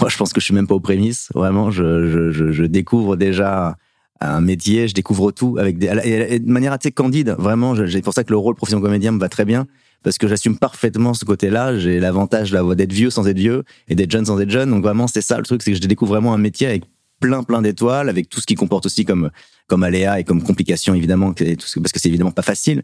Moi, 0.00 0.10
je 0.10 0.16
pense 0.16 0.32
que 0.32 0.40
je 0.40 0.44
suis 0.44 0.54
même 0.54 0.66
pas 0.66 0.74
aux 0.74 0.80
prémices. 0.80 1.28
Vraiment, 1.34 1.70
je, 1.70 2.10
je, 2.10 2.32
je, 2.32 2.52
je 2.52 2.64
découvre 2.64 3.16
déjà 3.16 3.76
un 4.20 4.40
métier, 4.40 4.88
je 4.88 4.94
découvre 4.94 5.32
tout 5.32 5.56
avec 5.58 5.78
des, 5.78 6.38
de 6.38 6.50
manière 6.50 6.72
assez 6.72 6.92
candide. 6.92 7.34
Vraiment, 7.38 7.74
c'est 7.74 8.02
pour 8.02 8.14
ça 8.14 8.24
que 8.24 8.30
le 8.30 8.36
rôle 8.36 8.54
profession 8.54 8.80
comédien 8.80 9.12
me 9.12 9.18
va 9.18 9.28
très 9.28 9.44
bien 9.44 9.66
parce 10.02 10.18
que 10.18 10.28
j'assume 10.28 10.58
parfaitement 10.58 11.14
ce 11.14 11.24
côté-là. 11.24 11.78
J'ai 11.78 11.98
l'avantage 11.98 12.52
d'être 12.52 12.92
vieux 12.92 13.10
sans 13.10 13.26
être 13.26 13.38
vieux 13.38 13.64
et 13.88 13.94
d'être 13.94 14.10
jeune 14.10 14.26
sans 14.26 14.40
être 14.40 14.50
jeune. 14.50 14.70
Donc 14.70 14.82
vraiment, 14.82 15.06
c'est 15.06 15.22
ça 15.22 15.38
le 15.38 15.44
truc, 15.44 15.62
c'est 15.62 15.72
que 15.72 15.76
je 15.76 15.82
découvre 15.82 16.12
vraiment 16.12 16.34
un 16.34 16.38
métier 16.38 16.66
avec 16.66 16.84
plein 17.20 17.42
plein 17.42 17.62
d'étoiles, 17.62 18.08
avec 18.08 18.28
tout 18.28 18.40
ce 18.40 18.46
qui 18.46 18.54
comporte 18.54 18.86
aussi 18.86 19.04
comme 19.04 19.30
comme 19.66 19.82
aléa 19.82 20.20
et 20.20 20.24
comme 20.24 20.42
complications 20.42 20.94
évidemment, 20.94 21.32
parce 21.32 21.74
que 21.74 22.00
c'est 22.00 22.08
évidemment 22.08 22.32
pas 22.32 22.42
facile. 22.42 22.82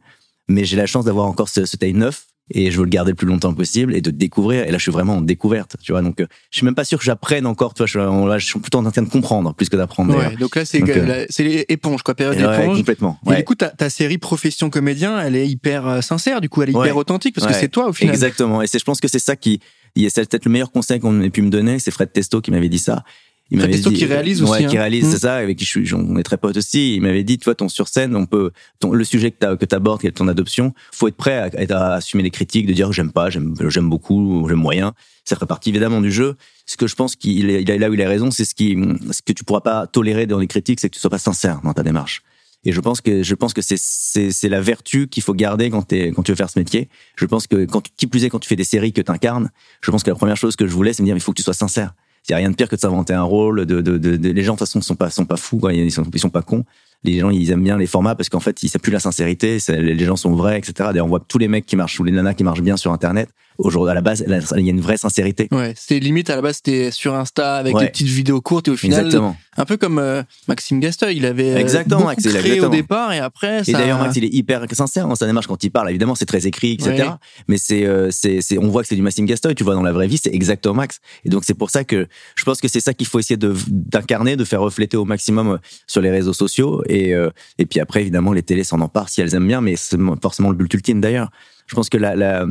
Mais 0.48 0.64
j'ai 0.64 0.76
la 0.76 0.86
chance 0.86 1.04
d'avoir 1.04 1.26
encore 1.26 1.48
ce, 1.48 1.64
ce 1.64 1.76
taille 1.76 1.92
neuf 1.92 2.26
et 2.52 2.70
je 2.70 2.78
veux 2.78 2.84
le 2.84 2.90
garder 2.90 3.12
le 3.12 3.16
plus 3.16 3.26
longtemps 3.26 3.54
possible 3.54 3.94
et 3.94 4.00
de 4.00 4.10
découvrir. 4.10 4.64
Et 4.64 4.70
là, 4.70 4.78
je 4.78 4.82
suis 4.82 4.90
vraiment 4.92 5.16
en 5.16 5.20
découverte, 5.20 5.76
tu 5.82 5.92
vois. 5.92 6.02
Donc, 6.02 6.20
euh, 6.20 6.26
je 6.50 6.58
suis 6.58 6.64
même 6.64 6.74
pas 6.74 6.84
sûr 6.84 6.98
que 6.98 7.04
j'apprenne 7.04 7.46
encore. 7.46 7.74
Tu 7.74 7.78
vois, 7.78 7.86
je, 7.86 7.98
suis- 7.98 8.28
là, 8.28 8.38
je 8.38 8.46
suis 8.46 8.58
plutôt 8.58 8.78
en 8.78 8.90
train 8.90 9.02
de 9.02 9.08
comprendre 9.08 9.54
plus 9.54 9.68
que 9.68 9.76
d'apprendre. 9.76 10.16
Ouais, 10.16 10.36
donc 10.36 10.56
là, 10.56 10.64
c'est 10.64 10.82
euh, 10.82 11.64
éponges, 11.68 12.02
quoi, 12.02 12.14
période 12.14 12.36
ouais, 12.36 12.62
éponge. 12.62 12.78
complètement. 12.78 13.18
Et 13.30 13.36
du 13.36 13.44
coup, 13.44 13.54
ta, 13.54 13.68
ta 13.68 13.88
série 13.90 14.18
Profession 14.18 14.70
comédien, 14.70 15.20
elle 15.20 15.36
est 15.36 15.48
hyper 15.48 15.86
euh, 15.86 16.00
sincère, 16.00 16.40
du 16.40 16.48
coup, 16.48 16.62
elle 16.62 16.70
est 16.70 16.72
hyper 16.78 16.96
authentique, 16.96 17.34
parce 17.34 17.46
que 17.46 17.52
c'est 17.54 17.68
toi 17.68 17.88
au 17.88 17.92
final. 17.92 18.14
Exactement. 18.14 18.62
Et 18.62 18.66
c'est, 18.66 18.78
je 18.78 18.84
pense 18.84 19.00
que 19.00 19.08
c'est 19.08 19.18
ça 19.18 19.36
qui, 19.36 19.60
c'est 19.96 20.28
peut-être 20.28 20.44
le 20.44 20.50
meilleur 20.50 20.70
conseil 20.72 21.00
qu'on 21.00 21.20
ait 21.22 21.30
pu 21.30 21.42
me 21.42 21.50
donner. 21.50 21.78
C'est 21.78 21.90
Fred 21.90 22.12
Testo 22.12 22.40
qui 22.40 22.50
m'avait 22.50 22.68
dit 22.68 22.78
ça. 22.78 23.04
Il 23.50 23.58
m'avait 23.58 23.76
dit- 23.78 23.92
qui 23.92 24.04
réalise 24.04 24.42
ouais, 24.42 24.48
aussi, 24.50 24.66
qui 24.66 24.76
hein. 24.76 24.80
réalise, 24.80 25.06
Mm. 25.06 25.10
c'est 25.10 25.18
ça, 25.18 25.34
avec 25.36 25.58
qui 25.58 25.64
je 25.64 25.70
suis, 25.70 25.94
on 25.94 26.16
est 26.16 26.22
très 26.22 26.36
potes 26.36 26.56
aussi. 26.56 26.94
Il 26.94 27.02
m'avait 27.02 27.24
dit, 27.24 27.38
toi, 27.38 27.54
ton 27.54 27.68
sur 27.68 27.88
scène, 27.88 28.14
on 28.14 28.26
peut, 28.26 28.52
ton, 28.78 28.92
le 28.92 29.02
sujet 29.04 29.30
que 29.32 29.36
t'as, 29.40 29.56
que 29.56 29.64
t'abordes, 29.64 30.00
qui 30.00 30.06
est 30.06 30.12
ton 30.12 30.28
adoption, 30.28 30.72
faut 30.92 31.08
être 31.08 31.16
prêt 31.16 31.36
à, 31.36 31.76
à 31.76 31.94
assumer 31.94 32.22
les 32.22 32.30
critiques, 32.30 32.66
de 32.66 32.72
dire 32.72 32.92
j'aime 32.92 33.10
pas, 33.12 33.28
j'aime, 33.30 33.54
j'aime 33.68 33.88
beaucoup, 33.90 34.46
j'aime 34.48 34.58
moyen. 34.58 34.94
Ça 35.24 35.36
fait 35.36 35.46
partie 35.46 35.70
évidemment 35.70 36.00
du 36.00 36.12
jeu. 36.12 36.36
Ce 36.66 36.76
que 36.76 36.86
je 36.86 36.94
pense 36.94 37.16
qu'il 37.16 37.50
est, 37.50 37.78
là 37.78 37.90
où 37.90 37.94
il 37.94 38.02
a 38.02 38.08
raison, 38.08 38.30
c'est 38.30 38.44
ce 38.44 38.54
qui, 38.54 38.76
ce 39.10 39.20
que 39.22 39.32
tu 39.32 39.42
pourras 39.44 39.60
pas 39.60 39.86
tolérer 39.86 40.26
dans 40.26 40.38
les 40.38 40.46
critiques, 40.46 40.78
c'est 40.80 40.88
que 40.88 40.94
tu 40.94 41.00
sois 41.00 41.10
pas 41.10 41.18
sincère 41.18 41.60
dans 41.64 41.72
ta 41.72 41.82
démarche. 41.82 42.22
Et 42.64 42.72
je 42.72 42.80
pense 42.80 43.00
que 43.00 43.22
je 43.22 43.34
pense 43.34 43.54
que 43.54 43.62
c'est 43.62 43.78
c'est 43.78 44.32
c'est 44.32 44.50
la 44.50 44.60
vertu 44.60 45.08
qu'il 45.08 45.22
faut 45.22 45.32
garder 45.32 45.70
quand 45.70 45.92
quand 45.92 46.22
tu 46.22 46.30
veux 46.32 46.36
faire 46.36 46.50
ce 46.50 46.58
métier. 46.58 46.88
Je 47.16 47.24
pense 47.24 47.46
que 47.46 47.64
quand 47.64 47.82
qui 47.96 48.06
plus 48.06 48.24
est 48.24 48.28
quand 48.28 48.38
tu 48.38 48.48
fais 48.48 48.56
des 48.56 48.64
séries 48.64 48.92
que 48.92 49.00
t'incarnes, 49.00 49.50
je 49.80 49.90
pense 49.90 50.02
que 50.02 50.10
la 50.10 50.14
première 50.16 50.36
chose 50.36 50.56
que 50.56 50.66
je 50.66 50.72
voulais 50.72 50.92
c'est 50.92 51.02
me 51.02 51.06
dire 51.06 51.16
il 51.16 51.20
faut 51.22 51.32
que 51.32 51.38
tu 51.38 51.42
sois 51.42 51.54
sincère. 51.54 51.94
Il 52.28 52.32
y 52.32 52.34
a 52.34 52.38
rien 52.38 52.50
de 52.50 52.54
pire 52.54 52.68
que 52.68 52.76
de 52.76 52.80
s'inventer 52.80 53.14
un 53.14 53.22
rôle. 53.22 53.66
De, 53.66 53.80
de, 53.80 53.98
de, 53.98 54.30
les 54.30 54.42
gens 54.42 54.54
de 54.54 54.58
toute 54.58 54.68
façon 54.68 54.80
sont 54.80 54.94
pas 54.94 55.10
sont 55.10 55.24
pas 55.24 55.36
fous, 55.36 55.58
quoi. 55.58 55.72
Ils 55.72 55.90
sont 55.90 56.04
ils 56.12 56.20
sont 56.20 56.30
pas 56.30 56.42
cons. 56.42 56.64
Les 57.02 57.18
gens 57.18 57.30
ils 57.30 57.50
aiment 57.50 57.64
bien 57.64 57.78
les 57.78 57.86
formats 57.86 58.14
parce 58.14 58.28
qu'en 58.28 58.40
fait 58.40 58.62
ils 58.62 58.68
savent 58.68 58.82
plus 58.82 58.92
la 58.92 59.00
sincérité. 59.00 59.58
les 59.68 60.04
gens 60.04 60.16
sont 60.16 60.34
vrais, 60.34 60.58
etc. 60.58 60.72
D'ailleurs 60.78 61.06
on 61.06 61.08
voit 61.08 61.24
tous 61.26 61.38
les 61.38 61.48
mecs 61.48 61.66
qui 61.66 61.76
marchent 61.76 61.98
ou 61.98 62.04
les 62.04 62.12
nanas 62.12 62.34
qui 62.34 62.44
marchent 62.44 62.62
bien 62.62 62.76
sur 62.76 62.92
internet. 62.92 63.30
Aujourd'hui 63.64 63.90
à 63.90 63.94
la 63.94 64.00
base 64.00 64.24
il 64.56 64.64
y 64.64 64.68
a 64.68 64.72
une 64.72 64.80
vraie 64.80 64.96
sincérité. 64.96 65.48
Ouais, 65.52 65.74
c'était 65.76 66.00
limite 66.00 66.30
à 66.30 66.36
la 66.36 66.42
base 66.42 66.56
c'était 66.56 66.90
sur 66.90 67.14
Insta 67.14 67.56
avec 67.56 67.74
Ouais. 67.74 67.84
des 67.84 67.90
petites 67.90 68.06
vidéos 68.08 68.40
courtes 68.40 68.68
et 68.68 68.70
au 68.70 68.76
final 68.76 69.06
Exactement. 69.06 69.36
un 69.56 69.64
peu 69.64 69.76
comme 69.76 69.98
euh, 69.98 70.22
Maxime 70.48 70.80
Gasteuil, 70.80 71.16
il 71.18 71.26
avait 71.26 71.52
euh, 71.54 71.58
Exactement, 71.58 72.04
Max, 72.06 72.22
créé 72.22 72.34
au 72.34 72.38
exactement. 72.40 72.70
départ 72.70 73.12
et 73.12 73.18
après 73.18 73.60
Et 73.60 73.64
ça 73.64 73.78
d'ailleurs, 73.78 73.98
Max, 73.98 74.16
il 74.16 74.24
est 74.24 74.32
hyper 74.34 74.64
sincère 74.72 75.06
dans 75.08 75.14
sa 75.14 75.26
démarche 75.26 75.46
quand 75.46 75.62
il 75.62 75.70
parle. 75.70 75.90
Évidemment, 75.90 76.14
c'est 76.14 76.26
très 76.26 76.46
écrit, 76.46 76.72
etc. 76.72 76.90
Ouais. 76.92 77.04
Mais 77.48 77.58
c'est, 77.58 77.84
euh, 77.86 78.10
c'est, 78.10 78.40
on 78.58 78.68
voit 78.68 78.82
que 78.82 78.88
c'est 78.88 78.96
du 78.96 79.02
Maxime 79.02 79.26
Gastoy. 79.26 79.54
Tu 79.54 79.64
vois, 79.64 79.74
dans 79.74 79.82
la 79.82 79.92
vraie 79.92 80.06
vie, 80.08 80.18
c'est 80.22 80.34
exactement 80.34 80.74
Max. 80.74 80.98
Et 81.24 81.28
donc, 81.28 81.44
c'est 81.44 81.54
pour 81.54 81.70
ça 81.70 81.84
que 81.84 82.06
je 82.36 82.44
pense 82.44 82.60
que 82.60 82.68
c'est 82.68 82.80
ça 82.80 82.94
qu'il 82.94 83.06
faut 83.06 83.18
essayer 83.18 83.36
de, 83.36 83.54
d'incarner, 83.68 84.36
de 84.36 84.44
faire 84.44 84.60
refléter 84.60 84.96
au 84.96 85.04
maximum 85.04 85.48
euh, 85.52 85.56
sur 85.86 86.00
les 86.00 86.10
réseaux 86.10 86.32
sociaux. 86.32 86.82
Et, 86.88 87.14
euh, 87.14 87.30
et 87.58 87.66
puis 87.66 87.80
après, 87.80 88.00
évidemment, 88.00 88.32
les 88.32 88.42
télés 88.42 88.64
s'en 88.64 88.80
emparent 88.80 89.08
si 89.08 89.20
elles 89.20 89.34
aiment 89.34 89.46
bien, 89.48 89.60
mais 89.60 89.76
c'est 89.76 89.98
forcément 90.22 90.50
le 90.50 90.56
but 90.56 90.72
ultime 90.74 91.00
d'ailleurs. 91.00 91.30
Je 91.70 91.76
pense 91.76 91.88
que 91.88 91.96
la, 91.96 92.16
la, 92.16 92.44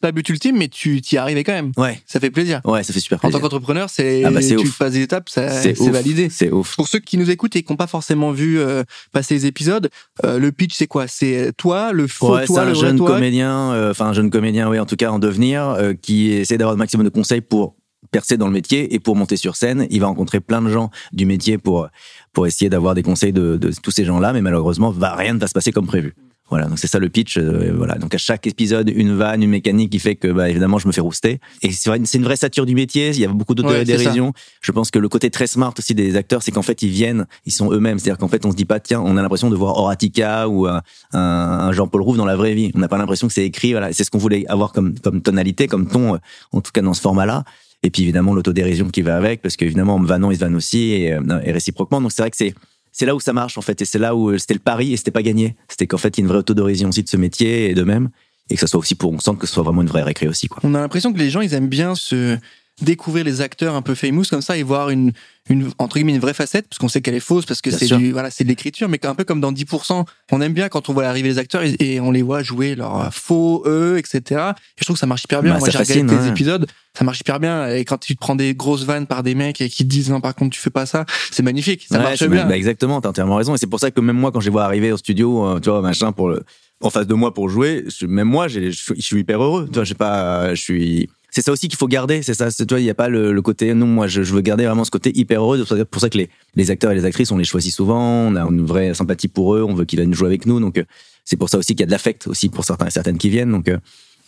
pas 0.00 0.12
but 0.12 0.28
ultime 0.28 0.56
mais 0.56 0.68
tu 0.68 1.00
t'y 1.00 1.16
arrivais 1.18 1.42
quand 1.42 1.52
même. 1.52 1.72
ouais, 1.76 2.00
Ça 2.06 2.20
fait 2.20 2.30
plaisir. 2.30 2.60
ouais, 2.64 2.84
ça 2.84 2.92
fait 2.92 3.00
super 3.00 3.16
En 3.18 3.20
tant 3.22 3.28
plaisir. 3.28 3.40
qu'entrepreneur, 3.42 3.90
c'est 3.90 4.22
Ah 4.24 4.30
bah, 4.30 4.40
tu 4.40 4.56
ouf. 4.56 4.78
passes 4.78 4.92
des 4.92 5.02
étapes, 5.02 5.28
C'est 5.28 5.76
validé. 5.90 6.28
C'est 6.30 6.52
ouf. 6.52 6.76
Pour 6.76 6.86
ceux 6.86 7.00
qui 7.00 7.18
nous 7.18 7.30
écoutent 7.30 7.56
et 7.56 7.62
qui 7.64 7.72
n'ont 7.72 7.76
pas 7.76 7.88
forcément 7.88 8.30
vu 8.30 8.60
euh, 8.60 8.84
passer 9.12 9.34
les 9.34 9.46
épisodes, 9.46 9.90
euh, 10.24 10.38
le 10.38 10.52
pitch 10.52 10.74
c'est 10.76 10.86
quoi? 10.86 11.08
C'est 11.08 11.52
toi, 11.56 11.92
le 11.92 12.06
faux 12.06 12.36
Ouais, 12.36 12.46
toi, 12.46 12.62
un 12.62 12.66
le 12.66 12.74
jeune 12.74 12.96
toi? 12.96 13.08
comédien, 13.14 13.72
euh, 13.72 13.90
enfin 13.90 14.06
un 14.06 14.12
jeune 14.12 14.30
comédien, 14.30 14.70
oui, 14.70 14.78
en 14.78 14.86
tout 14.86 14.96
cas 14.96 15.10
en 15.10 15.18
devenir, 15.18 15.64
euh, 15.70 15.92
qui 16.00 16.30
essaie 16.30 16.56
d'avoir 16.56 16.74
le 16.74 16.78
maximum 16.78 17.04
de 17.04 17.10
conseils 17.10 17.40
pour 17.40 17.74
percer 18.12 18.36
dans 18.36 18.46
le 18.46 18.52
métier 18.52 18.94
et 18.94 18.98
pour 19.00 19.16
monter 19.16 19.36
sur 19.36 19.56
scène. 19.56 19.86
Il 19.90 20.00
va 20.00 20.06
rencontrer 20.06 20.40
plein 20.40 20.62
de 20.62 20.68
gens 20.70 20.90
du 21.12 21.26
métier 21.26 21.58
pour 21.58 21.88
pour 22.32 22.46
essayer 22.46 22.68
d'avoir 22.68 22.94
des 22.94 23.02
conseils 23.02 23.32
de, 23.32 23.56
de 23.56 23.72
tous 23.82 23.90
ces 23.90 24.04
gens-là, 24.04 24.32
mais 24.32 24.40
malheureusement, 24.42 24.90
va 24.90 25.14
rien 25.16 25.34
ne 25.34 25.38
va 25.40 25.48
se 25.48 25.52
passer 25.52 25.72
comme 25.72 25.86
prévu. 25.86 26.14
Voilà, 26.50 26.66
donc 26.66 26.78
c'est 26.78 26.86
ça 26.88 26.98
le 26.98 27.08
pitch. 27.08 27.38
euh, 27.38 27.72
voilà, 27.76 27.94
donc 27.94 28.14
à 28.14 28.18
chaque 28.18 28.46
épisode, 28.46 28.90
une 28.94 29.16
vanne, 29.16 29.42
une 29.42 29.50
mécanique 29.50 29.90
qui 29.90 29.98
fait 30.00 30.16
que, 30.16 30.28
bah, 30.28 30.50
évidemment, 30.50 30.78
je 30.78 30.86
me 30.88 30.92
fais 30.92 31.00
rouster. 31.00 31.38
Et 31.62 31.70
c'est 31.70 31.88
vrai, 31.90 31.98
une 32.12 32.24
vraie 32.24 32.36
satire 32.36 32.66
du 32.66 32.74
métier. 32.74 33.10
Il 33.10 33.20
y 33.20 33.24
a 33.24 33.28
beaucoup 33.28 33.52
Ouais, 33.54 33.62
d'autodérision. 33.62 34.32
je 34.60 34.72
pense 34.72 34.90
que 34.90 34.98
le 34.98 35.08
côté 35.08 35.30
très 35.30 35.46
smart 35.46 35.72
aussi 35.78 35.94
des 35.94 36.16
acteurs, 36.16 36.42
c'est 36.42 36.50
qu'en 36.50 36.62
fait, 36.62 36.82
ils 36.82 36.90
viennent, 36.90 37.26
ils 37.46 37.52
sont 37.52 37.70
eux-mêmes. 37.72 37.98
C'est-à-dire 37.98 38.18
qu'en 38.18 38.28
fait, 38.28 38.44
on 38.44 38.50
se 38.50 38.56
dit 38.56 38.64
pas, 38.64 38.80
tiens, 38.80 39.00
on 39.00 39.16
a 39.16 39.22
l'impression 39.22 39.48
de 39.48 39.56
voir 39.56 39.76
Horatica 39.78 40.48
ou 40.48 40.66
un, 40.66 40.82
un, 41.12 41.72
Jean-Paul 41.72 42.02
Rouve 42.02 42.16
dans 42.16 42.26
la 42.26 42.36
vraie 42.36 42.54
vie. 42.54 42.72
On 42.74 42.78
n'a 42.80 42.88
pas 42.88 42.98
l'impression 42.98 43.28
que 43.28 43.32
c'est 43.32 43.44
écrit. 43.46 43.72
Voilà, 43.72 43.92
c'est 43.92 44.04
ce 44.04 44.10
qu'on 44.10 44.18
voulait 44.18 44.44
avoir 44.48 44.72
comme 44.72 44.98
comme 44.98 45.22
tonalité, 45.22 45.66
comme 45.68 45.86
ton, 45.88 46.14
euh, 46.14 46.18
en 46.52 46.60
tout 46.60 46.72
cas 46.72 46.82
dans 46.82 46.94
ce 46.94 47.00
format-là. 47.00 47.44
Et 47.82 47.90
puis 47.90 48.02
évidemment 48.02 48.34
l'autodérision 48.34 48.88
qui 48.90 49.00
va 49.02 49.16
avec, 49.16 49.40
parce 49.40 49.56
qu'évidemment 49.56 49.94
en 49.94 49.98
me 50.00 50.06
vannant, 50.06 50.30
ils 50.30 50.36
se 50.36 50.40
vannent 50.40 50.56
aussi 50.56 50.90
et, 50.92 51.12
euh, 51.14 51.20
et 51.44 51.52
réciproquement. 51.52 52.00
Donc 52.00 52.12
c'est 52.12 52.22
vrai 52.22 52.30
que 52.30 52.36
c'est 52.36 52.54
c'est 53.00 53.06
là 53.06 53.14
où 53.14 53.20
ça 53.20 53.32
marche 53.32 53.56
en 53.56 53.62
fait, 53.62 53.80
et 53.80 53.86
c'est 53.86 53.98
là 53.98 54.14
où 54.14 54.28
euh, 54.28 54.36
c'était 54.36 54.52
le 54.52 54.60
pari 54.60 54.92
et 54.92 54.96
c'était 54.98 55.10
pas 55.10 55.22
gagné. 55.22 55.56
C'était 55.68 55.86
qu'en 55.86 55.96
fait 55.96 56.18
il 56.18 56.20
y 56.20 56.22
a 56.22 56.24
une 56.24 56.28
vraie 56.28 56.40
autodérision 56.40 56.90
aussi 56.90 57.02
de 57.02 57.08
ce 57.08 57.16
métier 57.16 57.70
et 57.70 57.74
de 57.74 57.82
même, 57.82 58.10
et 58.50 58.56
que 58.56 58.60
ça 58.60 58.66
soit 58.66 58.78
aussi 58.78 58.94
pour 58.94 59.10
on 59.10 59.18
sente 59.18 59.38
que 59.38 59.46
ce 59.46 59.54
soit 59.54 59.62
vraiment 59.62 59.80
une 59.80 59.88
vraie 59.88 60.02
récré 60.02 60.28
aussi 60.28 60.48
quoi. 60.48 60.60
On 60.64 60.74
a 60.74 60.80
l'impression 60.80 61.10
que 61.10 61.18
les 61.18 61.30
gens 61.30 61.40
ils 61.40 61.54
aiment 61.54 61.70
bien 61.70 61.94
se 61.94 62.36
découvrir 62.82 63.24
les 63.24 63.40
acteurs 63.40 63.74
un 63.74 63.82
peu 63.82 63.94
famous 63.94 64.24
comme 64.30 64.42
ça 64.42 64.56
et 64.56 64.62
voir 64.62 64.90
une 64.90 65.12
une 65.48 65.70
entre 65.78 65.96
guillemets 65.96 66.12
une 66.14 66.20
vraie 66.20 66.34
facette 66.34 66.66
parce 66.68 66.78
qu'on 66.78 66.88
sait 66.88 67.00
qu'elle 67.00 67.14
est 67.14 67.20
fausse 67.20 67.44
parce 67.46 67.60
que 67.60 67.70
c'est 67.70 67.86
du 67.96 68.12
voilà 68.12 68.30
c'est 68.30 68.44
de 68.44 68.48
l'écriture 68.48 68.88
mais 68.88 69.04
un 69.06 69.14
peu 69.14 69.24
comme 69.24 69.40
dans 69.40 69.52
10% 69.52 70.04
on 70.32 70.40
aime 70.40 70.52
bien 70.52 70.68
quand 70.68 70.88
on 70.88 70.92
voit 70.92 71.06
arriver 71.06 71.28
les 71.30 71.38
acteurs 71.38 71.62
et, 71.62 71.74
et 71.80 72.00
on 72.00 72.10
les 72.10 72.22
voit 72.22 72.42
jouer 72.42 72.74
leur 72.74 73.12
faux 73.12 73.62
eux 73.66 73.96
etc 73.98 74.20
et 74.52 74.78
je 74.78 74.84
trouve 74.84 74.94
que 74.96 75.00
ça 75.00 75.06
marche 75.06 75.24
hyper 75.24 75.42
bien 75.42 75.54
Bah, 75.54 75.58
moi 75.60 75.70
ça 75.70 75.82
j'ai 75.82 75.94
regardé 75.94 76.14
tes 76.14 76.22
ouais. 76.22 76.28
épisodes 76.28 76.66
ça 76.96 77.04
marche 77.04 77.20
hyper 77.20 77.40
bien 77.40 77.68
et 77.68 77.84
quand 77.84 77.98
tu 77.98 78.14
te 78.14 78.20
prends 78.20 78.36
des 78.36 78.54
grosses 78.54 78.84
vannes 78.84 79.06
par 79.06 79.22
des 79.22 79.34
mecs 79.34 79.60
et 79.60 79.68
qui 79.68 79.84
te 79.84 79.88
disent 79.88 80.10
non 80.10 80.20
par 80.20 80.34
contre 80.34 80.54
tu 80.54 80.60
fais 80.60 80.70
pas 80.70 80.86
ça 80.86 81.04
c'est 81.30 81.42
magnifique 81.42 81.86
ça 81.88 81.96
Ouais, 81.98 82.04
marche 82.04 82.24
bien 82.28 82.46
Bah 82.46 82.56
exactement, 82.56 83.00
t'as 83.00 83.08
entièrement 83.08 83.36
raison. 83.36 83.54
Et 83.54 83.58
c'est 83.58 83.66
pour 83.66 83.80
ça 83.80 83.90
que 83.90 84.00
même 84.00 84.16
moi, 84.16 84.30
quand 84.32 84.40
je 84.40 84.46
les 84.46 84.50
vois 84.52 84.64
arriver 84.64 84.92
au 84.92 84.96
studio, 84.96 85.46
euh, 85.46 85.60
tu 85.60 85.70
vois, 85.70 85.80
machin, 85.82 86.12
pour 86.12 86.28
le, 86.28 86.42
en 86.82 86.90
face 86.90 87.06
de 87.06 87.14
moi 87.14 87.32
pour 87.34 87.48
jouer, 87.48 87.84
même 88.02 88.28
moi, 88.28 88.48
je 88.48 88.70
suis 88.70 89.18
hyper 89.20 89.42
heureux. 89.42 89.66
Tu 89.66 89.74
vois, 89.74 89.84
j'ai 89.84 89.94
pas, 89.94 90.54
je 90.54 90.60
suis. 90.60 91.08
C'est 91.30 91.42
ça 91.42 91.52
aussi 91.52 91.68
qu'il 91.68 91.78
faut 91.78 91.86
garder. 91.88 92.22
C'est 92.22 92.34
ça. 92.34 92.50
C'est 92.50 92.66
toi, 92.66 92.80
il 92.80 92.86
y 92.86 92.90
a 92.90 92.94
pas 92.94 93.08
le, 93.08 93.32
le 93.32 93.42
côté. 93.42 93.72
Non, 93.74 93.86
moi, 93.86 94.06
je, 94.06 94.22
je 94.22 94.32
veux 94.34 94.40
garder 94.40 94.64
vraiment 94.66 94.84
ce 94.84 94.90
côté 94.90 95.12
hyper 95.16 95.42
heureux. 95.42 95.64
C'est 95.68 95.84
pour 95.84 96.00
ça 96.00 96.08
que 96.10 96.18
les, 96.18 96.28
les 96.56 96.70
acteurs 96.70 96.90
et 96.92 96.94
les 96.94 97.04
actrices, 97.04 97.30
on 97.32 97.38
les 97.38 97.44
choisit 97.44 97.72
souvent. 97.74 98.00
On 98.28 98.36
a 98.36 98.42
une 98.42 98.64
vraie 98.64 98.94
sympathie 98.94 99.28
pour 99.28 99.54
eux. 99.54 99.62
On 99.62 99.74
veut 99.74 99.84
qu'ils 99.84 99.98
viennent 100.00 100.14
jouer 100.14 100.26
avec 100.28 100.46
nous. 100.46 100.60
Donc, 100.60 100.78
euh, 100.78 100.84
c'est 101.24 101.36
pour 101.36 101.48
ça 101.48 101.58
aussi 101.58 101.74
qu'il 101.74 101.80
y 101.80 101.84
a 101.84 101.86
de 101.86 101.92
l'affect 101.92 102.26
aussi 102.26 102.48
pour 102.48 102.64
certains 102.64 102.86
et 102.86 102.90
certaines 102.90 103.18
qui 103.18 103.28
viennent. 103.30 103.52
Donc, 103.52 103.68
euh, 103.68 103.78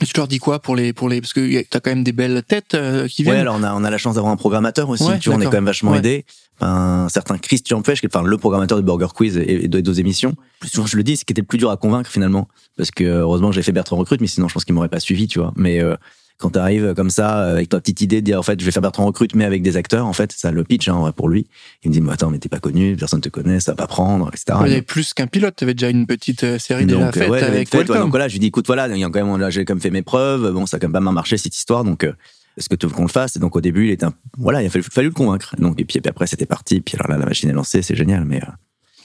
Et 0.00 0.04
tu 0.06 0.12
leur 0.16 0.28
dis 0.28 0.38
quoi 0.38 0.61
pour 0.61 0.76
les 0.76 0.92
pour 0.92 1.09
les 1.09 1.21
parce 1.21 1.32
que 1.32 1.62
t'as 1.68 1.80
quand 1.80 1.90
même 1.90 2.04
des 2.04 2.12
belles 2.12 2.42
têtes 2.47 2.75
euh, 2.75 3.09
qui 3.09 3.23
Ouais, 3.23 3.30
viennent 3.32 3.40
alors 3.40 3.56
on 3.59 3.62
a, 3.62 3.73
on 3.75 3.82
a 3.85 3.90
la 3.90 3.99
chance 3.99 4.14
d'avoir 4.14 4.32
un 4.32 4.37
programmateur 4.37 4.88
aussi. 4.88 5.04
Ouais, 5.04 5.18
tu 5.18 5.28
vois, 5.28 5.38
on 5.38 5.40
est 5.40 5.44
quand 5.47 5.52
même 5.52 5.64
vachement 5.64 5.92
Ouais. 5.92 5.99
aidé. 5.99 6.25
Un 6.61 7.09
certain 7.09 7.38
Christian 7.38 7.82
Pech, 7.82 7.99
qui 7.99 8.06
est 8.06 8.16
enfin, 8.16 8.25
le 8.25 8.38
programmateur 8.38 8.78
de 8.78 8.82
Burger 8.85 9.09
Quiz 9.12 9.37
et, 9.37 9.64
et 9.64 9.68
de- 9.68 9.80
d'autres 9.80 9.99
émissions. 9.99 10.35
Plus 10.61 10.68
souvent, 10.71 10.87
je 10.87 10.97
le 10.97 11.02
dis, 11.02 11.16
c'est 11.16 11.25
qui 11.25 11.32
était 11.32 11.40
le 11.40 11.47
plus 11.47 11.59
dur 11.59 11.71
à 11.73 11.76
convaincre 11.76 12.09
finalement. 12.09 12.47
Parce 12.76 12.92
que 12.92 13.02
heureusement, 13.02 13.50
j'ai 13.50 13.62
fait 13.62 13.73
Bertrand 13.73 13.97
Recrute, 13.97 14.21
mais 14.21 14.28
sinon, 14.28 14.47
je 14.47 14.54
pense 14.54 14.64
qu'il 14.64 14.75
m'aurait 14.75 14.88
pas 14.88 15.00
suivi, 15.00 15.26
tu 15.26 15.40
vois. 15.40 15.52
Mais 15.56 15.80
euh, 15.80 15.97
quand 16.42 16.50
tu 16.50 16.58
arrives 16.58 16.94
comme 16.94 17.11
ça, 17.11 17.44
euh, 17.44 17.52
avec 17.52 17.68
ta 17.68 17.80
petite 17.80 18.00
idée 18.00 18.20
de 18.20 18.26
dire, 18.26 18.38
en 18.38 18.42
fait, 18.42 18.58
je 18.61 18.64
vais 18.64 18.72
faire 18.72 18.82
Bertrand 18.82 19.06
Recrute, 19.06 19.34
mais 19.34 19.44
avec 19.44 19.62
des 19.62 19.76
acteurs, 19.76 20.06
en 20.06 20.12
fait, 20.12 20.32
ça 20.32 20.50
le 20.50 20.64
pitch 20.64 20.88
hein, 20.88 21.00
ouais, 21.00 21.12
pour 21.12 21.28
lui. 21.28 21.46
Il 21.84 21.88
me 21.88 21.94
dit, 21.94 22.00
mais 22.00 22.12
attends, 22.12 22.30
mais 22.30 22.38
t'es 22.38 22.49
pas 22.49 22.58
connu, 22.58 22.96
personne 22.96 23.20
te 23.20 23.28
connaît, 23.28 23.61
ça 23.61 23.72
va 23.72 23.76
pas 23.76 23.87
prendre, 23.87 24.28
etc. 24.28 24.58
Ouais, 24.61 24.66
il 24.66 24.70
y 24.70 24.72
avait 24.72 24.82
plus 24.82 25.14
qu'un 25.14 25.28
pilote 25.28 25.54
t'avais 25.56 25.75
déjà 25.75 25.88
une 25.88 26.06
petite 26.06 26.42
euh, 26.42 26.58
série 26.58 26.84
déjà 26.84 26.99
Donc, 26.99 27.16
euh, 27.16 27.20
faite 27.20 27.30
ouais, 27.30 27.40
j'avais 27.40 27.56
avec 27.56 27.68
fait, 27.68 27.88
ouais, 27.88 27.99
donc 27.99 28.11
voilà, 28.11 28.26
je 28.26 28.32
lui 28.34 28.40
dis, 28.40 28.49
écoute, 28.49 28.66
voilà, 28.66 28.88
il 28.88 28.99
y 28.99 29.04
a 29.04 29.08
quand 29.08 29.25
même, 29.25 29.40
là, 29.40 29.50
j'ai 29.50 29.64
quand 29.64 29.75
même 29.75 29.80
fait 29.80 29.90
mes 29.90 30.02
preuves. 30.02 30.52
Bon, 30.52 30.66
ça 30.66 30.78
a 30.78 30.80
quand 30.80 30.88
même 30.88 30.92
pas 30.92 31.00
mal 31.00 31.14
marché 31.14 31.37
cette 31.38 31.56
histoire, 31.56 31.84
donc 31.84 32.02
euh, 32.04 32.12
est-ce 32.56 32.68
que 32.68 32.75
tu 32.75 32.87
veux 32.87 32.92
qu'on 32.92 33.02
le 33.02 33.08
fasse? 33.08 33.37
Et 33.37 33.38
donc 33.38 33.56
au 33.56 33.61
début, 33.61 33.87
il 33.87 33.92
était, 33.92 34.04
un... 34.04 34.14
voilà, 34.37 34.62
il 34.62 34.66
a 34.66 34.70
fallu, 34.70 34.84
fallu 34.84 35.08
le 35.08 35.14
convaincre. 35.14 35.54
Donc 35.58 35.80
et 35.80 35.84
puis, 35.84 35.99
et 35.99 36.00
puis 36.00 36.11
après, 36.11 36.26
c'était 36.26 36.46
parti. 36.46 36.80
Puis 36.80 36.96
alors 36.96 37.11
là, 37.11 37.18
la 37.18 37.26
machine 37.26 37.49
est 37.49 37.54
lancée, 37.54 37.82
c'est 37.82 37.94
génial. 37.94 38.25
Mais 38.25 38.42
euh, 38.42 38.46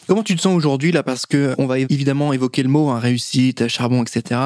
Comment 0.08 0.24
tu 0.24 0.38
te 0.38 0.42
sens 0.42 0.56
aujourd'hui 0.56 0.94
là 0.94 1.04
Parce 1.04 1.26
que 1.26 1.54
on 1.58 1.66
va 1.66 1.80
évidemment 1.80 2.32
évoquer 2.32 2.64
le 2.64 2.70
mot 2.70 2.90
hein, 2.90 2.98
réussite, 2.98 3.68
charbon, 3.68 4.04
etc. 4.04 4.40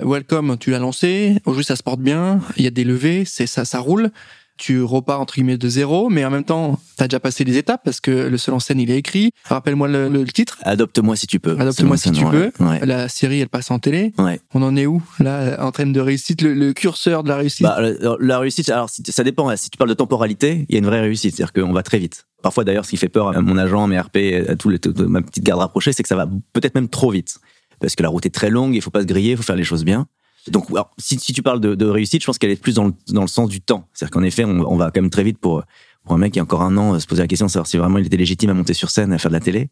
Welcome, 0.00 0.58
tu 0.58 0.72
l'as 0.72 0.80
lancé. 0.80 1.36
Aujourd'hui, 1.44 1.64
ça 1.64 1.76
se 1.76 1.84
porte 1.84 2.00
bien. 2.00 2.40
Il 2.56 2.64
y 2.64 2.66
a 2.66 2.70
des 2.70 2.82
levées, 2.82 3.24
c'est 3.24 3.46
ça, 3.46 3.64
ça 3.64 3.78
roule. 3.78 4.10
Tu 4.56 4.80
repars 4.82 5.20
entre 5.20 5.34
guillemets 5.34 5.58
de 5.58 5.68
zéro, 5.68 6.08
mais 6.10 6.24
en 6.24 6.30
même 6.30 6.44
temps, 6.44 6.78
t'as 6.96 7.08
déjà 7.08 7.18
passé 7.18 7.42
les 7.42 7.56
étapes 7.56 7.80
parce 7.84 8.00
que 8.00 8.10
le 8.28 8.38
seul 8.38 8.54
en 8.54 8.60
scène 8.60 8.78
il 8.78 8.88
est 8.90 8.96
écrit. 8.98 9.32
Rappelle-moi 9.44 9.88
le, 9.88 10.08
le 10.08 10.24
titre. 10.26 10.58
adopte-moi 10.62 11.16
si 11.16 11.26
tu 11.26 11.40
peux. 11.40 11.56
Adopte-moi 11.58 11.96
si 11.96 12.12
tu 12.12 12.24
peux. 12.24 12.52
Ouais. 12.60 12.84
La 12.86 13.08
série, 13.08 13.40
elle 13.40 13.48
passe 13.48 13.70
en 13.72 13.80
télé. 13.80 14.12
ouais. 14.18 14.40
On 14.54 14.62
en 14.62 14.76
est 14.76 14.86
où 14.86 15.02
là 15.18 15.56
en 15.64 15.72
train 15.72 15.86
de 15.86 16.00
réussite 16.00 16.40
le, 16.42 16.54
le 16.54 16.72
curseur 16.72 17.24
de 17.24 17.28
la 17.30 17.36
réussite? 17.36 17.62
Bah, 17.64 17.78
la, 17.80 18.16
la 18.20 18.38
réussite, 18.38 18.68
alors 18.68 18.88
si- 18.90 19.02
ça 19.08 19.24
dépend. 19.24 19.54
Si 19.56 19.70
tu 19.70 19.76
parles 19.76 19.90
de 19.90 19.94
temporalité, 19.94 20.66
il 20.68 20.74
y 20.74 20.76
a 20.76 20.78
une 20.78 20.86
vraie 20.86 21.00
réussite, 21.00 21.34
c'est-à-dire 21.34 21.52
qu'on 21.52 21.72
va 21.72 21.82
très 21.82 21.98
vite. 21.98 22.26
Parfois 22.42 22.62
d'ailleurs, 22.62 22.84
ce 22.84 22.90
qui 22.90 22.96
fait 22.96 23.08
peur 23.08 23.36
à 23.36 23.40
mon 23.40 23.58
agent, 23.58 23.82
à 23.82 23.86
mes 23.88 23.98
RP, 23.98 24.16
à 24.48 24.54
les, 24.70 24.78
toute 24.78 25.00
ma 25.00 25.20
petite 25.22 25.42
garde 25.42 25.60
rapprochée, 25.60 25.92
c'est 25.92 26.02
que 26.04 26.08
ça 26.08 26.16
va 26.16 26.28
peut-être 26.52 26.74
même 26.76 26.88
trop 26.88 27.10
vite, 27.10 27.38
parce 27.80 27.96
que 27.96 28.02
la 28.04 28.08
route 28.08 28.24
est 28.26 28.30
très 28.34 28.50
longue, 28.50 28.74
il 28.74 28.82
faut 28.82 28.90
pas 28.90 29.00
se 29.00 29.06
griller, 29.06 29.32
il 29.32 29.36
faut 29.36 29.42
faire 29.42 29.56
les 29.56 29.64
choses 29.64 29.84
bien. 29.84 30.06
Donc, 30.48 30.70
alors, 30.70 30.90
si, 30.98 31.16
tu 31.16 31.42
parles 31.42 31.60
de, 31.60 31.86
réussite, 31.86 32.20
je 32.20 32.26
pense 32.26 32.38
qu'elle 32.38 32.50
est 32.50 32.60
plus 32.60 32.74
dans 32.74 32.86
le, 32.86 32.92
dans 33.08 33.22
le 33.22 33.28
sens 33.28 33.48
du 33.48 33.60
temps. 33.60 33.88
C'est-à-dire 33.92 34.10
qu'en 34.12 34.22
effet, 34.22 34.44
on, 34.44 34.76
va 34.76 34.90
quand 34.90 35.00
même 35.00 35.10
très 35.10 35.24
vite 35.24 35.38
pour, 35.38 35.62
pour 36.04 36.14
un 36.14 36.18
mec 36.18 36.32
qui 36.32 36.40
a 36.40 36.42
encore 36.42 36.62
un 36.62 36.76
an 36.76 36.98
se 37.00 37.06
poser 37.06 37.22
la 37.22 37.28
question 37.28 37.46
de 37.46 37.50
savoir 37.50 37.66
si 37.66 37.76
vraiment 37.76 37.98
il 37.98 38.06
était 38.06 38.16
légitime 38.16 38.50
à 38.50 38.54
monter 38.54 38.74
sur 38.74 38.90
scène 38.90 39.12
à 39.12 39.18
faire 39.18 39.30
de 39.30 39.36
la 39.36 39.40
télé. 39.40 39.70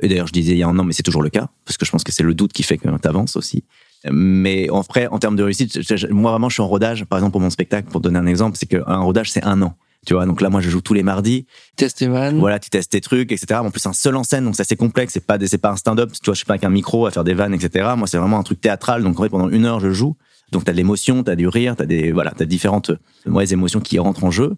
Et 0.00 0.08
d'ailleurs, 0.08 0.26
je 0.26 0.32
disais 0.32 0.52
il 0.52 0.58
y 0.58 0.62
a 0.62 0.68
un 0.68 0.78
an, 0.78 0.84
mais 0.84 0.92
c'est 0.92 1.02
toujours 1.02 1.22
le 1.22 1.30
cas, 1.30 1.48
parce 1.64 1.76
que 1.76 1.84
je 1.84 1.90
pense 1.90 2.04
que 2.04 2.12
c'est 2.12 2.22
le 2.22 2.34
doute 2.34 2.52
qui 2.52 2.62
fait 2.62 2.78
que 2.78 2.88
tu 2.88 3.08
avances 3.08 3.36
aussi. 3.36 3.64
Mais 4.10 4.70
en 4.70 4.80
vrai, 4.82 5.08
en 5.08 5.18
termes 5.18 5.36
de 5.36 5.42
réussite, 5.42 5.76
moi 6.10 6.30
vraiment, 6.30 6.48
je 6.48 6.54
suis 6.54 6.62
en 6.62 6.68
rodage. 6.68 7.04
Par 7.04 7.18
exemple, 7.18 7.32
pour 7.32 7.40
mon 7.40 7.50
spectacle, 7.50 7.88
pour 7.90 8.00
donner 8.00 8.18
un 8.18 8.26
exemple, 8.26 8.56
c'est 8.58 8.66
qu'un 8.66 8.98
rodage, 8.98 9.32
c'est 9.32 9.42
un 9.44 9.60
an. 9.62 9.76
Tu 10.08 10.14
vois, 10.14 10.24
donc 10.24 10.40
là, 10.40 10.48
moi, 10.48 10.62
je 10.62 10.70
joue 10.70 10.80
tous 10.80 10.94
les 10.94 11.02
mardis. 11.02 11.44
Test 11.76 12.00
Evan. 12.00 12.38
Voilà, 12.38 12.58
tu 12.58 12.70
testes 12.70 12.92
tes 12.92 13.02
trucs, 13.02 13.30
etc. 13.30 13.60
En 13.62 13.70
plus, 13.70 13.84
un 13.84 13.92
seul 13.92 14.16
en 14.16 14.24
scène, 14.24 14.46
donc 14.46 14.56
c'est 14.56 14.62
assez 14.62 14.74
complexe. 14.74 15.12
C'est 15.12 15.26
pas, 15.26 15.36
des- 15.36 15.48
c'est 15.48 15.58
pas 15.58 15.70
un 15.70 15.76
stand-up. 15.76 16.10
Tu 16.12 16.24
vois, 16.24 16.32
je 16.32 16.38
suis 16.38 16.46
pas 16.46 16.54
avec 16.54 16.64
un 16.64 16.70
micro 16.70 17.04
à 17.04 17.10
faire 17.10 17.24
des 17.24 17.34
vannes, 17.34 17.52
etc. 17.52 17.90
Moi, 17.94 18.06
c'est 18.06 18.16
vraiment 18.16 18.38
un 18.38 18.42
truc 18.42 18.58
théâtral. 18.58 19.02
Donc, 19.02 19.20
en 19.20 19.22
fait, 19.24 19.28
pendant 19.28 19.50
une 19.50 19.66
heure, 19.66 19.80
je 19.80 19.90
joue 19.90 20.16
Donc 20.50 20.64
tu 20.64 20.70
as 20.70 20.72
de 20.72 20.78
l'émotion, 20.78 21.22
tu 21.22 21.30
as 21.30 21.36
du 21.36 21.46
rire, 21.46 21.76
tu 21.76 21.82
as 21.82 21.86
des 21.86 22.10
voilà, 22.10 22.32
tu 22.38 22.46
différentes 22.46 22.90
ouais, 23.26 23.52
émotions 23.52 23.80
qui 23.80 23.98
rentrent 23.98 24.24
en 24.24 24.30
jeu 24.30 24.56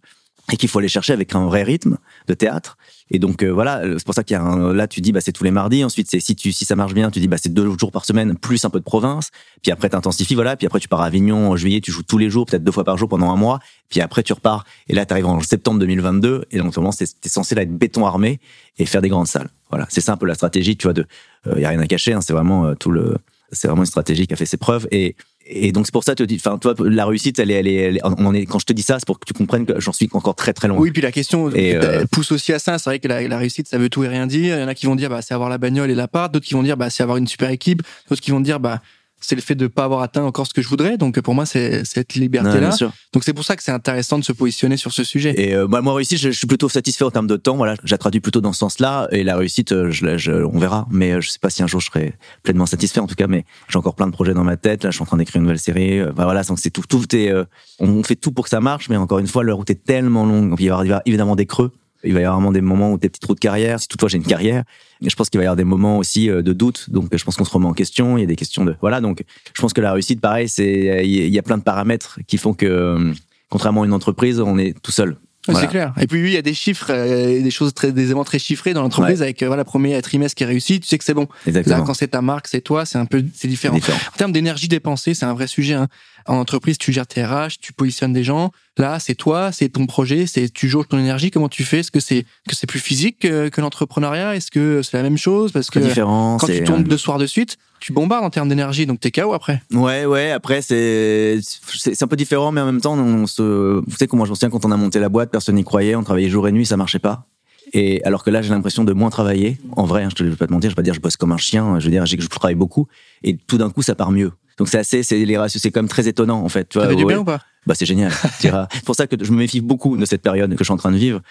et 0.52 0.57
qu'il 0.57 0.69
faut 0.69 0.78
aller 0.78 0.87
chercher 0.87 1.14
avec 1.14 1.35
un 1.35 1.45
vrai 1.47 1.64
rythme 1.64 1.99
de 2.28 2.35
théâtre. 2.35 2.76
Et 3.10 3.18
donc 3.18 3.42
euh, 3.42 3.48
voilà, 3.48 3.82
c'est 3.98 4.04
pour 4.04 4.14
ça 4.14 4.22
qu'il 4.22 4.34
y 4.34 4.38
a 4.38 4.42
un, 4.42 4.72
là 4.72 4.86
tu 4.86 5.00
dis 5.00 5.12
bah 5.12 5.20
c'est 5.20 5.32
tous 5.32 5.44
les 5.44 5.50
mardis, 5.50 5.82
ensuite 5.84 6.08
c'est 6.10 6.20
si 6.20 6.36
tu 6.36 6.52
si 6.52 6.64
ça 6.64 6.76
marche 6.76 6.94
bien, 6.94 7.10
tu 7.10 7.18
dis 7.18 7.28
bah 7.28 7.38
c'est 7.38 7.52
deux 7.52 7.76
jours 7.78 7.90
par 7.90 8.04
semaine 8.04 8.36
plus 8.36 8.64
un 8.64 8.70
peu 8.70 8.78
de 8.78 8.84
province, 8.84 9.30
puis 9.62 9.72
après 9.72 9.90
tu 9.90 9.96
intensifies 9.96 10.34
voilà, 10.34 10.56
puis 10.56 10.66
après 10.66 10.78
tu 10.78 10.88
pars 10.88 11.00
à 11.00 11.06
Avignon 11.06 11.50
en 11.50 11.56
juillet, 11.56 11.80
tu 11.80 11.90
joues 11.90 12.04
tous 12.04 12.18
les 12.18 12.30
jours, 12.30 12.46
peut-être 12.46 12.62
deux 12.62 12.72
fois 12.72 12.84
par 12.84 12.96
jour 12.96 13.08
pendant 13.08 13.30
un 13.30 13.36
mois, 13.36 13.58
puis 13.88 14.00
après 14.00 14.22
tu 14.22 14.32
repars. 14.32 14.64
Et 14.88 14.94
là 14.94 15.06
tu 15.06 15.12
arrives 15.12 15.26
en 15.26 15.40
septembre 15.40 15.80
2022 15.80 16.46
et 16.50 16.58
donc 16.58 16.66
normalement 16.66 16.92
c'est 16.92 17.28
censé 17.28 17.54
là 17.54 17.62
être 17.62 17.76
béton 17.76 18.06
armé 18.06 18.40
et 18.78 18.86
faire 18.86 19.02
des 19.02 19.08
grandes 19.08 19.26
salles. 19.26 19.48
Voilà, 19.70 19.86
c'est 19.88 20.00
ça 20.00 20.12
un 20.12 20.16
peu 20.16 20.26
la 20.26 20.34
stratégie, 20.34 20.76
tu 20.76 20.84
vois 20.84 20.92
de 20.92 21.06
il 21.46 21.52
euh, 21.52 21.60
y 21.60 21.64
a 21.64 21.70
rien 21.70 21.80
à 21.80 21.86
cacher, 21.86 22.12
hein, 22.12 22.20
c'est 22.20 22.32
vraiment 22.32 22.66
euh, 22.66 22.74
tout 22.74 22.90
le 22.90 23.16
c'est 23.52 23.68
vraiment 23.68 23.82
une 23.82 23.86
stratégie 23.86 24.26
qui 24.26 24.34
a 24.34 24.36
fait 24.36 24.46
ses 24.46 24.56
preuves. 24.56 24.86
Et 24.90 25.16
et 25.52 25.73
donc 25.73 25.87
c'est 25.87 25.92
pour 25.92 26.04
ça 26.04 26.14
que 26.14 26.23
tu 26.23 26.26
dis, 26.26 26.37
enfin 26.37 26.59
toi 26.59 26.75
la 26.78 27.04
réussite, 27.07 27.38
elle 27.38 27.50
est, 27.50 27.54
elle 27.54 27.66
est, 27.69 28.00
on 28.04 28.33
est 28.33 28.47
quand 28.47 28.59
je 28.59 28.66
te 28.66 28.73
dis 28.73 28.83
ça, 28.83 28.99
c'est 28.99 29.07
pour 29.07 29.19
que 29.19 29.26
tu 29.26 29.33
comprennes 29.33 29.66
que 29.66 29.80
j'en 29.80 29.92
suis 29.92 30.09
encore 30.12 30.37
très 30.37 30.52
très 30.52 30.69
loin. 30.69 30.78
Oui, 30.78 30.92
puis 30.92 31.02
la 31.02 31.12
question 31.12 31.50
et 31.50 31.75
euh, 31.75 32.04
pousse 32.11 32.30
aussi 32.33 32.52
à 32.52 32.59
ça. 32.59 32.78
C'est 32.78 32.88
vrai 32.88 32.99
que 33.00 33.09
la, 33.09 33.26
la, 33.26 33.38
réussite, 33.38 33.69
ça 33.69 33.76
veut 33.76 33.88
tout 33.88 34.04
et 34.04 34.09
rien 34.09 34.26
dire. 34.26 34.57
Il 34.57 34.61
y 34.61 34.64
en 34.64 34.69
a 34.69 34.75
qui 34.75 34.87
vont 34.87 34.95
dire 34.95 35.11
bah 35.11 35.23
c'est 35.23 35.35
avoir 35.35 35.50
la 35.50 35.59
bagnole 35.59 35.90
et 35.90 35.95
la 35.95 36.09
part, 36.09 36.30
d'autres 36.30 36.47
qui 36.47 36.54
vont 36.54 36.62
dire 36.62 36.76
bah 36.76 36.88
c'est 36.88 37.02
avoir 37.02 37.19
une 37.19 37.26
super 37.26 37.50
équipe, 37.50 37.83
d'autres 38.09 38.23
qui 38.23 38.30
vont 38.30 38.40
dire 38.40 38.61
bah 38.61 38.80
c'est 39.20 39.34
le 39.34 39.42
fait 39.42 39.54
de 39.54 39.66
pas 39.66 39.84
avoir 39.84 40.02
atteint 40.02 40.22
encore 40.22 40.46
ce 40.46 40.54
que 40.54 40.62
je 40.62 40.68
voudrais. 40.68 40.96
Donc 40.96 41.20
pour 41.20 41.34
moi, 41.34 41.46
c'est 41.46 41.84
cette 41.84 42.14
liberté-là. 42.14 42.70
Donc 43.12 43.24
c'est 43.24 43.34
pour 43.34 43.44
ça 43.44 43.56
que 43.56 43.62
c'est 43.62 43.72
intéressant 43.72 44.18
de 44.18 44.24
se 44.24 44.32
positionner 44.32 44.76
sur 44.76 44.92
ce 44.92 45.04
sujet. 45.04 45.34
Et 45.36 45.54
euh, 45.54 45.66
bah, 45.68 45.82
moi 45.82 45.94
réussite, 45.94 46.18
je, 46.18 46.30
je, 46.30 46.38
suis 46.38 46.46
plutôt 46.46 46.68
satisfait 46.68 47.04
en 47.04 47.10
termes 47.10 47.26
de 47.26 47.36
temps. 47.36 47.56
Voilà, 47.56 47.74
j'ai 47.84 47.98
traduit 47.98 48.20
plutôt 48.20 48.40
dans 48.40 48.52
ce 48.52 48.60
sens-là. 48.60 49.08
Et 49.12 49.22
la 49.22 49.36
réussite, 49.36 49.72
euh, 49.72 49.90
je, 49.90 50.16
je, 50.16 50.32
on 50.32 50.58
verra. 50.58 50.86
Mais 50.90 51.12
euh, 51.12 51.20
je 51.20 51.30
sais 51.30 51.38
pas 51.38 51.50
si 51.50 51.62
un 51.62 51.66
jour 51.66 51.80
je 51.80 51.86
serai 51.86 52.14
pleinement 52.42 52.66
satisfait. 52.66 53.00
En 53.00 53.06
tout 53.06 53.14
cas, 53.14 53.26
mais 53.26 53.44
j'ai 53.68 53.78
encore 53.78 53.94
plein 53.94 54.06
de 54.06 54.12
projets 54.12 54.34
dans 54.34 54.44
ma 54.44 54.56
tête. 54.56 54.84
Là, 54.84 54.90
je 54.90 54.96
suis 54.96 55.02
en 55.02 55.06
train 55.06 55.18
d'écrire 55.18 55.36
une 55.36 55.42
nouvelle 55.42 55.58
série. 55.58 56.00
Bah, 56.16 56.24
voilà, 56.24 56.42
donc 56.42 56.58
c'est 56.58 56.70
tout, 56.70 56.82
tout 56.88 57.14
est, 57.14 57.32
on 57.78 58.02
fait 58.02 58.16
tout 58.16 58.32
pour 58.32 58.44
que 58.44 58.50
ça 58.50 58.60
marche. 58.60 58.88
Mais 58.88 58.96
encore 58.96 59.18
une 59.18 59.26
fois, 59.26 59.44
la 59.44 59.54
route 59.54 59.70
est 59.70 59.84
tellement 59.84 60.24
longue. 60.24 60.56
Il 60.58 60.66
y 60.66 60.70
aura 60.70 60.84
évidemment 61.04 61.36
des 61.36 61.46
creux. 61.46 61.72
Il 62.04 62.14
va 62.14 62.21
y 62.21 62.25
avoir 62.25 62.38
vraiment 62.38 62.52
des 62.52 62.61
moments 62.61 62.92
où 62.92 62.99
des 62.99 63.09
petits 63.09 63.21
trous 63.21 63.35
de 63.35 63.40
carrière. 63.40 63.80
Si 63.80 63.88
toutefois 63.88 64.09
j'ai 64.09 64.16
une 64.16 64.25
carrière, 64.25 64.64
je 65.02 65.14
pense 65.14 65.30
qu'il 65.30 65.38
va 65.38 65.45
y 65.45 65.47
avoir 65.47 65.57
des 65.57 65.64
moments 65.64 65.99
aussi 65.99 66.30
euh, 66.30 66.42
de 66.42 66.52
doute. 66.52 66.90
Donc 66.90 67.14
je 67.14 67.25
pense 67.25 67.37
qu'on 67.37 67.45
se 67.45 67.50
remet 67.50 67.66
en 67.66 67.73
question. 67.73 68.16
Il 68.16 68.21
y 68.23 68.25
a 68.25 68.26
des 68.26 68.37
questions 68.37 68.64
de 68.64 68.75
voilà. 68.80 69.00
Donc 69.00 69.25
je 69.54 69.61
pense 69.61 69.73
que 69.73 69.80
la 69.80 69.92
réussite, 69.92 70.21
pareil, 70.21 70.49
c'est 70.49 71.02
il 71.04 71.28
y 71.28 71.38
a 71.38 71.42
plein 71.42 71.59
de 71.59 71.62
paramètres 71.62 72.19
qui 72.26 72.38
font 72.38 72.54
que 72.54 72.66
euh, 72.66 73.12
contrairement 73.49 73.83
à 73.83 73.87
une 73.87 73.92
entreprise, 73.92 74.40
on 74.40 74.59
est 74.59 74.75
tout 74.80 74.92
seul. 74.92 75.16
C'est 75.52 75.69
clair. 75.69 75.95
Et 75.99 76.07
puis 76.07 76.23
oui, 76.23 76.28
il 76.28 76.35
y 76.35 76.38
a 76.38 76.42
des 76.42 76.54
chiffres, 76.54 76.90
euh, 76.90 77.42
des 77.42 77.50
choses 77.50 77.73
très, 77.75 77.92
des 77.92 78.04
éléments 78.04 78.25
très 78.25 78.38
chiffrés 78.38 78.73
dans 78.73 78.83
l'entreprise 78.83 79.23
avec 79.23 79.42
voilà 79.42 79.64
premier 79.64 80.00
trimestre 80.02 80.37
qui 80.37 80.45
est 80.45 80.47
réussi, 80.47 80.80
tu 80.80 80.87
sais 80.87 80.99
que 80.99 81.04
c'est 81.04 81.14
bon. 81.14 81.28
Exactement. 81.47 81.83
quand 81.83 81.95
c'est 81.95 82.09
ta 82.09 82.23
marque, 82.23 82.47
c'est 82.47 82.61
toi, 82.61 82.85
c'est 82.85 82.99
un 82.99 83.07
peu 83.07 83.25
c'est 83.35 83.49
différent. 83.49 83.76
En 83.76 84.16
termes 84.16 84.33
d'énergie 84.33 84.69
dépensée, 84.69 85.14
c'est 85.14 85.25
un 85.25 85.35
vrai 85.35 85.47
sujet. 85.47 85.75
Hein. 85.75 85.88
En 86.30 86.37
entreprise, 86.37 86.78
tu 86.78 86.92
gères 86.92 87.08
tes 87.08 87.25
RH, 87.25 87.58
tu 87.60 87.72
positionnes 87.72 88.12
des 88.12 88.22
gens. 88.22 88.52
Là, 88.78 89.00
c'est 89.00 89.16
toi, 89.16 89.50
c'est 89.50 89.68
ton 89.68 89.87
projet, 89.87 90.28
c'est 90.28 90.49
tu 90.49 90.68
jauges 90.68 90.87
ton 90.87 90.96
énergie. 90.96 91.32
Comment 91.32 91.49
tu 91.49 91.64
fais? 91.64 91.80
Est-ce 91.80 91.90
que 91.90 91.99
c'est 91.99 92.25
que 92.49 92.54
c'est 92.54 92.68
plus 92.68 92.78
physique 92.78 93.18
que, 93.18 93.49
que 93.49 93.60
l'entrepreneuriat? 93.60 94.37
Est-ce 94.37 94.52
que 94.52 94.80
c'est 94.82 94.96
la 94.96 95.02
même 95.02 95.18
chose? 95.18 95.50
Parce 95.50 95.70
que 95.70 95.80
différent, 95.80 96.37
quand 96.40 96.46
tu 96.46 96.62
tombes 96.62 96.87
deux 96.87 96.96
soirs 96.99 97.18
de 97.18 97.26
suite, 97.26 97.56
tu 97.80 97.92
bombardes 97.92 98.25
en 98.25 98.30
termes 98.30 98.49
d'énergie, 98.49 98.87
donc 98.87 99.00
t'es 99.00 99.10
KO 99.10 99.32
après. 99.32 99.60
Ouais, 99.72 100.04
ouais. 100.04 100.30
Après, 100.30 100.62
c'est 100.62 101.40
c'est 101.42 102.00
un 102.00 102.06
peu 102.06 102.14
différent, 102.14 102.52
mais 102.52 102.60
en 102.60 102.66
même 102.66 102.80
temps, 102.80 102.96
on 102.96 103.26
se. 103.26 103.42
Vous 103.84 103.96
savez 103.96 104.06
comment 104.06 104.25
je 104.25 104.30
me 104.30 104.37
souviens 104.37 104.50
quand 104.50 104.64
on 104.64 104.70
a 104.70 104.76
monté 104.76 105.00
la 105.00 105.08
boîte, 105.08 105.32
personne 105.32 105.56
n'y 105.56 105.64
croyait, 105.64 105.96
on 105.96 106.04
travaillait 106.04 106.28
jour 106.28 106.46
et 106.46 106.52
nuit, 106.52 106.64
ça 106.64 106.76
marchait 106.76 107.00
pas. 107.00 107.26
Et 107.72 108.04
alors 108.04 108.22
que 108.22 108.30
là, 108.30 108.40
j'ai 108.40 108.50
l'impression 108.50 108.84
de 108.84 108.92
moins 108.92 109.10
travailler. 109.10 109.58
En 109.72 109.84
vrai, 109.84 110.04
hein, 110.04 110.08
je 110.16 110.22
ne 110.22 110.30
vais 110.30 110.37
pas 110.37 110.46
te 110.46 110.52
mentir, 110.52 110.70
je 110.70 110.75
vais 110.75 110.76
pas 110.76 110.82
dire 110.82 110.94
je 110.94 111.00
bosse 111.00 111.16
comme 111.16 111.32
un 111.32 111.38
chien. 111.38 111.80
Je 111.80 111.87
veux 111.87 111.90
dire, 111.90 112.06
je 112.06 112.16
travaille 112.28 112.54
beaucoup. 112.54 112.87
Et 113.25 113.37
tout 113.37 113.58
d'un 113.58 113.70
coup, 113.70 113.82
ça 113.82 113.96
part 113.96 114.12
mieux. 114.12 114.30
Donc 114.60 114.68
c'est 114.68 114.78
assez, 114.78 115.02
c'est 115.02 115.24
les 115.24 115.38
ratios, 115.38 115.62
c'est 115.62 115.70
quand 115.70 115.80
même 115.80 115.88
très 115.88 116.06
étonnant 116.06 116.42
en 116.44 116.48
fait. 116.50 116.68
Tu 116.68 116.78
vois, 116.78 116.94
du 116.94 117.06
bien 117.06 117.20
ou 117.20 117.24
pas? 117.24 117.40
Bah 117.66 117.74
c'est 117.74 117.86
génial. 117.86 118.12
c'est 118.40 118.84
pour 118.84 118.94
ça 118.94 119.06
que 119.06 119.16
je 119.18 119.32
me 119.32 119.38
méfie 119.38 119.62
beaucoup 119.62 119.96
de 119.96 120.04
cette 120.04 120.20
période 120.20 120.50
que 120.52 120.58
je 120.58 120.64
suis 120.64 120.72
en 120.72 120.76
train 120.76 120.92
de 120.92 120.98
vivre 120.98 121.22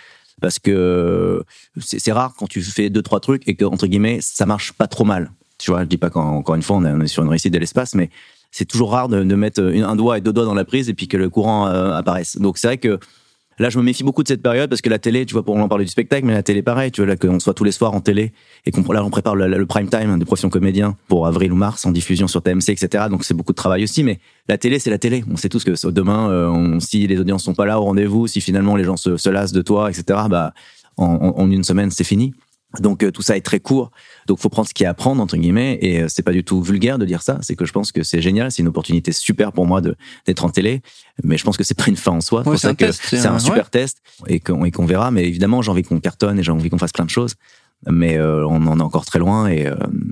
parce 0.42 0.58
que 0.58 1.44
c'est 1.80 2.12
rare 2.12 2.34
quand 2.36 2.48
tu 2.48 2.64
fais 2.64 2.90
deux 2.90 3.04
trois 3.04 3.20
trucs 3.20 3.48
et 3.48 3.54
que 3.54 3.66
entre 3.66 3.86
guillemets 3.86 4.18
ça 4.20 4.48
marche 4.48 4.74
pas 4.74 4.88
trop 4.88 5.04
mal. 5.04 5.30
Tu 5.60 5.70
vois, 5.70 5.82
je 5.82 5.86
dis 5.86 5.98
pas 5.98 6.10
qu'encore 6.10 6.56
une 6.56 6.64
fois 6.64 6.78
on 6.78 7.02
est 7.02 7.08
sur 7.08 7.22
une 7.22 7.30
réussite 7.30 7.54
de 7.54 7.60
l'espace, 7.60 7.94
mais 7.94 8.10
c'est 8.50 8.66
toujours 8.66 8.94
rare 8.94 9.10
de, 9.10 9.24
de 9.24 9.36
mettre 9.36 9.62
un 9.62 9.96
doigt 9.96 10.18
et 10.18 10.22
deux 10.22 10.34
doigts 10.34 10.46
dans 10.46 10.56
la 10.56 10.66
prise 10.66 10.90
et 10.90 10.96
puis 10.96 11.08
que 11.08 11.18
le 11.18 11.30
courant 11.30 11.68
euh, 11.68 11.94
apparaisse. 11.94 12.36
Donc 12.38 12.58
c'est 12.58 12.66
vrai 12.66 12.78
que 12.80 12.98
Là, 13.60 13.70
je 13.70 13.78
me 13.78 13.84
méfie 13.84 14.04
beaucoup 14.04 14.24
de 14.24 14.28
cette 14.30 14.42
période 14.42 14.70
parce 14.70 14.82
que 14.82 14.90
la 14.90 15.00
télé, 15.00 15.26
tu 15.26 15.34
vois, 15.34 15.44
pour 15.44 15.58
en 15.58 15.68
parler 15.68 15.84
du 15.84 15.92
spectacle, 15.92 16.26
mais 16.26 16.34
la 16.34 16.44
télé, 16.44 16.62
pareil, 16.62 16.92
tu 16.92 17.02
vois, 17.02 17.10
là, 17.10 17.18
qu'on 17.18 17.42
soit 17.42 17.54
tous 17.54 17.66
les 17.66 17.74
soirs 17.74 17.94
en 17.94 18.00
télé 18.00 18.32
et 18.66 18.72
qu'on 18.72 18.90
là, 18.94 19.04
on 19.04 19.10
prépare 19.10 19.36
le, 19.36 19.66
prime 19.66 19.90
time 19.90 20.18
de 20.18 20.24
profession 20.24 20.50
comédien 20.50 20.96
pour 21.10 21.28
avril 21.28 21.52
ou 21.52 21.56
mars 21.56 21.86
en 21.86 21.92
diffusion 21.92 22.28
sur 22.28 22.42
TMC, 22.42 22.70
etc. 22.70 23.06
Donc, 23.10 23.26
c'est 23.26 23.34
beaucoup 23.34 23.52
de 23.52 23.58
travail 23.58 23.84
aussi, 23.84 24.04
mais 24.04 24.20
la 24.48 24.58
télé, 24.58 24.80
c'est 24.80 24.90
la 24.90 24.98
télé. 24.98 25.26
On 25.30 25.36
sait 25.36 25.50
tous 25.50 25.66
que 25.66 25.90
demain, 25.90 26.30
euh, 26.32 26.48
on, 26.48 26.80
si 26.80 27.06
les 27.06 27.20
audiences 27.20 27.44
sont 27.44 27.54
pas 27.54 27.66
là 27.66 27.82
au 27.82 27.84
rendez-vous, 27.84 28.28
si 28.28 28.40
finalement 28.40 28.78
les 28.78 28.86
gens 28.86 28.96
se, 28.96 29.18
se 29.18 29.30
lassent 29.30 29.52
de 29.52 29.62
toi, 29.62 29.90
etc., 29.90 30.22
bah, 30.30 30.54
en, 30.96 31.34
en 31.36 31.52
une 31.52 31.64
semaine, 31.66 31.92
c'est 31.92 32.06
fini. 32.06 32.34
Donc 32.78 33.04
euh, 33.04 33.12
tout 33.12 33.24
ça 33.24 33.36
est 33.36 33.42
très 33.42 33.60
court. 33.60 33.90
Donc 34.28 34.40
faut 34.40 34.50
prendre 34.50 34.68
ce 34.68 34.74
qu'il 34.74 34.84
y 34.84 34.88
a 34.88 34.92
à 34.92 34.94
prendre 34.94 35.22
entre 35.22 35.38
guillemets. 35.38 35.80
Et 35.82 36.02
euh, 36.02 36.06
c'est 36.08 36.22
pas 36.22 36.32
du 36.32 36.44
tout 36.44 36.62
vulgaire 36.62 37.00
de 37.00 37.06
dire 37.06 37.24
ça, 37.24 37.40
c'est 37.42 37.56
que 37.56 37.66
je 37.66 37.74
pense 37.74 37.92
que 37.92 38.04
c'est 38.04 38.22
génial, 38.22 38.52
c'est 38.52 38.62
une 38.62 38.68
opportunité 38.68 39.12
super 39.12 39.52
pour 39.52 39.66
moi 39.66 39.82
de 39.82 39.96
d'être 40.28 40.46
en 40.46 40.50
télé, 40.50 40.82
mais 41.24 41.38
je 41.38 41.44
pense 41.44 41.58
que 41.58 41.64
c'est 41.64 41.78
pas 41.78 41.88
une 41.88 41.98
fin 41.98 42.12
en 42.12 42.22
soi, 42.22 42.44
c'est 42.58 42.92
c'est 42.92 43.26
un, 43.26 43.40
super 43.40 43.72
test 43.72 44.02
et 44.28 44.40
qu'on 44.40 44.86
verra. 44.86 45.10
Mais 45.10 45.26
évidemment, 45.26 45.62
j'ai 45.64 45.72
envie 45.72 45.82
qu'on 45.82 46.00
cartonne 46.00 46.38
et 46.38 46.44
j'ai 46.44 46.52
envie 46.52 46.70
qu'on 46.70 46.78
fasse 46.78 46.92
plein 46.92 47.06
de 47.06 47.10
choses. 47.10 47.36
Mais 47.90 48.18
euh, 48.18 48.46
on 48.46 48.68
en 48.68 48.78
est 48.78 48.84
encore 48.84 49.06
très 49.06 49.20
loin 49.20 49.48
et, 49.48 49.72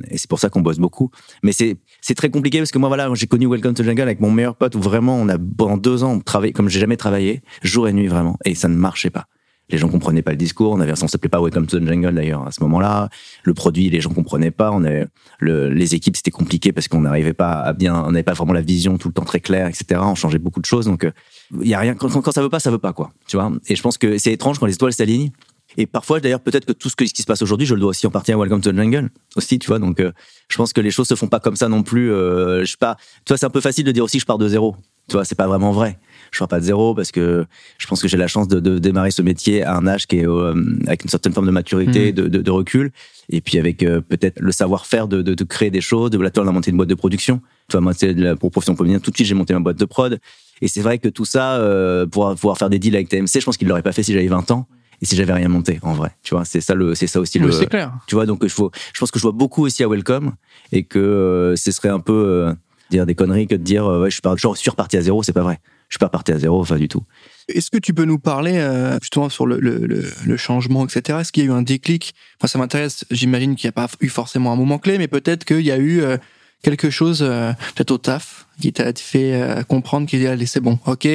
et 0.10 0.18
c'est 0.18 0.30
pour 0.30 0.40
ça 0.40 0.50
qu'on 0.50 0.62
bosse 0.62 0.80
beaucoup. 0.80 1.12
Mais 1.44 1.52
c'est 1.52 1.78
c'est 2.02 2.16
très 2.16 2.30
compliqué 2.30 2.60
parce 2.60 2.72
que 2.72 2.80
moi 2.80 2.88
voilà 2.88 3.10
j'ai 3.14 3.28
connu 3.28 3.46
Welcome 3.46 3.74
to 3.74 3.84
Jungle 3.84 4.04
avec 4.04 4.20
mon 4.20 4.32
meilleur 4.32 4.56
pote 4.56 4.74
où 4.76 4.82
vraiment 4.82 5.18
on 5.18 5.28
a 5.28 5.38
pendant 5.38 5.76
deux 5.78 6.04
ans 6.04 6.20
travaillé 6.22 6.54
comme 6.54 6.70
j'ai 6.70 6.80
jamais 6.80 6.98
travaillé 6.98 7.44
jour 7.62 7.88
et 7.88 7.94
nuit 7.94 8.08
vraiment. 8.08 8.38
Et 8.46 8.56
ça 8.56 8.68
ne 8.68 8.76
marchait 8.76 9.10
pas 9.10 9.28
les 9.70 9.78
gens 9.78 9.90
comprenaient 9.90 10.22
pas 10.22 10.32
le 10.32 10.38
discours. 10.38 10.72
On 10.72 10.80
avait, 10.80 10.94
on 11.02 11.08
s'appelait 11.08 11.30
pas 11.30 11.42
Welcome 11.42 11.68
to 11.68 11.80
the 11.80 11.86
Jungle 11.86 12.14
d'ailleurs 12.14 12.48
à 12.48 12.52
ce 12.52 12.62
moment-là. 12.64 13.10
Le 13.44 13.54
produit, 13.54 13.90
les 13.90 14.02
gens 14.02 14.12
comprenaient 14.12 14.52
pas. 14.52 14.72
On 14.72 14.84
avait, 14.84 15.08
le, 15.40 15.70
les 15.70 15.96
équipes, 15.96 16.16
c'était 16.16 16.32
compliqué 16.32 16.72
parce 16.72 16.88
qu'on 16.88 17.02
n'arrivait 17.02 17.34
pas 17.34 17.54
à 17.54 17.74
bien, 17.74 18.04
on 18.06 18.12
n'avait 18.12 18.24
pas 18.24 18.34
vraiment 18.34 18.54
la 18.54 18.62
vision 18.62 18.98
tout 18.98 19.10
le 19.10 19.14
temps 19.14 19.26
très 19.26 19.40
claire, 19.40 19.68
etc. 19.68 20.00
On 20.04 20.16
changeait 20.16 20.40
beaucoup 20.40 20.62
de 20.62 20.66
choses. 20.66 20.86
Donc, 20.86 21.04
il 21.52 21.60
euh, 21.60 21.66
y 21.66 21.74
a 21.74 21.80
rien. 21.80 21.96
Quand, 21.96 22.10
quand, 22.10 22.32
ça 22.32 22.42
veut 22.42 22.50
pas, 22.50 22.60
ça 22.60 22.72
veut 22.72 22.78
pas 22.78 22.94
quoi. 22.94 23.12
Tu 23.28 23.38
vois? 23.38 23.52
Et 23.68 23.76
je 23.76 23.82
pense 23.82 23.98
que 23.98 24.18
c'est 24.18 24.32
étrange 24.32 24.60
quand 24.60 24.66
les 24.66 24.76
étoiles 24.76 24.94
s'alignent. 24.94 25.32
Et 25.76 25.86
parfois, 25.86 26.20
d'ailleurs, 26.20 26.40
peut-être 26.40 26.66
que 26.66 26.72
tout 26.72 26.90
ce, 26.90 26.96
qui 26.96 27.08
se 27.10 27.26
passe 27.26 27.42
aujourd'hui, 27.42 27.68
je 27.68 27.76
le 27.76 27.82
dois 27.82 27.90
aussi 27.90 28.08
en 28.08 28.10
partie 28.10 28.32
à 28.32 28.38
Welcome 28.38 28.62
to 28.62 28.72
the 28.72 28.76
Jungle 28.76 29.10
aussi, 29.36 29.60
tu 29.60 29.68
vois? 29.68 29.80
Donc, 29.80 30.00
euh, 30.00 30.12
je 30.48 30.58
pense 30.58 30.72
que 30.72 30.82
les 30.82 30.92
choses 30.92 31.08
se 31.08 31.16
font 31.16 31.28
pas 31.28 31.40
comme 31.40 31.58
ça 31.58 31.68
non 31.68 31.84
plus. 31.84 32.12
Euh, 32.12 32.62
je 32.62 32.72
sais 32.72 32.78
pas. 32.80 32.96
Tu 33.26 33.34
vois, 33.34 33.38
c'est 33.38 33.46
un 33.46 33.52
peu 33.52 33.62
facile 33.62 33.84
de 33.84 33.92
dire 33.92 34.04
aussi 34.04 34.20
je 34.20 34.26
pars 34.26 34.38
de 34.38 34.48
zéro. 34.48 34.76
Tu 35.10 35.14
vois, 35.14 35.26
c'est 35.26 35.36
pas 35.36 35.48
vraiment 35.48 35.72
vrai 35.72 36.00
je 36.38 36.40
pars 36.40 36.48
pas 36.48 36.60
de 36.60 36.66
zéro 36.66 36.94
parce 36.94 37.12
que 37.12 37.46
je 37.78 37.88
pense 37.88 38.02
que 38.02 38.08
j'ai 38.08 38.18
la 38.18 38.28
chance 38.28 38.48
de, 38.48 38.60
de, 38.60 38.78
démarrer 38.78 39.12
ce 39.12 39.22
métier 39.22 39.64
à 39.64 39.76
un 39.76 39.88
âge 39.88 40.06
qui 40.06 40.20
est 40.20 40.28
euh, 40.28 40.54
avec 40.86 41.04
une 41.04 41.10
certaine 41.10 41.34
forme 41.34 41.48
de 41.48 41.52
maturité, 41.52 42.12
mmh. 42.12 42.16
de, 42.16 42.28
de, 42.28 42.52
recul, 42.52 42.92
et 43.30 43.42
puis 43.42 43.58
avec 43.58 43.84
euh, 43.84 44.02
peut-être 44.02 44.40
le 44.40 44.52
savoir-faire 44.52 45.08
de, 45.08 45.22
de, 45.22 45.44
créer 45.44 45.72
des 45.72 45.82
choses. 45.82 46.12
De 46.12 46.20
là, 46.20 46.30
on 46.38 46.48
a 46.48 46.52
monté 46.52 46.72
une 46.72 46.78
boîte 46.78 46.90
de 46.90 46.96
production. 46.96 47.42
Tu 47.68 47.74
vois, 47.74 47.82
moi, 47.82 47.94
c'est 47.94 48.16
pour 48.36 48.52
profession 48.52 48.76
féminine. 48.76 49.00
Tout 49.00 49.12
de 49.12 49.16
suite, 49.16 49.28
j'ai 49.28 49.36
monté 49.36 49.54
ma 49.54 49.60
boîte 49.60 49.80
de 49.80 49.86
prod. 49.86 50.20
Et 50.62 50.68
c'est 50.68 50.82
vrai 50.82 51.00
que 51.00 51.10
tout 51.10 51.26
ça, 51.26 51.56
euh, 51.56 52.06
pouvoir, 52.06 52.36
pouvoir 52.36 52.58
faire 52.58 52.70
des 52.70 52.80
deals 52.80 52.96
avec 52.96 53.10
TMC, 53.10 53.40
je 53.40 53.46
pense 53.46 53.58
qu'il 53.58 53.68
l'aurait 53.68 53.82
pas 53.82 53.92
fait 53.92 54.04
si 54.04 54.14
j'avais 54.14 54.28
20 54.28 54.52
ans 54.52 54.68
et 55.02 55.06
si 55.06 55.16
j'avais 55.16 55.34
rien 55.34 55.48
monté 55.48 55.78
en 55.84 55.94
vrai 55.94 56.10
tu 56.24 56.34
vois 56.34 56.44
c'est 56.44 56.60
ça 56.60 56.74
le 56.74 56.96
c'est 56.96 57.06
ça 57.06 57.20
aussi 57.20 57.38
le 57.38 57.52
c'est 57.52 57.68
clair 57.68 57.94
tu 58.08 58.16
vois 58.16 58.26
donc 58.26 58.44
je, 58.44 58.48
je 58.48 59.00
pense 59.00 59.12
que 59.12 59.20
je 59.20 59.22
vois 59.22 59.32
beaucoup 59.32 59.64
aussi 59.64 59.84
à 59.84 59.88
Welcome 59.88 60.34
et 60.72 60.86
que 60.86 61.54
ce 61.56 61.72
serait 61.72 61.90
un 61.90 62.00
peu 62.00 62.52
dire 62.90 63.06
des 63.06 63.14
conneries 63.14 63.46
que 63.46 63.54
de 63.54 63.62
dire 63.62 63.86
ouais 63.86 64.10
je 64.10 64.16
suis, 64.16 64.24
je 64.56 64.60
suis 64.60 64.70
reparti 64.72 64.98
à 64.98 65.02
zéro 65.02 65.22
c'est 65.22 65.34
pas 65.34 65.44
vrai 65.44 65.60
je 65.90 65.96
suis 65.96 66.00
pas 66.00 66.10
parti 66.10 66.32
à 66.32 66.40
zéro, 66.40 66.60
enfin 66.60 66.78
du 66.78 66.88
tout. 66.88 67.04
Est-ce 67.48 67.72
que 67.72 67.78
tu 67.78 67.94
peux 67.94 68.04
nous 68.04 68.20
parler 68.20 68.58
euh, 68.58 68.98
justement 69.02 69.30
sur 69.30 69.46
le, 69.46 69.58
le, 69.60 70.04
le, 70.26 70.38
changement, 70.38 70.86
etc. 70.86 71.20
Est-ce 71.22 71.32
qu'il 71.32 71.46
y 71.46 71.48
a 71.48 71.50
eu 71.50 71.54
un 71.54 71.62
déclic? 71.62 72.14
Enfin, 72.40 72.48
ça 72.48 72.60
m'intéresse. 72.60 73.06
J'imagine 73.10 73.56
qu'il 73.56 73.68
n'y 73.68 73.70
a 73.70 73.74
pas 73.74 73.88
eu 74.02 74.10
forcément 74.10 74.52
un 74.52 74.58
moment 74.58 74.80
clé, 74.80 74.98
mais 74.98 75.08
peut-être 75.08 75.46
qu'il 75.46 75.62
y 75.62 75.72
a 75.72 75.78
eu 75.78 76.02
euh, 76.02 76.18
quelque 76.62 76.90
chose, 76.90 77.20
euh, 77.22 77.54
peut-être 77.76 77.92
au 77.92 77.98
taf, 77.98 78.48
qui 78.60 78.74
t'a 78.74 78.92
fait 78.94 79.64
comprendre 79.70 80.08
qu'il 80.08 80.22
y 80.22 80.28
a 80.28 80.32
allez, 80.32 80.46
c'est 80.46 80.60
bon, 80.60 80.78
ok, 80.86 81.08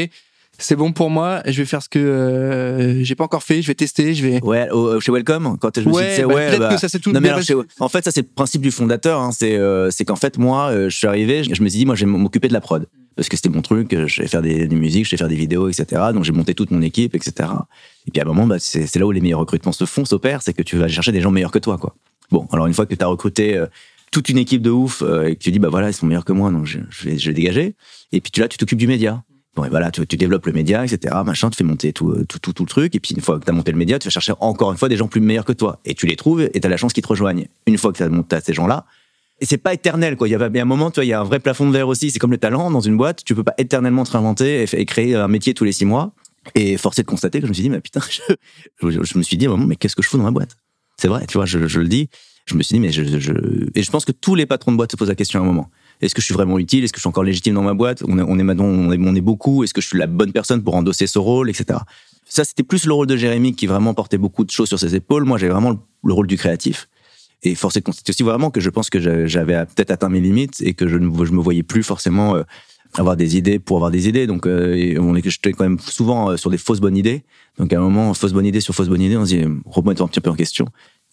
c'est 0.59 0.77
bon 0.77 0.93
pour 0.93 1.11
moi, 1.11 1.43
je 1.45 1.59
vais 1.59 1.67
faire 1.67 1.83
ce 1.83 1.89
que 1.89 1.99
euh, 1.99 3.05
j'ai 3.05 3.15
pas 3.15 3.25
encore 3.25 3.43
fait, 3.43 3.61
je 3.61 3.67
vais 3.67 3.75
tester, 3.75 4.15
je 4.15 4.27
vais. 4.27 4.43
Ouais, 4.43 4.69
chez 5.01 5.13
Welcome, 5.13 5.59
quand 5.61 5.79
je 5.79 5.87
me 5.87 5.93
ouais, 5.93 6.15
suis 6.15 6.23
dit, 6.23 6.29
bah, 6.29 6.35
ouais, 6.35 6.59
bah, 6.59 6.75
que 6.75 6.81
ça 6.81 6.89
c'est 6.89 7.01
tout. 7.01 7.13
Non, 7.13 7.21
mais 7.21 7.31
En 7.81 7.89
fait, 7.89 8.05
ça 8.05 8.11
c'est 8.11 8.23
le 8.23 8.29
principe 8.35 8.63
du 8.63 8.71
fondateur, 8.71 9.21
hein, 9.21 9.33
c'est 9.33 9.59
c'est 9.91 10.07
qu'en 10.07 10.17
fait 10.17 10.39
moi, 10.39 10.73
je 10.89 10.97
suis 10.97 11.07
arrivé, 11.07 11.45
je 11.45 11.63
me 11.63 11.69
suis 11.69 11.81
dit, 11.81 11.85
moi, 11.85 11.95
je 11.95 12.07
vais 12.07 12.11
m'occuper 12.11 12.49
de 12.49 12.55
la 12.55 12.63
prod 12.63 12.87
parce 13.17 13.29
que 13.29 13.37
c'était 13.37 13.49
mon 13.49 13.63
truc, 13.63 13.95
je 14.07 14.23
vais 14.23 14.29
faire 14.29 14.43
des, 14.43 14.67
des 14.67 14.77
musiques, 14.77 15.07
je 15.07 15.11
vais 15.13 15.17
faire 15.17 15.29
des 15.29 15.37
vidéos, 15.37 15.69
etc. 15.69 16.03
Donc 16.13 16.25
j'ai 16.25 16.33
monté 16.33 16.55
toute 16.55 16.71
mon 16.71 16.83
équipe, 16.83 17.15
etc. 17.15 17.49
Et 18.07 18.11
puis 18.11 18.21
à 18.21 18.25
un 18.25 18.27
moment, 18.27 18.47
bah, 18.47 18.57
c'est 18.59 18.95
là 18.97 19.07
où 19.07 19.11
les 19.11 19.21
meilleurs 19.21 19.41
recrutements 19.41 19.73
se 19.73 19.85
font, 19.85 20.05
s'opèrent, 20.05 20.43
c'est 20.43 20.53
que 20.53 20.63
tu 20.63 20.77
vas 20.77 20.89
chercher 20.89 21.13
des 21.13 21.21
gens 21.21 21.31
meilleurs 21.31 21.51
que 21.51 21.59
toi, 21.59 21.79
quoi. 21.79 21.95
Bon, 22.31 22.47
alors 22.51 22.67
une 22.67 22.75
fois 22.75 22.87
que 22.87 22.95
tu 22.95 23.05
as 23.05 23.07
recruté 23.07 23.57
euh, 23.57 23.67
toute 24.11 24.29
une 24.29 24.39
équipe 24.39 24.63
de 24.63 24.71
ouf 24.71 25.03
euh, 25.03 25.29
et 25.29 25.37
que 25.37 25.43
tu 25.43 25.51
dis 25.51 25.59
bah 25.59 25.69
voilà 25.69 25.91
ils 25.91 25.95
sont 25.95 26.07
meilleurs 26.07 26.25
que 26.25 26.33
moi, 26.33 26.51
donc 26.51 26.67
je, 26.67 26.79
je 26.91 27.09
vais, 27.09 27.19
je 27.19 27.29
vais 27.29 27.35
dégager. 27.35 27.75
Et 28.13 28.21
puis 28.21 28.31
tu 28.31 28.41
là 28.41 28.49
tu 28.49 28.57
t'occupes 28.57 28.79
du 28.79 28.87
média. 28.87 29.23
Bon 29.55 29.65
et 29.65 29.69
voilà 29.69 29.91
tu, 29.91 30.05
développes 30.17 30.47
le 30.47 30.53
média, 30.53 30.83
etc. 30.83 31.15
Machin, 31.27 31.51
tu 31.51 31.57
fais 31.57 31.65
monter 31.65 31.93
tout 31.93 32.25
tout 32.25 32.39
tout, 32.39 32.55
tout 32.55 32.63
le 32.63 32.69
truc. 32.69 32.95
Et 32.95 33.01
puis 33.01 33.15
une 33.15 33.21
fois 33.21 33.39
que 33.39 33.45
tu 33.45 33.51
as 33.51 33.53
monté 33.53 33.71
le 33.71 33.77
média, 33.77 33.99
tu 33.99 34.07
vas 34.07 34.11
chercher 34.11 34.33
encore 34.41 34.73
une 34.73 34.79
fois 34.79 34.89
des 34.89 34.97
gens 34.97 35.09
plus 35.09 35.21
meilleurs 35.21 35.45
que 35.45 35.53
toi. 35.53 35.81
Et 35.85 35.95
tu 35.95 36.07
les 36.07 36.17
trouves 36.17 36.41
et 36.41 36.59
tu 36.59 36.67
as 36.67 36.71
la 36.71 36.79
chance 36.79 36.95
qu'ils 36.95 37.03
te 37.03 37.09
rejoignent. 37.09 37.49
Une 37.67 37.77
fois 37.77 37.93
que 37.93 37.99
tu 37.99 38.03
as 38.03 38.09
monté 38.09 38.39
ces 38.43 38.55
gens 38.55 38.67
là, 38.67 38.87
et 39.43 39.45
c'est 39.45 39.59
pas 39.59 39.75
éternel 39.75 40.17
quoi. 40.17 40.29
Il 40.29 40.31
y 40.31 40.35
a, 40.37 40.41
un 40.41 40.65
moment, 40.65 40.93
tu 40.93 41.01
vois, 41.01 41.05
il 41.05 41.09
y 41.09 41.13
a 41.13 41.21
un 41.21 41.25
vrai 41.25 41.41
plafond 41.41 41.67
de 41.67 41.73
verre 41.73 41.89
aussi. 41.89 42.13
C'est 42.13 42.21
comme 42.21 42.31
le 42.31 42.39
talent 42.39 42.71
dans 42.71 42.81
une 42.81 42.97
boîte. 42.97 43.25
Tu 43.25 43.35
peux 43.35 43.43
pas 43.43 43.55
éternellement 43.59 44.05
te 44.05 44.13
réinventer 44.13 44.65
et, 44.73 44.87
créer 44.87 45.17
un 45.17 45.27
métier 45.27 45.53
tous 45.53 45.65
les 45.65 45.73
six 45.73 45.85
mois. 45.85 46.13
Et 46.55 46.77
forcé 46.77 47.03
de 47.03 47.09
constater 47.09 47.41
que 47.41 47.47
je 47.47 47.49
me 47.49 47.55
suis 47.55 47.65
dit, 47.65 47.71
mais 47.71 47.81
putain, 47.81 48.01
je, 48.81 48.91
je, 48.91 49.19
me 49.19 49.23
suis 49.23 49.37
dit 49.37 49.49
moment, 49.49 49.67
mais 49.67 49.77
qu'est-ce 49.77 49.97
que 49.97 50.03
je 50.03 50.09
fous 50.09 50.17
dans 50.17 50.23
ma 50.23 50.31
boîte? 50.31 50.57
C'est 50.97 51.09
vrai, 51.09 51.27
tu 51.27 51.39
vois, 51.39 51.47
je, 51.47 51.59
le 51.59 51.89
dis. 51.89 52.09
Je 52.47 52.55
me 52.55 52.63
suis 52.63 52.75
dit, 52.75 52.81
mais 52.81 52.93
je, 52.93 53.03
et 53.75 53.83
je 53.83 53.91
pense 53.91 54.05
que 54.05 54.13
tous 54.13 54.37
les 54.37 54.47
patrons 54.47 54.71
de 54.71 54.77
boîte 54.77 54.93
se 54.93 54.97
posent 54.97 55.09
la 55.09 55.17
question 55.17 55.41
à 55.41 55.43
un 55.43 55.47
moment. 55.47 55.71
Est-ce 56.01 56.15
que 56.15 56.21
je 56.21 56.27
suis 56.27 56.35
vraiment 56.35 56.59
utile? 56.59 56.85
Est-ce 56.85 56.93
que 56.93 56.99
je 56.99 57.03
suis 57.03 57.09
encore 57.09 57.25
légitime 57.25 57.55
dans 57.55 57.63
ma 57.63 57.75
boîte? 57.75 58.03
On 58.07 58.19
est, 58.19 58.23
on 58.23 58.39
on 58.61 58.91
on 58.91 59.15
est 59.15 59.21
beaucoup. 59.21 59.65
Est-ce 59.65 59.75
que 59.75 59.81
je 59.81 59.89
suis 59.89 59.99
la 59.99 60.07
bonne 60.07 60.33
personne 60.33 60.63
pour 60.63 60.77
endosser 60.77 61.07
ce 61.09 61.19
rôle, 61.19 61.51
etc. 61.51 61.81
Ça, 62.25 62.45
c'était 62.45 62.63
plus 62.63 62.87
le 62.87 62.93
rôle 62.93 63.07
de 63.09 63.17
Jérémy 63.17 63.55
qui 63.55 63.67
vraiment 63.67 63.95
portait 63.95 64.19
beaucoup 64.19 64.45
de 64.45 64.51
choses 64.51 64.69
sur 64.69 64.79
ses 64.79 64.95
épaules. 64.95 65.25
Moi, 65.25 65.39
j'avais 65.39 65.53
vraiment 65.53 65.79
le 66.05 66.13
rôle 66.13 66.29
du 66.29 66.37
créatif. 66.37 66.89
Et 67.45 67.55
force 67.55 67.75
de 67.75 67.81
constater 67.81 68.11
aussi 68.11 68.23
vraiment 68.23 68.51
que 68.51 68.61
je 68.61 68.71
pense 68.71 68.89
que 68.89 69.27
j'avais 69.27 69.55
peut-être 69.67 69.91
atteint 69.91 70.09
mes 70.09 70.21
limites 70.21 70.61
et 70.61 70.75
que 70.75 70.87
je 70.87 70.97
ne 70.97 71.25
je 71.25 71.33
me 71.33 71.41
voyais 71.41 71.65
plus 71.65 71.83
forcément 71.83 72.37
euh, 72.37 72.43
avoir 72.95 73.17
des 73.17 73.37
idées 73.37 73.59
pour 73.59 73.79
avoir 73.79 73.91
des 73.91 74.09
idées. 74.09 74.27
Donc, 74.27 74.47
euh, 74.47 74.97
on 75.01 75.17
est 75.17 75.23
quand 75.23 75.65
même 75.65 75.79
souvent 75.81 76.31
euh, 76.31 76.37
sur 76.37 76.51
des 76.51 76.59
fausses 76.59 76.81
bonnes 76.81 76.97
idées. 76.97 77.25
Donc, 77.59 77.73
à 77.73 77.79
un 77.79 77.81
moment, 77.81 78.15
fausse 78.15 78.33
bonne 78.33 78.47
idée 78.47 78.61
sur 78.61 78.75
fausse 78.75 78.89
bonne 78.89 79.03
idée, 79.03 79.17
on 79.17 79.27
se 79.27 79.35
dit, 79.35 79.45
remettons 79.67 80.05
un 80.05 80.09
petit 80.09 80.21
peu 80.21 80.31
en 80.31 80.37
question. 80.37 80.67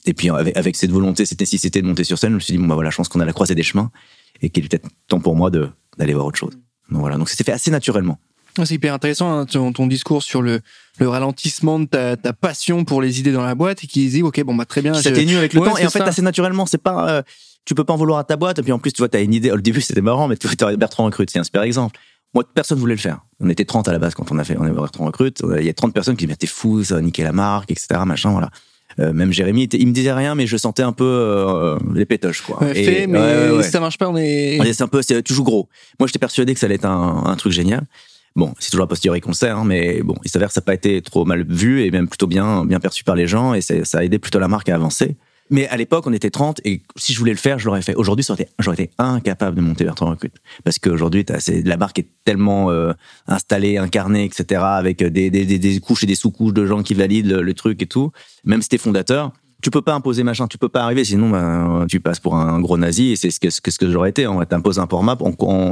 Et 0.05 0.13
puis, 0.13 0.29
avec, 0.29 0.55
avec, 0.55 0.75
cette 0.75 0.91
volonté, 0.91 1.25
cette 1.25 1.39
nécessité 1.39 1.81
de 1.81 1.87
monter 1.87 2.03
sur 2.03 2.17
scène, 2.17 2.31
je 2.31 2.35
me 2.35 2.39
suis 2.39 2.53
dit, 2.53 2.59
bon, 2.59 2.67
bah 2.67 2.75
voilà, 2.75 2.91
je 2.91 2.97
pense 2.97 3.09
qu'on 3.09 3.19
a 3.19 3.25
la 3.25 3.33
croisée 3.33 3.55
des 3.55 3.63
chemins 3.63 3.91
et 4.41 4.49
qu'il 4.49 4.63
est 4.63 4.67
peut-être 4.67 4.87
temps 5.07 5.19
pour 5.19 5.35
moi 5.35 5.49
d'aller 5.49 6.13
voir 6.13 6.27
autre 6.27 6.37
chose. 6.37 6.53
Donc, 6.91 6.99
voilà. 7.01 7.17
Donc, 7.17 7.27
ça 7.27 7.35
s'est 7.35 7.43
fait 7.43 7.51
assez 7.51 7.71
naturellement. 7.71 8.19
C'est 8.65 8.75
hyper 8.75 8.93
intéressant 8.93 9.39
hein, 9.39 9.45
ton, 9.45 9.87
discours 9.87 10.23
sur 10.23 10.41
le, 10.41 10.61
le 10.99 11.09
ralentissement 11.09 11.79
de 11.79 11.85
ta, 11.85 12.17
ta, 12.17 12.33
passion 12.33 12.85
pour 12.85 13.01
les 13.01 13.19
idées 13.19 13.31
dans 13.31 13.43
la 13.43 13.55
boîte 13.55 13.83
et 13.83 13.87
qui 13.87 14.07
dit 14.07 14.23
ok 14.23 14.43
bon 14.43 14.55
bah 14.55 14.65
très 14.65 14.81
bien. 14.81 14.93
Ça 14.93 15.11
t'énue 15.11 15.37
avec 15.37 15.53
le 15.53 15.61
temps 15.61 15.77
et 15.77 15.85
en 15.85 15.89
fait 15.89 16.01
assez 16.01 16.21
naturellement 16.21 16.65
c'est 16.65 16.77
pas 16.77 17.09
euh, 17.09 17.21
tu 17.65 17.75
peux 17.75 17.83
pas 17.83 17.93
en 17.93 17.97
vouloir 17.97 18.19
à 18.19 18.23
ta 18.23 18.35
boîte 18.35 18.59
et 18.59 18.63
puis 18.63 18.71
en 18.71 18.79
plus 18.79 18.91
tu 18.91 19.01
vois 19.01 19.09
t'as 19.09 19.21
une 19.21 19.33
idée 19.33 19.51
au 19.51 19.57
début 19.57 19.81
c'était 19.81 20.01
marrant 20.01 20.27
mais 20.27 20.37
tu 20.37 20.47
vois 20.47 20.75
Bertrand 20.75 21.05
recrute 21.05 21.29
c'est 21.29 21.39
un 21.39 21.43
super 21.43 21.63
exemple. 21.63 21.99
Moi 22.33 22.43
personne 22.53 22.79
voulait 22.79 22.95
le 22.95 22.99
faire. 22.99 23.21
On 23.39 23.49
était 23.49 23.65
30 23.65 23.87
à 23.87 23.91
la 23.91 23.99
base 23.99 24.13
quand 24.13 24.31
on 24.31 24.37
a 24.37 24.43
fait 24.43 24.57
on 24.57 24.63
avait 24.63 24.73
Bertrand 24.73 25.05
recrute. 25.05 25.41
Il 25.57 25.65
y 25.65 25.69
a 25.69 25.73
30 25.73 25.93
personnes 25.93 26.15
qui 26.15 26.25
disaient 26.25 26.37
t'es 26.37 26.47
fou 26.47 26.83
ça 26.83 26.95
va 26.95 27.01
niquer 27.01 27.23
la 27.23 27.31
marque 27.31 27.71
etc 27.71 28.01
machin 28.05 28.31
voilà. 28.31 28.49
Euh, 28.99 29.13
même 29.13 29.31
Jérémy, 29.31 29.69
il 29.71 29.87
me 29.87 29.93
disait 29.93 30.11
rien, 30.11 30.35
mais 30.35 30.47
je 30.47 30.57
sentais 30.57 30.81
un 30.81 30.91
peu 30.91 31.05
euh, 31.05 31.77
les 31.93 32.05
pétoches, 32.05 32.41
quoi. 32.41 32.61
Ouais, 32.61 32.73
fait, 32.73 33.07
mais 33.07 33.63
si 33.63 33.69
ça 33.69 33.79
marche 33.79 33.97
pas, 33.97 34.09
on 34.09 34.17
est. 34.17 34.59
C'est 34.73 34.81
un 34.81 34.87
peu, 34.87 35.01
c'est 35.01 35.21
toujours 35.21 35.45
gros. 35.45 35.69
Moi, 35.99 36.07
j'étais 36.07 36.19
persuadé 36.19 36.53
que 36.53 36.59
ça 36.59 36.65
allait 36.65 36.75
être 36.75 36.85
un, 36.85 37.23
un 37.25 37.35
truc 37.35 37.53
génial. 37.53 37.83
Bon, 38.35 38.53
c'est 38.59 38.69
toujours 38.71 38.85
a 38.85 38.87
posteriori 38.87 39.21
qu'on 39.21 39.33
sait, 39.33 39.49
hein, 39.49 39.63
mais 39.65 40.01
bon, 40.01 40.15
il 40.23 40.29
s'avère 40.29 40.49
que 40.49 40.53
ça 40.53 40.61
n'a 40.61 40.65
pas 40.65 40.73
été 40.73 41.01
trop 41.01 41.25
mal 41.25 41.45
vu 41.47 41.83
et 41.83 41.91
même 41.91 42.07
plutôt 42.07 42.27
bien, 42.27 42.65
bien 42.65 42.79
perçu 42.79 43.03
par 43.03 43.15
les 43.15 43.27
gens 43.27 43.53
et 43.53 43.61
ça 43.61 43.97
a 43.97 44.03
aidé 44.03 44.19
plutôt 44.19 44.39
la 44.39 44.47
marque 44.47 44.69
à 44.69 44.75
avancer. 44.75 45.17
Mais 45.51 45.67
à 45.67 45.77
l'époque, 45.77 46.05
on 46.05 46.13
était 46.13 46.29
30 46.29 46.61
et 46.63 46.83
si 46.95 47.13
je 47.13 47.19
voulais 47.19 47.31
le 47.31 47.37
faire, 47.37 47.57
je 47.57 47.65
l'aurais 47.65 47.81
fait. 47.81 47.95
Aujourd'hui, 47.95 48.23
j'aurais 48.59 48.75
été 48.75 48.91
incapable 48.99 49.57
de 49.57 49.61
monter 49.61 49.83
Bertrand 49.83 50.11
Recrute. 50.11 50.35
Parce 50.63 50.77
qu'aujourd'hui, 50.77 51.25
la 51.65 51.77
marque 51.77 51.97
est 51.97 52.07
tellement 52.23 52.69
euh, 52.69 52.93
installée, 53.27 53.77
incarnée, 53.77 54.25
etc., 54.25 54.61
avec 54.63 55.03
des, 55.03 55.31
des, 55.31 55.45
des, 55.45 55.79
couches 55.79 56.03
et 56.03 56.07
des 56.07 56.15
sous-couches 56.15 56.53
de 56.53 56.67
gens 56.67 56.83
qui 56.83 56.93
valident 56.93 57.31
le, 57.31 57.41
le 57.41 57.53
truc 57.55 57.81
et 57.81 57.87
tout. 57.87 58.11
Même 58.43 58.61
si 58.61 58.69
t'es 58.69 58.77
fondateur, 58.77 59.33
tu 59.61 59.71
peux 59.71 59.81
pas 59.81 59.93
imposer 59.93 60.23
machin, 60.23 60.47
tu 60.47 60.57
peux 60.57 60.69
pas 60.69 60.83
arriver, 60.83 61.03
sinon 61.03 61.29
ben, 61.29 61.85
tu 61.89 61.99
passes 61.99 62.19
pour 62.19 62.35
un 62.35 62.59
gros 62.61 62.77
nazi 62.77 63.11
et 63.11 63.15
c'est 63.15 63.29
ce 63.29 63.39
que, 63.39 63.49
ce 63.49 63.59
que, 63.61 63.91
j'aurais 63.91 64.09
été. 64.09 64.25
On 64.27 64.43
t'impose 64.45 64.79
un 64.79 64.87
format, 64.87 65.17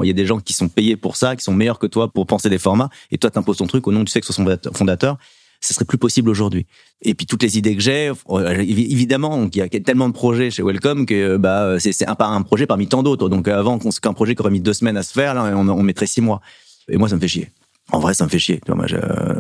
il 0.04 0.08
y 0.08 0.10
a 0.10 0.14
des 0.14 0.26
gens 0.26 0.40
qui 0.40 0.54
sont 0.54 0.68
payés 0.68 0.98
pour 0.98 1.16
ça, 1.16 1.36
qui 1.36 1.44
sont 1.44 1.54
meilleurs 1.54 1.80
que 1.80 1.88
toi 1.88 2.10
pour 2.12 2.26
penser 2.26 2.50
des 2.50 2.58
formats, 2.58 2.90
et 3.12 3.18
toi 3.18 3.30
t'imposes 3.30 3.58
ton 3.58 3.68
truc 3.68 3.88
au 3.88 3.92
nom 3.92 4.04
du 4.04 4.12
sexe 4.12 4.32
fondateur. 4.74 5.18
Ce 5.60 5.74
serait 5.74 5.86
plus 5.86 5.98
possible 5.98 6.30
aujourd'hui. 6.30 6.68
Et 7.02 7.16
puis 7.16 7.26
toutes 7.26 7.42
les 7.42 7.58
idées 7.58 7.76
que 7.76 7.82
j'ai, 7.82 8.12
euh, 8.30 8.60
évidemment, 8.60 9.50
il 9.52 9.58
y 9.58 9.62
a 9.62 9.68
tellement 9.68 10.08
de 10.08 10.14
projets 10.14 10.52
chez 10.52 10.62
Welcome 10.62 11.08
que 11.08 11.38
bah 11.38 11.80
c'est 11.80 12.08
un, 12.08 12.16
un 12.20 12.42
projet 12.44 12.68
parmi 12.68 12.88
tant 12.88 13.02
d'autres. 13.02 13.28
Donc 13.28 13.48
avant 13.48 13.80
qu'un 13.80 14.14
projet 14.14 14.36
qui 14.36 14.42
aurait 14.42 14.52
mis 14.52 14.62
deux 14.62 14.74
semaines 14.74 14.98
à 14.98 15.04
se 15.04 15.14
faire, 15.14 15.34
là, 15.34 15.58
on 15.58 15.84
mettrait 15.84 16.06
six 16.06 16.22
mois. 16.22 16.42
Et 16.90 16.98
moi, 16.98 17.10
ça 17.10 17.16
me 17.16 17.22
fait 17.22 17.28
chier. 17.28 17.50
En 17.92 18.00
vrai, 18.00 18.14
ça 18.14 18.26
me 18.26 18.30
fait 18.30 18.40
chier. 18.40 18.60
moi, 18.68 18.86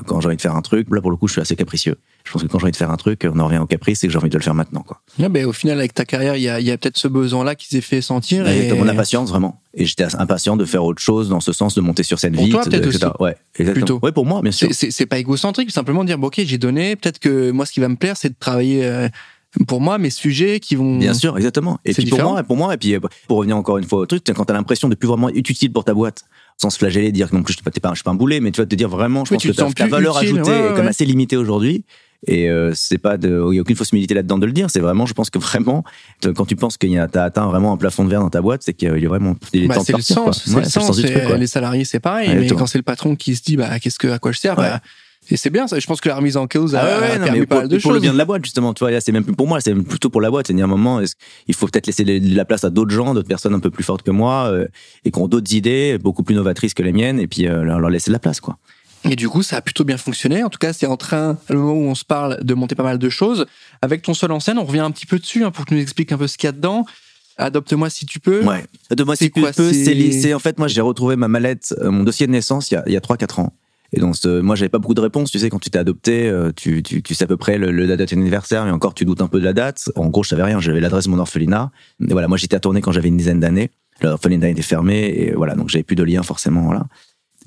quand 0.05 0.21
j'ai 0.21 0.27
envie 0.27 0.38
de 0.38 0.41
faire 0.41 0.55
un 0.55 0.62
truc, 0.62 0.88
là 0.89 1.01
pour 1.01 1.12
le 1.12 1.17
coup, 1.17 1.27
je 1.27 1.33
suis 1.33 1.41
assez 1.41 1.55
capricieux. 1.55 1.97
Je 2.23 2.31
pense 2.31 2.43
que 2.43 2.47
quand 2.47 2.60
j'ai 2.60 2.65
envie 2.65 2.71
de 2.71 2.77
faire 2.77 2.91
un 2.91 2.97
truc, 2.97 3.27
on 3.29 3.39
en 3.39 3.45
revient 3.45 3.57
au 3.57 3.65
caprice, 3.65 3.99
c'est 3.99 4.07
que 4.07 4.13
j'ai 4.13 4.19
envie 4.19 4.29
de 4.29 4.38
le 4.38 4.43
faire 4.43 4.53
maintenant. 4.53 4.81
Quoi. 4.81 5.01
Ben, 5.17 5.45
au 5.45 5.51
final, 5.51 5.79
avec 5.79 5.93
ta 5.93 6.05
carrière, 6.05 6.38
il 6.38 6.43
y 6.43 6.71
a, 6.71 6.77
peut-être 6.77 6.97
ce 6.97 7.07
besoin-là 7.07 7.55
qui 7.55 7.67
s'est 7.67 7.81
fait 7.81 8.01
sentir. 8.01 8.47
Et, 8.47 8.71
mon 8.73 8.88
impatience, 8.88 9.29
vraiment. 9.29 9.62
Et 9.73 9.86
j'étais 9.86 10.15
impatient 10.15 10.55
de 10.55 10.65
faire 10.65 10.83
autre 10.83 11.01
chose 11.01 11.29
dans 11.29 11.41
ce 11.41 11.51
sens, 11.51 11.75
de 11.75 11.81
monter 11.81 12.03
sur 12.03 12.19
scène 12.19 12.33
pour 12.33 12.43
vite. 12.43 12.53
Toi, 12.53 12.63
peut-être 12.63 12.88
aussi. 12.88 12.99
Ouais, 13.19 13.36
exactement. 13.55 13.86
Plutôt. 13.86 13.99
Ouais, 14.01 14.12
pour 14.12 14.25
moi, 14.25 14.41
bien 14.41 14.51
sûr. 14.51 14.69
C'est 14.71 15.05
pas 15.05 15.19
égocentrique, 15.19 15.71
simplement 15.71 16.03
dire, 16.03 16.17
bon, 16.17 16.27
ok, 16.27 16.41
j'ai 16.45 16.57
donné. 16.57 16.95
Peut-être 16.95 17.19
que 17.19 17.51
moi, 17.51 17.65
ce 17.65 17.73
qui 17.73 17.79
va 17.79 17.89
me 17.89 17.95
plaire, 17.95 18.15
c'est 18.15 18.29
de 18.29 18.36
travailler. 18.39 18.86
Euh, 18.86 19.10
pour 19.65 19.81
moi 19.81 19.97
mes 19.97 20.10
sujets 20.10 20.60
qui 20.60 20.75
vont 20.75 20.97
bien 20.97 21.13
sûr 21.13 21.36
exactement 21.38 21.79
et 21.86 21.93
puis 21.93 22.05
pour 22.05 22.21
moi 22.21 22.43
pour 22.43 22.57
moi 22.57 22.73
et 22.73 22.77
puis 22.77 22.95
pour 23.27 23.38
revenir 23.38 23.57
encore 23.57 23.77
une 23.77 23.86
fois 23.86 23.99
au 23.99 24.05
truc 24.05 24.23
quand 24.36 24.45
t'as 24.45 24.53
l'impression 24.53 24.89
de 24.89 24.95
plus 24.95 25.07
vraiment 25.07 25.29
être 25.29 25.49
utile 25.49 25.71
pour 25.71 25.83
ta 25.83 25.93
boîte 25.93 26.25
sans 26.57 26.69
se 26.69 26.77
flageller, 26.77 27.11
dire 27.11 27.29
que 27.29 27.35
non 27.35 27.43
plus 27.43 27.53
je 27.53 27.57
suis 27.57 27.79
pas, 27.79 27.89
je 27.91 27.95
suis 27.95 28.03
pas 28.03 28.11
un 28.11 28.15
boulet, 28.15 28.39
mais 28.39 28.51
tu 28.51 28.61
vas 28.61 28.67
te 28.67 28.75
dire 28.75 28.89
vraiment, 28.89 29.25
je 29.25 29.33
pense 29.33 29.43
que 29.43 29.73
ta 29.73 29.87
valeur 29.87 30.17
ajoutée 30.17 30.51
est 30.51 30.75
comme 30.75 30.87
assez 30.87 31.05
limitée 31.05 31.37
aujourd'hui. 31.37 31.83
Et 32.25 32.49
euh, 32.49 32.71
c'est 32.73 32.97
pas 32.97 33.17
de, 33.17 33.45
il 33.51 33.55
y 33.55 33.59
a 33.59 33.61
aucune 33.61 33.75
fausse 33.75 33.91
humilité 33.91 34.15
là-dedans 34.15 34.39
de 34.39 34.47
le 34.47 34.51
dire. 34.51 34.71
C'est 34.71 34.79
vraiment, 34.79 35.05
je 35.05 35.13
pense 35.13 35.29
que 35.29 35.37
vraiment, 35.37 35.83
quand 36.35 36.45
tu 36.45 36.55
penses 36.55 36.77
qu'il 36.77 36.89
y 36.89 36.97
a, 36.97 37.07
t'as 37.07 37.25
atteint 37.25 37.45
vraiment 37.45 37.73
un 37.73 37.77
plafond 37.77 38.03
de 38.03 38.09
verre 38.09 38.21
dans 38.21 38.31
ta 38.31 38.41
boîte, 38.41 38.63
c'est 38.63 38.73
qu'il 38.73 38.87
a 38.87 39.07
vraiment 39.07 39.35
des 39.53 39.67
bah, 39.67 39.75
temps 39.75 39.83
de 39.83 39.91
partir. 39.91 40.15
Sens, 40.15 40.43
c'est 40.45 40.55
le 40.55 40.63
sens, 40.63 40.99
Les 40.99 41.47
salariés, 41.47 41.85
c'est 41.85 41.99
pareil. 41.99 42.35
mais 42.35 42.47
quand 42.47 42.65
c'est 42.65 42.79
le 42.79 42.83
patron 42.83 43.15
qui 43.15 43.35
se 43.35 43.43
dit, 43.43 43.55
bah, 43.55 43.79
qu'est-ce 43.79 43.99
que, 43.99 44.07
à 44.07 44.17
quoi 44.17 44.31
je 44.31 44.39
sers, 44.39 44.55
bah, 44.55 44.81
et 45.29 45.37
c'est 45.37 45.49
bien 45.49 45.67
ça. 45.67 45.79
Je 45.79 45.85
pense 45.85 46.01
que 46.01 46.09
la 46.09 46.15
remise 46.15 46.37
en 46.37 46.47
cause 46.47 46.75
a, 46.75 46.81
ah 46.81 47.01
ouais, 47.01 47.19
permis 47.19 47.45
pas 47.45 47.61
pour, 47.61 47.69
de 47.69 47.77
pour 47.77 47.91
le 47.91 47.99
bien 47.99 48.13
de 48.13 48.17
la 48.17 48.25
boîte 48.25 48.43
justement. 48.45 48.73
Tu 48.73 48.83
vois, 48.83 49.01
c'est 49.01 49.11
même 49.11 49.23
pour 49.23 49.47
moi, 49.47 49.59
c'est 49.61 49.73
plutôt 49.73 50.09
pour 50.09 50.21
la 50.21 50.29
boîte. 50.29 50.47
C'est 50.47 50.59
à 50.59 50.63
un 50.63 50.67
moment, 50.67 51.01
il 51.47 51.55
faut 51.55 51.67
peut-être 51.67 51.87
laisser 51.87 52.03
la 52.03 52.45
place 52.45 52.63
à 52.63 52.69
d'autres 52.69 52.91
gens, 52.91 53.13
d'autres 53.13 53.27
personnes 53.27 53.53
un 53.53 53.59
peu 53.59 53.69
plus 53.69 53.83
fortes 53.83 54.03
que 54.03 54.11
moi 54.11 54.49
euh, 54.51 54.67
et 55.05 55.11
qui 55.11 55.19
ont 55.19 55.27
d'autres 55.27 55.53
idées, 55.53 55.97
beaucoup 55.97 56.23
plus 56.23 56.35
novatrices 56.35 56.73
que 56.73 56.83
les 56.83 56.93
miennes, 56.93 57.19
et 57.19 57.27
puis 57.27 57.47
euh, 57.47 57.63
leur, 57.63 57.89
laisser 57.89 58.09
de 58.09 58.13
la 58.13 58.19
place, 58.19 58.39
quoi. 58.39 58.57
Et 59.09 59.15
du 59.15 59.29
coup, 59.29 59.43
ça 59.43 59.57
a 59.57 59.61
plutôt 59.61 59.83
bien 59.83 59.97
fonctionné. 59.97 60.43
En 60.43 60.49
tout 60.49 60.57
cas, 60.57 60.73
c'est 60.73 60.87
en 60.87 60.97
train, 60.97 61.37
le 61.49 61.57
moment 61.57 61.73
où 61.73 61.89
on 61.89 61.95
se 61.95 62.03
parle, 62.03 62.43
de 62.43 62.53
monter 62.53 62.75
pas 62.75 62.83
mal 62.83 62.97
de 62.97 63.09
choses. 63.09 63.45
Avec 63.81 64.01
ton 64.01 64.13
seul 64.13 64.31
en 64.31 64.39
scène, 64.39 64.57
on 64.57 64.65
revient 64.65 64.79
un 64.79 64.91
petit 64.91 65.05
peu 65.05 65.19
dessus 65.19 65.45
hein, 65.45 65.51
pour 65.51 65.65
que 65.65 65.69
tu 65.69 65.75
nous 65.75 65.81
expliques 65.81 66.11
un 66.11 66.17
peu 66.17 66.27
ce 66.27 66.37
qu'il 66.37 66.47
y 66.47 66.49
a 66.49 66.51
dedans. 66.51 66.85
Adopte-moi 67.37 67.89
si 67.89 68.05
tu 68.05 68.19
peux. 68.19 68.43
Ouais. 68.43 68.65
Adopte-moi 68.89 69.15
si 69.15 69.31
tu 69.31 69.41
peux. 69.41 69.71
C'est 69.71 70.33
en 70.33 70.39
fait, 70.39 70.57
moi, 70.57 70.67
j'ai 70.67 70.81
retrouvé 70.81 71.15
ma 71.15 71.27
mallette, 71.27 71.75
euh, 71.79 71.91
mon 71.91 72.03
dossier 72.03 72.25
de 72.25 72.31
naissance 72.31 72.71
il 72.71 72.73
y 72.73 72.77
a, 72.77 72.83
il 72.87 72.93
y 72.93 72.97
a 72.97 72.99
3-4 72.99 73.41
ans. 73.41 73.53
Et 73.93 74.00
donc, 74.00 74.15
moi, 74.26 74.56
j'avais 74.56 74.69
pas 74.69 74.80
beaucoup 74.80 74.93
de 74.93 75.02
réponses. 75.02 75.32
Tu 75.32 75.39
sais, 75.39 75.50
quand 75.50 75.60
tu 75.60 75.69
t'es 75.69 75.80
adopté, 75.80 76.28
euh, 76.28 76.52
tu, 76.56 76.84
tu, 76.84 77.02
tu, 77.02 77.15
sais 77.15 77.23
à 77.23 77.28
peu 77.28 77.38
près 77.38 77.58
le, 77.58 77.71
le 77.71 77.95
date 77.95 78.13
anniversaire, 78.13 78.65
mais 78.65 78.71
encore, 78.71 78.93
tu 78.93 79.06
doutes 79.06 79.21
un 79.21 79.28
peu 79.28 79.39
de 79.39 79.45
la 79.45 79.54
date. 79.54 79.91
En 79.95 80.08
gros, 80.08 80.23
je 80.23 80.30
savais 80.30 80.43
rien. 80.43 80.60
J'avais 80.60 80.80
l'adresse 80.80 81.06
de 81.06 81.10
mon 81.10 81.19
orphelinat. 81.19 81.71
Et 82.02 82.12
voilà, 82.12 82.28
moi, 82.28 82.38
j'étais 82.38 82.56
à 82.56 82.60
tourner 82.60 82.82
quand 82.82 82.91
j'avais 82.91 83.08
une 83.08 83.17
dizaine 83.17 83.39
d'années. 83.39 83.71
L'orphelinat 84.02 84.50
était 84.50 84.62
fermé. 84.62 85.06
Et 85.06 85.32
voilà, 85.34 85.56
donc 85.56 85.69
j'avais 85.69 85.84
plus 85.84 85.95
de 85.95 86.04
lien 86.04 86.21
forcément. 86.23 86.63
Voilà. 86.63 86.86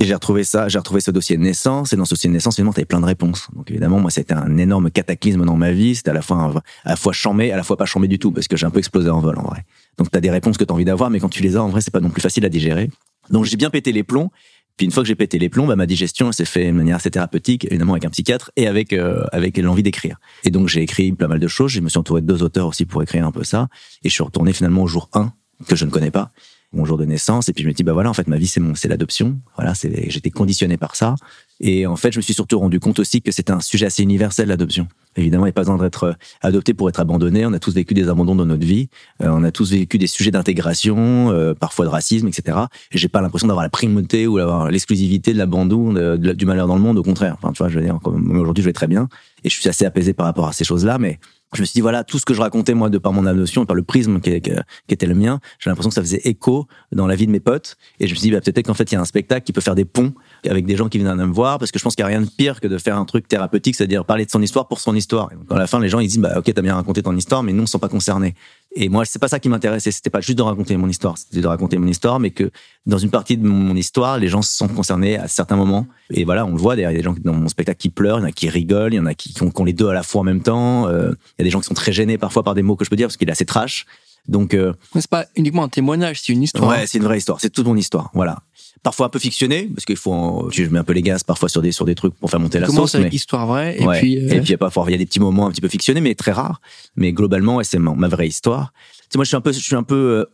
Et 0.03 0.07
j'ai 0.07 0.14
retrouvé 0.14 0.44
ça, 0.44 0.66
j'ai 0.68 0.79
retrouvé 0.79 1.03
ce 1.03 1.11
dossier 1.11 1.37
de 1.37 1.42
naissance. 1.42 1.92
Et 1.92 1.96
dans 1.96 2.07
ce 2.07 2.14
dossier 2.14 2.29
de 2.29 2.33
naissance, 2.33 2.55
évidemment, 2.55 2.72
t'avais 2.72 2.87
plein 2.87 3.03
de 3.03 3.07
réponses. 3.07 3.48
Donc 3.55 3.70
évidemment, 3.70 4.00
moi, 4.00 4.11
c'était 4.11 4.33
un 4.33 4.57
énorme 4.57 4.90
cataclysme 4.90 5.44
dans 5.44 5.57
ma 5.57 5.72
vie. 5.72 5.94
C'était 5.94 6.11
à 6.11 6.14
la 6.14 6.22
fois, 6.22 6.62
à 6.85 6.90
la 6.90 6.96
fois 6.96 7.12
chambé, 7.12 7.53
à 7.53 7.57
la 7.57 7.62
fois 7.62 7.76
pas 7.76 7.85
chambé 7.85 8.09
du 8.09 8.18
tout, 8.18 8.33
parce 8.33 8.48
que 8.48 8.57
j'ai 8.57 8.64
un 8.64 8.70
peu 8.70 8.79
explosé 8.79 9.11
en 9.11 9.20
vol, 9.20 9.38
en 9.38 9.42
vrai. 9.42 9.66
Donc 9.98 10.11
t'as 10.11 10.20
des 10.20 10.31
réponses 10.31 10.57
que 10.57 10.64
t'as 10.64 10.72
envie 10.72 10.87
d'avoir, 10.87 11.11
mais 11.11 11.20
quand 11.20 11.29
tu 11.29 11.42
les 11.42 11.57
as, 11.57 11.62
en 11.62 11.68
vrai, 11.68 11.83
c'est 11.83 11.90
pas 11.90 12.00
non 12.00 12.09
plus 12.09 12.22
facile 12.22 12.46
à 12.46 12.48
digérer. 12.48 12.90
Donc 13.29 13.44
j'ai 13.44 13.59
bien 13.59 13.68
pété 13.68 13.92
les 13.92 14.03
plombs. 14.03 14.31
Puis 14.80 14.86
une 14.86 14.92
fois 14.92 15.02
que 15.02 15.08
j'ai 15.08 15.14
pété 15.14 15.38
les 15.38 15.50
plombs, 15.50 15.66
bah, 15.66 15.76
ma 15.76 15.84
digestion 15.84 16.32
s'est 16.32 16.46
fait 16.46 16.68
de 16.68 16.72
manière 16.72 16.96
assez 16.96 17.10
thérapeutique, 17.10 17.66
évidemment 17.66 17.92
avec 17.92 18.06
un 18.06 18.08
psychiatre 18.08 18.50
et 18.56 18.66
avec 18.66 18.94
euh, 18.94 19.24
avec 19.30 19.58
l'envie 19.58 19.82
d'écrire. 19.82 20.18
Et 20.42 20.50
donc 20.50 20.68
j'ai 20.68 20.80
écrit 20.80 21.12
pas 21.12 21.28
mal 21.28 21.38
de 21.38 21.48
choses. 21.48 21.70
Je 21.70 21.80
me 21.80 21.90
suis 21.90 21.98
entouré 21.98 22.22
de 22.22 22.26
deux 22.26 22.42
auteurs 22.42 22.68
aussi 22.68 22.86
pour 22.86 23.02
écrire 23.02 23.26
un 23.26 23.30
peu 23.30 23.44
ça. 23.44 23.68
Et 24.04 24.08
je 24.08 24.14
suis 24.14 24.22
retourné 24.22 24.54
finalement 24.54 24.82
au 24.82 24.86
jour 24.86 25.10
1 25.12 25.34
que 25.68 25.76
je 25.76 25.84
ne 25.84 25.90
connais 25.90 26.10
pas, 26.10 26.32
mon 26.72 26.85
jour 26.85 26.98
de 26.98 27.04
naissance. 27.04 27.48
Et 27.48 27.52
puis 27.52 27.62
je 27.62 27.68
me 27.68 27.72
dis 27.72 27.83
bah 27.83 27.92
voilà, 27.92 28.11
en 28.11 28.14
fait 28.14 28.28
ma 28.28 28.37
vie 28.37 28.46
c'est 28.46 28.61
mon 28.61 28.74
c'est 28.74 28.88
l'adoption. 28.88 29.40
Voilà, 29.56 29.74
c'est 29.74 30.11
j'étais 30.11 30.30
conditionné 30.30 30.76
par 30.76 30.96
ça. 30.96 31.14
Et 31.61 31.87
en 31.87 31.96
fait 31.96 32.12
je 32.12 32.18
me 32.18 32.22
suis 32.22 32.35
surtout 32.35 32.59
rendu 32.59 32.80
compte 32.80 32.98
aussi 32.98 33.22
que 33.22 33.33
c'était 33.33 33.52
un 33.52 33.61
sujet 33.61 33.87
assez 33.87 34.02
universel 34.02 34.48
l'adoption. 34.48 34.88
Évidemment, 35.16 35.44
il 35.44 35.48
n'y 35.48 35.50
a 35.50 35.54
pas 35.54 35.62
besoin 35.62 35.76
d'être 35.76 36.04
euh, 36.04 36.12
adopté 36.40 36.72
pour 36.72 36.88
être 36.88 37.00
abandonné. 37.00 37.44
On 37.44 37.52
a 37.52 37.59
tous 37.59 37.74
vécu 37.74 37.94
des 37.94 38.09
abandons 38.09 38.37
dans 38.37 38.46
notre 38.46 38.64
vie. 38.64 38.88
Euh, 39.22 39.28
on 39.30 39.42
a 39.42 39.50
tous 39.50 39.72
vécu 39.72 39.98
des 39.98 40.06
sujets 40.06 40.30
d'intégration, 40.30 41.30
euh, 41.33 41.52
parfois 41.52 41.85
de 41.85 41.90
racisme, 41.90 42.28
etc. 42.28 42.59
Et 42.92 42.98
j'ai 42.98 43.09
pas 43.09 43.20
l'impression 43.20 43.48
d'avoir 43.48 43.64
la 43.64 43.70
primauté 43.70 44.28
ou 44.28 44.38
d'avoir 44.38 44.70
l'exclusivité 44.70 45.33
de 45.33 45.38
l'abandon, 45.38 45.92
du 46.16 46.46
malheur 46.46 46.68
dans 46.68 46.76
le 46.76 46.80
monde. 46.80 46.98
Au 46.98 47.02
contraire. 47.02 47.37
Enfin, 47.38 47.52
tu 47.52 47.59
vois, 47.59 47.68
je 47.68 47.78
veux 47.78 47.85
dire, 47.85 47.98
aujourd'hui, 48.04 48.62
je 48.62 48.68
vais 48.68 48.72
très 48.72 48.87
bien. 48.87 49.09
Et 49.42 49.48
je 49.48 49.54
suis 49.59 49.68
assez 49.68 49.85
apaisé 49.85 50.12
par 50.12 50.26
rapport 50.26 50.46
à 50.46 50.52
ces 50.52 50.64
choses-là. 50.64 50.98
Mais 50.98 51.18
je 51.54 51.60
me 51.62 51.66
suis 51.66 51.74
dit, 51.74 51.80
voilà, 51.80 52.04
tout 52.04 52.18
ce 52.18 52.24
que 52.24 52.32
je 52.32 52.40
racontais, 52.40 52.74
moi, 52.74 52.90
de 52.90 52.98
par 52.98 53.12
mon 53.12 53.26
adoption, 53.26 53.66
par 53.66 53.74
le 53.74 53.82
prisme 53.82 54.20
qui, 54.20 54.30
était 54.30 55.06
le 55.06 55.14
mien, 55.14 55.40
j'ai 55.58 55.68
l'impression 55.68 55.88
que 55.88 55.94
ça 55.94 56.02
faisait 56.02 56.20
écho 56.24 56.68
dans 56.92 57.06
la 57.06 57.16
vie 57.16 57.26
de 57.26 57.32
mes 57.32 57.40
potes. 57.40 57.76
Et 57.98 58.06
je 58.06 58.12
me 58.12 58.16
suis 58.16 58.28
dit, 58.28 58.30
bah, 58.30 58.40
peut-être 58.40 58.66
qu'en 58.66 58.74
fait, 58.74 58.90
il 58.92 58.94
y 58.94 58.98
a 58.98 59.00
un 59.00 59.04
spectacle 59.04 59.44
qui 59.44 59.52
peut 59.52 59.60
faire 59.60 59.74
des 59.74 59.84
ponts 59.84 60.12
avec 60.48 60.64
des 60.64 60.76
gens 60.76 60.88
qui 60.88 60.98
viennent 60.98 61.12
me 61.14 61.24
voir, 61.32 61.58
parce 61.58 61.72
que 61.72 61.78
je 61.78 61.84
pense 61.84 61.96
qu'il 61.96 62.04
n'y 62.04 62.12
a 62.12 62.16
rien 62.16 62.22
de 62.22 62.30
pire 62.30 62.60
que 62.60 62.68
de 62.68 62.78
faire 62.78 62.96
un 62.96 63.04
truc 63.04 63.26
thérapeutique, 63.26 63.74
c'est-à-dire 63.74 64.04
parler 64.04 64.24
de 64.26 64.30
son 64.30 64.42
histoire 64.42 64.68
pour 64.68 64.80
son 64.80 64.94
histoire. 64.94 65.30
Et 65.32 65.34
donc, 65.34 65.50
à 65.50 65.58
la 65.58 65.66
fin, 65.66 65.80
les 65.80 65.88
gens, 65.88 65.98
ils 65.98 66.08
disent, 66.08 66.18
bah, 66.18 66.34
ok, 66.38 66.52
t'as 66.54 66.62
bien 66.62 66.74
raconté 66.76 67.02
ton 67.02 67.16
histoire, 67.16 67.42
mais 67.42 67.52
nous, 67.52 67.60
on 67.60 67.62
ne 67.62 67.68
sont 67.68 67.78
pas 67.78 67.88
concernés. 67.88 68.34
Et 68.72 68.88
moi, 68.88 69.04
c'est 69.04 69.18
pas 69.18 69.28
ça 69.28 69.40
qui 69.40 69.48
m'intéressait. 69.48 69.90
C'était 69.90 70.11
pas 70.11 70.20
juste 70.20 70.38
de 70.38 70.42
raconter 70.42 70.76
mon 70.76 70.88
histoire. 70.88 71.18
C'était 71.18 71.40
de 71.40 71.46
raconter 71.46 71.76
mon 71.76 71.88
histoire, 71.88 72.20
mais 72.20 72.30
que 72.30 72.50
dans 72.87 72.98
une 72.98 73.11
partie 73.11 73.37
de 73.37 73.44
mon 73.44 73.74
histoire, 73.74 74.18
les 74.18 74.28
gens 74.28 74.42
se 74.42 74.56
sont 74.56 74.68
concernés 74.68 75.18
à 75.18 75.26
certains 75.26 75.56
moments. 75.56 75.87
Et 76.11 76.24
voilà, 76.24 76.46
on 76.46 76.52
le 76.52 76.59
voit 76.59 76.76
derrière. 76.76 76.92
Il 76.92 76.94
y 76.94 76.96
a 76.96 77.00
des 77.00 77.04
gens 77.04 77.16
dans 77.24 77.35
mon 77.35 77.48
spectacle 77.48 77.78
qui 77.78 77.88
pleurent, 77.88 78.18
il 78.18 78.22
y 78.22 78.24
en 78.24 78.28
a 78.28 78.33
qui 78.33 78.48
rigolent, 78.48 78.94
il 78.94 78.96
y 78.96 79.00
en 79.00 79.06
a 79.06 79.14
qui, 79.14 79.35
qui, 79.35 79.42
ont, 79.42 79.64
les 79.64 79.72
deux 79.72 79.88
à 79.88 79.92
la 79.92 80.04
fois 80.04 80.20
en 80.20 80.24
même 80.24 80.42
temps. 80.42 80.87
Euh, 80.88 81.11
il 81.38 81.40
y 81.40 81.42
a 81.42 81.44
des 81.44 81.50
gens 81.50 81.61
qui 81.61 81.66
sont 81.66 81.74
très 81.74 81.92
gênés 81.92 82.16
parfois 82.16 82.44
par 82.44 82.54
des 82.54 82.62
mots 82.62 82.76
que 82.76 82.85
je 82.85 82.90
peux 82.90 82.96
dire 82.96 83.09
parce 83.09 83.16
qu'il 83.16 83.28
est 83.28 83.33
assez 83.33 83.46
trash. 83.46 83.87
Donc, 84.28 84.54
euh, 84.54 84.72
c'est 84.94 85.09
pas 85.09 85.26
uniquement 85.37 85.64
un 85.64 85.68
témoignage, 85.68 86.20
c'est 86.22 86.33
une 86.33 86.42
histoire. 86.42 86.68
Ouais, 86.70 86.87
c'est 86.87 86.98
une 86.98 87.04
vraie 87.04 87.18
histoire. 87.18 87.40
C'est 87.40 87.50
toute 87.50 87.66
mon 87.66 87.76
histoire. 87.76 88.11
Voilà. 88.14 88.38
Parfois 88.83 89.06
un 89.06 89.09
peu 89.09 89.18
fictionné, 89.18 89.68
parce 89.74 89.85
qu'il 89.85 89.96
faut, 89.96 90.12
en... 90.12 90.48
je 90.50 90.62
mets 90.64 90.78
un 90.78 90.85
peu 90.85 90.92
les 90.92 91.02
gaz 91.02 91.22
parfois 91.24 91.48
sur 91.48 91.61
des 91.62 91.72
sur 91.72 91.85
des 91.85 91.94
trucs 91.94 92.14
pour 92.14 92.30
faire 92.30 92.40
monter 92.40 92.61
la 92.61 92.66
Commence 92.66 92.92
sauce. 92.92 92.94
avec 92.96 93.11
mais- 93.12 93.16
histoire 93.16 93.46
vraie 93.46 93.78
et 93.80 93.85
Ouais. 93.87 93.98
puis. 94.00 94.16
euh, 94.18 94.22
Et 94.35 94.40
puis, 94.40 94.48
il 94.48 94.50
y 94.50 94.54
a 94.54 94.59
pas 94.59 94.70
il 94.87 94.90
y 94.92 94.94
a 94.94 94.98
des 94.98 95.06
petits 95.06 95.20
moments 95.20 95.46
un 95.46 95.50
petit 95.50 95.61
peu 95.61 95.68
fictionnés, 95.68 96.00
mais 96.00 96.14
très 96.14 96.33
rares. 96.33 96.61
Mais 96.96 97.12
globalement, 97.12 97.56
ouais, 97.56 97.64
c'est 97.64 97.78
ma, 97.78 97.92
ma 97.94 98.09
vraie 98.09 98.28
histoire. 98.28 98.72
Tu 99.02 99.09
sais, 99.12 99.18
moi, 99.18 99.24
je 99.24 99.28
suis 99.28 99.37
un 99.37 99.40
peu, 99.40 99.52
je 99.52 99.59
suis 99.59 99.76
un 99.76 99.83
peu 99.83 99.94
euh, 99.96 100.24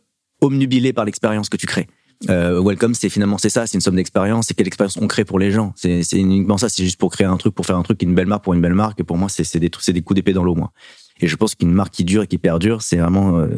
omnubilé 0.41 0.93
par 0.93 1.05
l'expérience 1.05 1.49
que 1.49 1.57
tu 1.57 1.67
crées. 1.67 1.89
Euh, 2.31 2.63
Welcome, 2.65 2.95
c'est 2.95 3.11
finalement 3.11 3.37
c'est 3.37 3.51
ça, 3.51 3.67
c'est 3.67 3.75
une 3.75 3.83
somme 3.83 3.97
d'expérience. 3.97 4.47
C'est 4.47 4.55
quelle 4.55 4.67
expérience 4.67 4.97
on 4.97 5.07
crée 5.07 5.25
pour 5.27 5.39
les 5.39 5.51
gens. 5.51 5.73
C'est 5.77 6.01
uniquement 6.13 6.57
ça. 6.57 6.69
C'est 6.71 6.83
juste 6.85 6.99
pour 6.99 7.11
créer 7.11 7.27
un 7.27 7.37
truc, 7.37 7.55
pour 7.55 7.67
faire 7.67 7.77
un 7.77 7.83
truc, 7.83 8.01
une 8.03 8.15
belle 8.15 8.27
marque 8.27 8.43
pour 8.45 8.55
une 8.55 8.63
belle 8.63 8.73
marque. 8.75 9.01
Et 9.01 9.05
pour 9.05 9.19
moi, 9.19 9.29
c'est 9.29 9.45
c'est 9.45 9.59
des 9.61 9.69
trucs, 9.71 9.85
c'est 9.85 9.93
des 9.93 10.01
coups 10.03 10.15
d'épée 10.17 10.33
dans 10.33 10.43
l'eau, 10.45 10.55
moi. 10.55 10.73
Et 11.21 11.29
je 11.29 11.37
pense 11.37 11.55
qu'une 11.55 11.73
marque 11.73 11.95
qui 11.95 12.05
dure 12.05 12.23
et 12.23 12.27
qui 12.27 12.39
perdure, 12.39 12.83
c'est 12.83 12.97
vraiment 12.97 13.39
euh, 13.39 13.49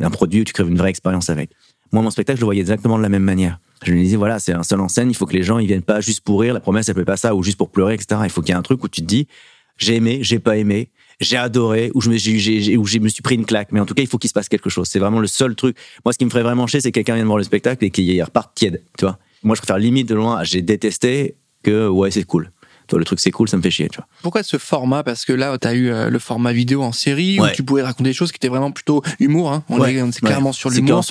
un 0.00 0.10
produit 0.10 0.42
où 0.42 0.44
tu 0.44 0.52
crées 0.52 0.64
une 0.64 0.78
vraie 0.78 0.90
expérience 0.90 1.30
avec. 1.30 1.50
Moi, 1.92 2.02
mon 2.02 2.10
spectacle, 2.10 2.38
je 2.38 2.42
le 2.42 2.46
voyais 2.46 2.60
exactement 2.60 2.98
de 2.98 3.02
la 3.02 3.08
même 3.08 3.22
manière. 3.22 3.58
Je 3.84 3.92
me 3.92 3.98
disais, 3.98 4.16
voilà, 4.16 4.38
c'est 4.38 4.52
un 4.52 4.62
seul 4.62 4.80
en 4.80 4.88
scène, 4.88 5.10
il 5.10 5.14
faut 5.14 5.26
que 5.26 5.34
les 5.34 5.42
gens, 5.42 5.58
ils 5.58 5.66
viennent 5.66 5.82
pas 5.82 6.00
juste 6.00 6.20
pour 6.20 6.40
rire, 6.40 6.52
la 6.52 6.60
promesse, 6.60 6.88
elle 6.88 6.94
fait 6.94 7.04
pas 7.04 7.16
ça, 7.16 7.34
ou 7.34 7.42
juste 7.42 7.56
pour 7.56 7.70
pleurer, 7.70 7.94
etc. 7.94 8.20
Il 8.24 8.30
faut 8.30 8.42
qu'il 8.42 8.50
y 8.50 8.52
ait 8.52 8.58
un 8.58 8.62
truc 8.62 8.82
où 8.82 8.88
tu 8.88 9.00
te 9.00 9.06
dis, 9.06 9.28
j'ai 9.76 9.96
aimé, 9.96 10.18
j'ai 10.22 10.40
pas 10.40 10.56
aimé, 10.56 10.90
j'ai 11.20 11.36
adoré, 11.36 11.90
ou 11.94 12.00
je 12.00 12.10
me, 12.10 12.14
me 12.14 13.08
suis 13.08 13.22
pris 13.22 13.36
une 13.36 13.46
claque. 13.46 13.72
Mais 13.72 13.80
en 13.80 13.86
tout 13.86 13.94
cas, 13.94 14.02
il 14.02 14.08
faut 14.08 14.18
qu'il 14.18 14.28
se 14.28 14.34
passe 14.34 14.48
quelque 14.48 14.70
chose. 14.70 14.88
C'est 14.88 14.98
vraiment 14.98 15.20
le 15.20 15.26
seul 15.26 15.54
truc. 15.54 15.76
Moi, 16.04 16.12
ce 16.12 16.18
qui 16.18 16.24
me 16.24 16.30
ferait 16.30 16.42
vraiment 16.42 16.66
chier, 16.66 16.80
c'est 16.80 16.90
que 16.90 16.94
quelqu'un 16.96 17.14
vienne 17.14 17.26
voir 17.26 17.38
le 17.38 17.44
spectacle 17.44 17.84
et 17.84 17.90
qu'il 17.90 18.22
reparte 18.22 18.54
tiède, 18.54 18.82
tu 18.98 19.04
vois. 19.04 19.18
Moi, 19.42 19.54
je 19.54 19.60
préfère 19.60 19.78
limite 19.78 20.08
de 20.08 20.16
loin, 20.16 20.42
j'ai 20.42 20.62
détesté 20.62 21.36
que, 21.62 21.88
ouais, 21.88 22.10
c'est 22.10 22.24
cool. 22.24 22.50
Le 22.96 23.04
truc, 23.04 23.20
c'est 23.20 23.30
cool, 23.30 23.48
ça 23.48 23.56
me 23.56 23.62
fait 23.62 23.70
chier, 23.70 23.88
tu 23.88 23.96
vois. 23.98 24.06
Pourquoi 24.22 24.42
ce 24.42 24.56
format? 24.56 25.02
Parce 25.02 25.24
que 25.24 25.32
là, 25.32 25.58
tu 25.58 25.68
as 25.68 25.74
eu 25.74 25.90
euh, 25.90 26.08
le 26.10 26.18
format 26.18 26.52
vidéo 26.52 26.82
en 26.82 26.92
série 26.92 27.38
où 27.40 27.46
tu 27.54 27.62
pouvais 27.62 27.82
raconter 27.82 28.10
des 28.10 28.14
choses 28.14 28.32
qui 28.32 28.36
étaient 28.36 28.48
vraiment 28.48 28.70
plutôt 28.70 29.02
humour. 29.20 29.52
Hein. 29.52 29.64
On 29.68 29.78
Ouais. 29.80 29.94
est, 29.94 30.02
Ouais. 30.02 30.10
clairement 30.22 30.52
sur 30.52 30.70
l'humour. 30.70 31.02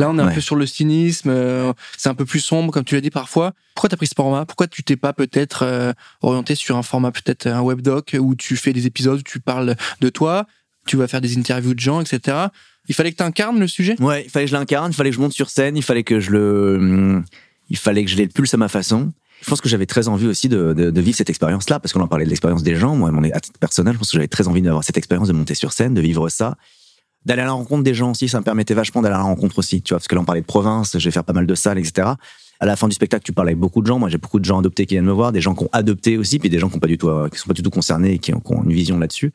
Là, 0.00 0.08
on 0.10 0.18
est 0.18 0.22
un 0.22 0.28
peu 0.32 0.40
sur 0.40 0.56
le 0.56 0.66
cynisme. 0.66 1.28
euh, 1.30 1.72
c'est 1.98 2.08
un 2.08 2.14
peu 2.14 2.24
plus 2.24 2.40
sombre, 2.40 2.72
comme 2.72 2.84
tu 2.84 2.94
l'as 2.94 3.00
dit 3.00 3.10
parfois. 3.10 3.52
Pourquoi 3.74 3.88
t'as 3.90 3.96
pris 3.96 4.06
ce 4.06 4.14
format? 4.16 4.46
Pourquoi 4.46 4.66
tu 4.66 4.82
t'es 4.82 4.96
pas 4.96 5.12
peut-être 5.12 5.62
euh, 5.64 5.92
orienté 6.22 6.54
sur 6.54 6.76
un 6.76 6.82
format, 6.82 7.10
peut-être 7.10 7.46
un 7.46 7.60
webdoc 7.60 8.16
où 8.18 8.34
tu 8.34 8.56
fais 8.56 8.72
des 8.72 8.86
épisodes 8.86 9.18
où 9.18 9.22
tu 9.22 9.38
parles 9.40 9.76
de 10.00 10.08
toi, 10.08 10.46
tu 10.86 10.96
vas 10.96 11.06
faire 11.08 11.20
des 11.20 11.36
interviews 11.36 11.74
de 11.74 11.80
gens, 11.80 12.00
etc. 12.00 12.46
Il 12.88 12.94
fallait 12.94 13.10
que 13.12 13.16
tu 13.18 13.22
incarnes 13.24 13.58
le 13.58 13.66
sujet? 13.68 14.00
Ouais, 14.00 14.22
il 14.24 14.30
fallait 14.30 14.46
que 14.46 14.50
je 14.52 14.56
l'incarne, 14.56 14.92
il 14.92 14.94
fallait 14.94 15.10
que 15.10 15.16
je 15.16 15.20
monte 15.20 15.32
sur 15.32 15.50
scène, 15.50 15.76
il 15.76 15.82
fallait 15.82 16.04
que 16.04 16.20
je 16.20 16.30
le, 16.30 16.76
hum, 16.78 17.24
il 17.68 17.76
fallait 17.76 18.04
que 18.04 18.10
je 18.10 18.16
le 18.16 18.28
pulse 18.28 18.54
à 18.54 18.56
ma 18.56 18.68
façon. 18.68 19.12
Je 19.46 19.50
pense 19.52 19.60
que 19.60 19.68
j'avais 19.68 19.86
très 19.86 20.08
envie 20.08 20.26
aussi 20.26 20.48
de, 20.48 21.00
vivre 21.00 21.16
cette 21.16 21.30
expérience-là, 21.30 21.78
parce 21.78 21.92
qu'on 21.92 22.00
en 22.00 22.08
parlait 22.08 22.24
de 22.24 22.30
l'expérience 22.30 22.64
des 22.64 22.74
gens. 22.74 22.96
Moi, 22.96 23.12
mon 23.12 23.22
à 23.30 23.38
titre 23.38 23.60
personnel, 23.60 23.94
je 23.94 23.98
pense 23.98 24.08
que 24.08 24.14
j'avais 24.14 24.26
très 24.26 24.48
envie 24.48 24.60
d'avoir 24.60 24.82
cette 24.82 24.98
expérience 24.98 25.28
de 25.28 25.32
monter 25.34 25.54
sur 25.54 25.72
scène, 25.72 25.94
de 25.94 26.00
vivre 26.00 26.28
ça, 26.28 26.56
d'aller 27.24 27.42
à 27.42 27.44
la 27.44 27.52
rencontre 27.52 27.84
des 27.84 27.94
gens 27.94 28.10
aussi. 28.10 28.28
Ça 28.28 28.40
me 28.40 28.44
permettait 28.44 28.74
vachement 28.74 29.02
d'aller 29.02 29.14
à 29.14 29.18
la 29.18 29.22
rencontre 29.22 29.60
aussi, 29.60 29.82
tu 29.82 29.94
vois, 29.94 29.98
parce 29.98 30.08
que 30.08 30.16
là, 30.16 30.20
on 30.20 30.24
parlait 30.24 30.40
de 30.40 30.46
province, 30.46 30.98
je 30.98 31.04
vais 31.04 31.12
faire 31.12 31.22
pas 31.22 31.32
mal 31.32 31.46
de 31.46 31.54
salles, 31.54 31.78
etc. 31.78 32.08
À 32.58 32.66
la 32.66 32.74
fin 32.74 32.88
du 32.88 32.96
spectacle, 32.96 33.22
tu 33.22 33.32
parles 33.32 33.46
avec 33.46 33.58
beaucoup 33.60 33.82
de 33.82 33.86
gens. 33.86 34.00
Moi, 34.00 34.08
j'ai 34.08 34.18
beaucoup 34.18 34.40
de 34.40 34.44
gens 34.44 34.58
adoptés 34.58 34.84
qui 34.84 34.94
viennent 34.94 35.04
me 35.04 35.12
voir, 35.12 35.30
des 35.30 35.40
gens 35.40 35.54
qui 35.54 35.62
ont 35.62 35.70
adopté 35.70 36.18
aussi, 36.18 36.40
puis 36.40 36.50
des 36.50 36.58
gens 36.58 36.68
qui 36.68 36.80
tout, 36.96 37.08
euh, 37.08 37.28
sont 37.32 37.46
pas 37.46 37.54
du 37.54 37.62
tout 37.62 37.70
concernés 37.70 38.14
et 38.14 38.18
qui 38.18 38.34
ont, 38.34 38.42
une 38.64 38.72
vision 38.72 38.98
là-dessus. 38.98 39.32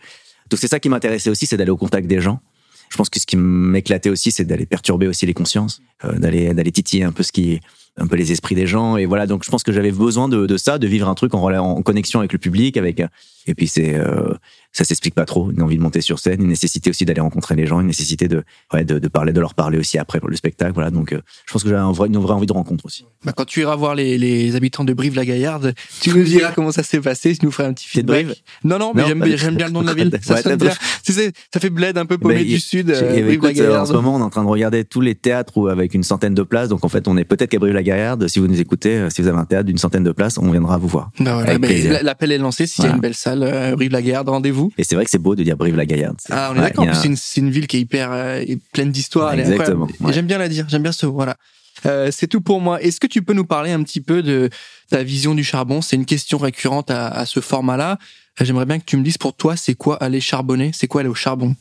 Donc, 0.49 0.59
c'est 0.59 0.67
ça 0.67 0.81
qui 0.81 0.89
m'intéressait 0.89 1.29
aussi, 1.29 1.45
c'est 1.45 1.55
d'aller 1.55 1.71
au 1.71 1.77
contact 1.77 2.05
des 2.05 2.19
gens. 2.19 2.41
Je 2.89 2.97
pense 2.97 3.09
que 3.09 3.17
ce 3.17 3.25
qui 3.25 3.37
m'éclatait 3.37 4.09
aussi, 4.09 4.31
c'est 4.31 4.43
d'aller 4.43 4.65
perturber 4.65 5.07
aussi 5.07 5.25
les 5.25 5.33
consciences, 5.33 5.81
euh, 6.03 6.19
d'aller 6.19 6.71
titiller 6.73 7.05
un 7.05 7.13
peu 7.13 7.23
ce 7.23 7.31
qui 7.31 7.61
un 7.97 8.07
peu 8.07 8.15
les 8.15 8.31
esprits 8.31 8.55
des 8.55 8.67
gens 8.67 8.95
et 8.97 9.05
voilà 9.05 9.27
donc 9.27 9.43
je 9.43 9.51
pense 9.51 9.63
que 9.63 9.71
j'avais 9.73 9.91
besoin 9.91 10.29
de, 10.29 10.45
de 10.45 10.57
ça 10.57 10.77
de 10.79 10.87
vivre 10.87 11.09
un 11.09 11.13
truc 11.15 11.33
en, 11.33 11.41
en 11.53 11.81
connexion 11.81 12.19
avec 12.19 12.31
le 12.31 12.39
public 12.39 12.77
avec 12.77 13.03
et 13.47 13.53
puis 13.55 13.67
c'est 13.67 13.95
euh, 13.95 14.33
ça 14.71 14.85
s'explique 14.85 15.13
pas 15.13 15.25
trop 15.25 15.51
une 15.51 15.61
envie 15.61 15.75
de 15.75 15.81
monter 15.81 15.99
sur 15.99 16.17
scène 16.19 16.41
une 16.41 16.47
nécessité 16.47 16.89
aussi 16.89 17.03
d'aller 17.03 17.19
rencontrer 17.19 17.55
les 17.55 17.65
gens 17.65 17.81
une 17.81 17.87
nécessité 17.87 18.29
de 18.29 18.43
ouais, 18.73 18.85
de, 18.85 18.97
de 18.97 19.07
parler 19.09 19.33
de 19.33 19.41
leur 19.41 19.53
parler 19.55 19.77
aussi 19.77 19.97
après 19.97 20.21
pour 20.21 20.29
le 20.29 20.37
spectacle 20.37 20.71
voilà 20.73 20.89
donc 20.89 21.11
euh, 21.11 21.19
je 21.45 21.51
pense 21.51 21.63
que 21.63 21.69
j'avais 21.69 21.81
un 21.81 21.91
vrai- 21.91 22.07
une 22.07 22.17
vraie 22.17 22.33
envie 22.33 22.45
de 22.47 22.53
rencontre 22.53 22.85
aussi 22.85 23.03
Bah, 23.25 23.33
Quand 23.35 23.45
tu 23.45 23.59
iras 23.59 23.75
voir 23.75 23.93
les, 23.93 24.17
les 24.17 24.55
habitants 24.55 24.85
de 24.85 24.93
Brive-la-Gaillarde, 24.93 25.73
tu 25.99 26.11
nous 26.11 26.23
diras 26.23 26.51
comment 26.53 26.71
ça 26.71 26.83
s'est 26.83 27.01
passé, 27.01 27.35
tu 27.35 27.45
nous 27.45 27.51
feras 27.51 27.67
un 27.67 27.73
petit 27.73 27.87
feedback. 27.89 28.25
Brive? 28.25 28.35
Non, 28.63 28.79
non, 28.79 28.93
mais 28.95 29.05
j'aime 29.05 29.55
bien, 29.55 29.67
le 29.67 29.73
nom 29.73 29.81
de 29.81 29.87
la 29.87 29.93
ville. 29.93 30.17
Ça 30.21 30.35
Ouais, 30.35 30.41
sonne 30.41 30.57
t'as- 30.57 30.65
bien. 30.65 30.75
Tu 31.03 31.11
sais, 31.13 31.31
ça 31.53 31.59
fait 31.59 31.69
bled 31.69 31.97
un 31.97 32.05
peu 32.05 32.17
paumé 32.17 32.35
Ben, 32.35 32.45
du 32.47 32.59
sud, 32.59 32.89
euh, 32.91 33.01
ben, 33.01 33.29
écoute, 33.29 33.59
en 33.59 33.85
ce 33.85 33.93
moment, 33.93 34.15
on 34.15 34.19
est 34.19 34.23
en 34.23 34.29
train 34.29 34.43
de 34.43 34.49
regarder 34.49 34.85
tous 34.85 35.01
les 35.01 35.15
théâtres 35.15 35.57
où, 35.57 35.67
avec 35.67 35.93
une 35.93 36.03
centaine 36.03 36.35
de 36.35 36.43
places. 36.43 36.69
Donc, 36.69 36.85
en 36.85 36.89
fait, 36.89 37.07
on 37.07 37.17
est 37.17 37.25
peut-être 37.25 37.49
qu'à 37.49 37.59
Brive-la-Gaillarde. 37.81 38.27
Si 38.27 38.39
vous 38.39 38.47
nous 38.47 38.59
écoutez, 38.59 38.97
euh, 38.97 39.09
si 39.09 39.21
vous 39.21 39.27
avez 39.27 39.37
un 39.37 39.45
théâtre 39.45 39.65
d'une 39.65 39.77
centaine 39.77 40.03
de 40.03 40.11
places, 40.11 40.37
on 40.37 40.49
viendra 40.51 40.77
vous 40.77 40.87
voir. 40.87 41.11
Voilà, 41.17 41.57
bah, 41.57 41.67
plaisir. 41.67 41.99
L'appel 42.03 42.31
est 42.31 42.37
lancé. 42.37 42.67
S'il 42.67 42.85
y 42.85 42.87
a 42.87 42.91
une 42.91 42.99
belle 42.99 43.15
salle, 43.15 43.43
euh, 43.43 43.75
Brive-la-Gaillarde, 43.75 44.29
rendez-vous. 44.29 44.71
Et 44.77 44.83
c'est 44.83 44.95
vrai 44.95 45.05
que 45.05 45.11
c'est 45.11 45.17
beau 45.17 45.35
de 45.35 45.43
dire 45.43 45.57
Brive-la-Gaillarde. 45.57 46.17
Ah, 46.29 46.51
on 46.51 46.55
est 46.55 46.59
ouais, 46.59 46.63
d'accord. 46.65 46.87
a 46.87 46.93
C'est 46.93 47.41
une, 47.41 47.49
ville 47.49 47.67
qui 47.67 47.77
est 47.77 47.81
hyper 47.81 48.09
euh, 48.11 48.43
pleine 48.73 48.91
d'histoire. 48.91 49.33
Exactement, 49.33 49.87
ouais. 49.99 50.13
J'aime 50.13 50.27
bien 50.27 50.37
la 50.37 50.49
dire. 50.49 50.65
J'aime 50.69 50.83
bien 50.83 50.91
ce 50.91 51.05
voilà. 51.05 51.35
Euh, 51.85 52.09
c'est 52.11 52.27
tout 52.27 52.41
pour 52.41 52.61
moi. 52.61 52.81
Est-ce 52.81 52.99
que 52.99 53.07
tu 53.07 53.21
peux 53.21 53.33
nous 53.33 53.45
parler 53.45 53.71
un 53.71 53.81
petit 53.83 54.01
peu 54.01 54.21
de 54.21 54.49
ta 54.89 55.03
vision 55.03 55.33
du 55.33 55.43
charbon? 55.43 55.81
C'est 55.81 55.95
une 55.95 56.05
question 56.05 56.37
récurrente 56.37 56.91
à, 56.91 57.07
à 57.07 57.25
ce 57.25 57.39
format-là. 57.39 57.97
Euh, 58.39 58.45
J'aimerais 58.45 58.65
bien 58.65 58.79
que 58.79 58.85
tu 58.85 58.97
me 58.97 59.03
dises 59.03 59.17
pour 59.17 59.35
toi, 59.35 59.55
c'est 59.55 59.73
quoi 59.73 59.95
aller 59.97 60.21
charbonner? 60.21 60.71
C'est 60.73 60.87
quoi 60.87 61.01
aller 61.01 61.09
au 61.09 61.15
charbon? 61.15 61.55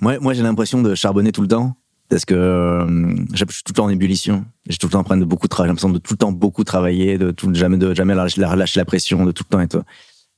Moi, 0.00 0.18
moi 0.18 0.34
j'ai 0.34 0.42
l'impression 0.42 0.82
de 0.82 0.94
charbonner 0.94 1.30
tout 1.30 1.42
le 1.42 1.48
temps. 1.48 1.76
Parce 2.08 2.24
que 2.24 2.34
euh, 2.34 3.14
je 3.32 3.44
suis 3.48 3.62
tout 3.62 3.72
le 3.72 3.74
temps 3.74 3.84
en 3.84 3.88
ébullition. 3.88 4.44
J'ai 4.68 4.76
tout 4.76 4.86
le 4.86 4.92
temps 4.92 5.00
en 5.00 5.04
train 5.04 5.16
de 5.16 5.24
beaucoup 5.24 5.48
travailler. 5.48 5.68
J'ai 5.68 5.70
l'impression 5.70 5.90
de 5.90 5.98
tout 5.98 6.12
le 6.12 6.18
temps 6.18 6.32
beaucoup 6.32 6.64
travailler, 6.64 7.18
de 7.18 7.30
tout, 7.30 7.52
jamais, 7.54 7.76
de 7.76 7.94
jamais 7.94 8.14
lâcher 8.14 8.40
la, 8.40 8.84
pression, 8.84 9.24
de 9.24 9.32
tout 9.32 9.44
le 9.48 9.52
temps 9.52 9.60
et 9.60 9.68
tout. 9.68 9.82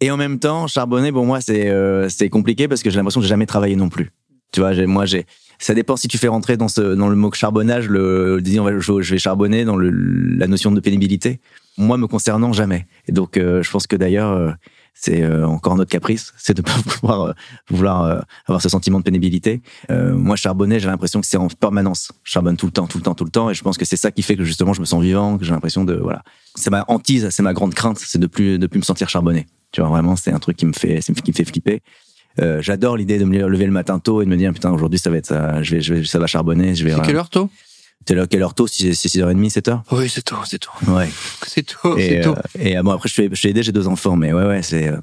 Et 0.01 0.11
en 0.11 0.17
même 0.17 0.39
temps, 0.39 0.67
charbonner, 0.67 1.11
pour 1.11 1.25
moi, 1.25 1.41
c'est 1.41 1.69
euh, 1.69 2.09
c'est 2.09 2.29
compliqué 2.29 2.69
parce 2.69 2.83
que 2.83 2.91
j'ai 2.91 2.97
l'impression 2.97 3.21
que 3.21 3.25
j'ai 3.25 3.31
jamais 3.31 3.47
travaillé 3.47 3.77
non 3.77 3.89
plus. 3.89 4.13
Tu 4.53 4.61
vois, 4.61 4.75
moi. 4.87 5.05
Ça 5.59 5.73
dépend 5.73 5.97
si 5.97 6.07
tu 6.07 6.19
fais 6.19 6.29
rentrer 6.29 6.59
dans, 6.59 6.69
le 6.77 7.15
mot 7.15 7.33
charbonnage, 7.33 7.89
le, 7.89 8.41
disons, 8.43 8.69
je, 8.79 9.11
vais 9.11 9.19
charbonner 9.19 9.65
dans 9.65 9.79
la 9.79 10.47
notion 10.47 10.71
de 10.71 10.81
pénibilité. 10.81 11.41
Moi, 11.79 11.97
me 11.97 12.07
concernant, 12.07 12.53
jamais. 12.53 12.87
Et 13.09 13.13
donc, 13.13 13.39
euh, 13.39 13.63
je 13.63 13.71
pense 13.71 13.87
que 13.87 13.97
d'ailleurs, 13.97 14.55
c'est 14.99 15.23
euh, 15.23 15.47
encore 15.47 15.77
notre 15.77 15.91
caprice, 15.91 16.33
c'est 16.39 16.57
de 16.57 16.63
pas 16.69 16.73
vouloir, 16.85 17.21
euh, 17.23 17.33
vouloir 17.69 18.03
euh, 18.05 18.21
avoir 18.47 18.63
ce 18.63 18.69
sentiment 18.69 18.99
de 18.99 19.05
pénibilité. 19.05 19.61
Euh, 19.91 20.15
moi, 20.15 20.37
charbonner, 20.37 20.81
j'ai 20.81 20.87
l'impression 20.87 21.21
que 21.21 21.27
c'est 21.27 21.37
en 21.37 21.49
permanence. 21.49 22.11
Je 22.25 22.33
charbonne 22.33 22.57
tout 22.57 22.67
le 22.67 22.73
temps, 22.73 22.87
tout 22.87 22.99
le 22.99 23.05
temps, 23.05 23.15
tout 23.15 23.25
le 23.25 23.31
temps, 23.31 23.51
et 23.51 23.55
je 23.55 23.63
pense 23.63 23.77
que 23.77 23.85
c'est 23.85 23.97
ça 23.97 24.11
qui 24.11 24.23
fait 24.23 24.37
que 24.37 24.45
justement, 24.45 24.73
je 24.73 24.81
me 24.81 24.87
sens 24.87 25.03
vivant, 25.03 25.37
que 25.37 25.45
j'ai 25.45 25.53
l'impression 25.53 25.85
de 25.85 25.95
voilà. 25.95 26.23
C'est 26.55 26.71
ma 26.71 26.85
hantise, 26.89 27.29
c'est 27.31 27.43
ma 27.43 27.53
grande 27.53 27.75
crainte, 27.75 27.99
c'est 27.99 28.19
de 28.19 28.27
plus 28.27 28.59
de 28.59 28.67
plus 28.67 28.79
me 28.79 28.85
sentir 28.85 29.11
charbonné. 29.11 29.47
Tu 29.71 29.83
vois, 29.83 29.91
vraiment, 29.91 30.17
c'est 30.17 30.33
un 30.33 30.39
truc 30.39 30.57
qui 30.57 30.65
me 30.65 30.73
fait, 30.73 31.01
qui 31.01 31.31
me 31.31 31.37
fait 31.37 31.45
flipper. 31.45 31.83
Euh, 32.41 32.63
J'adore 32.63 32.97
l'idée 32.97 33.19
de 33.19 33.25
me 33.25 33.47
lever 33.47 33.67
le 33.67 33.73
matin 33.73 33.99
tôt 33.99 34.23
et 34.23 34.25
de 34.25 34.31
me 34.31 34.37
dire 34.37 34.53
putain 34.53 34.71
aujourd'hui 34.71 34.99
ça 34.99 35.09
va 35.11 35.17
être 35.17 35.27
ça, 35.27 35.63
je 35.63 35.77
vais, 35.77 35.81
je 35.81 35.95
vais 35.95 36.05
ça 36.05 36.19
va 36.19 36.27
charbonner, 36.27 36.75
je 36.75 36.85
vais. 36.85 36.93
C'est 36.93 37.03
quelle 37.03 37.17
heure 37.17 37.31
tôt? 37.31 37.51
T'es 38.07 38.15
là, 38.15 38.27
quelle 38.27 38.43
heure 38.43 38.55
tôt 38.55 38.67
Si 38.67 38.95
c'est 38.95 39.09
6h30, 39.09 39.51
7h 39.53 39.81
Oui, 39.91 40.09
c'est 40.09 40.23
tôt, 40.23 40.37
c'est 40.45 40.59
tôt. 40.61 40.71
Ouais. 40.89 41.09
C'est 41.47 41.63
tôt, 41.67 41.97
c'est 41.99 42.21
tôt. 42.23 42.35
euh, 42.35 42.59
et 42.61 42.77
euh, 42.79 42.83
bon, 42.83 42.93
après, 42.93 43.09
je 43.09 43.35
suis, 43.35 43.49
aidé, 43.49 43.63
j'ai 43.63 43.73
deux 43.73 43.89
enfants, 43.89 44.15
mais 44.17 44.33
ouais, 44.33 44.45
ouais, 44.47 44.63
c'est. 44.63 44.89
euh, 44.89 44.97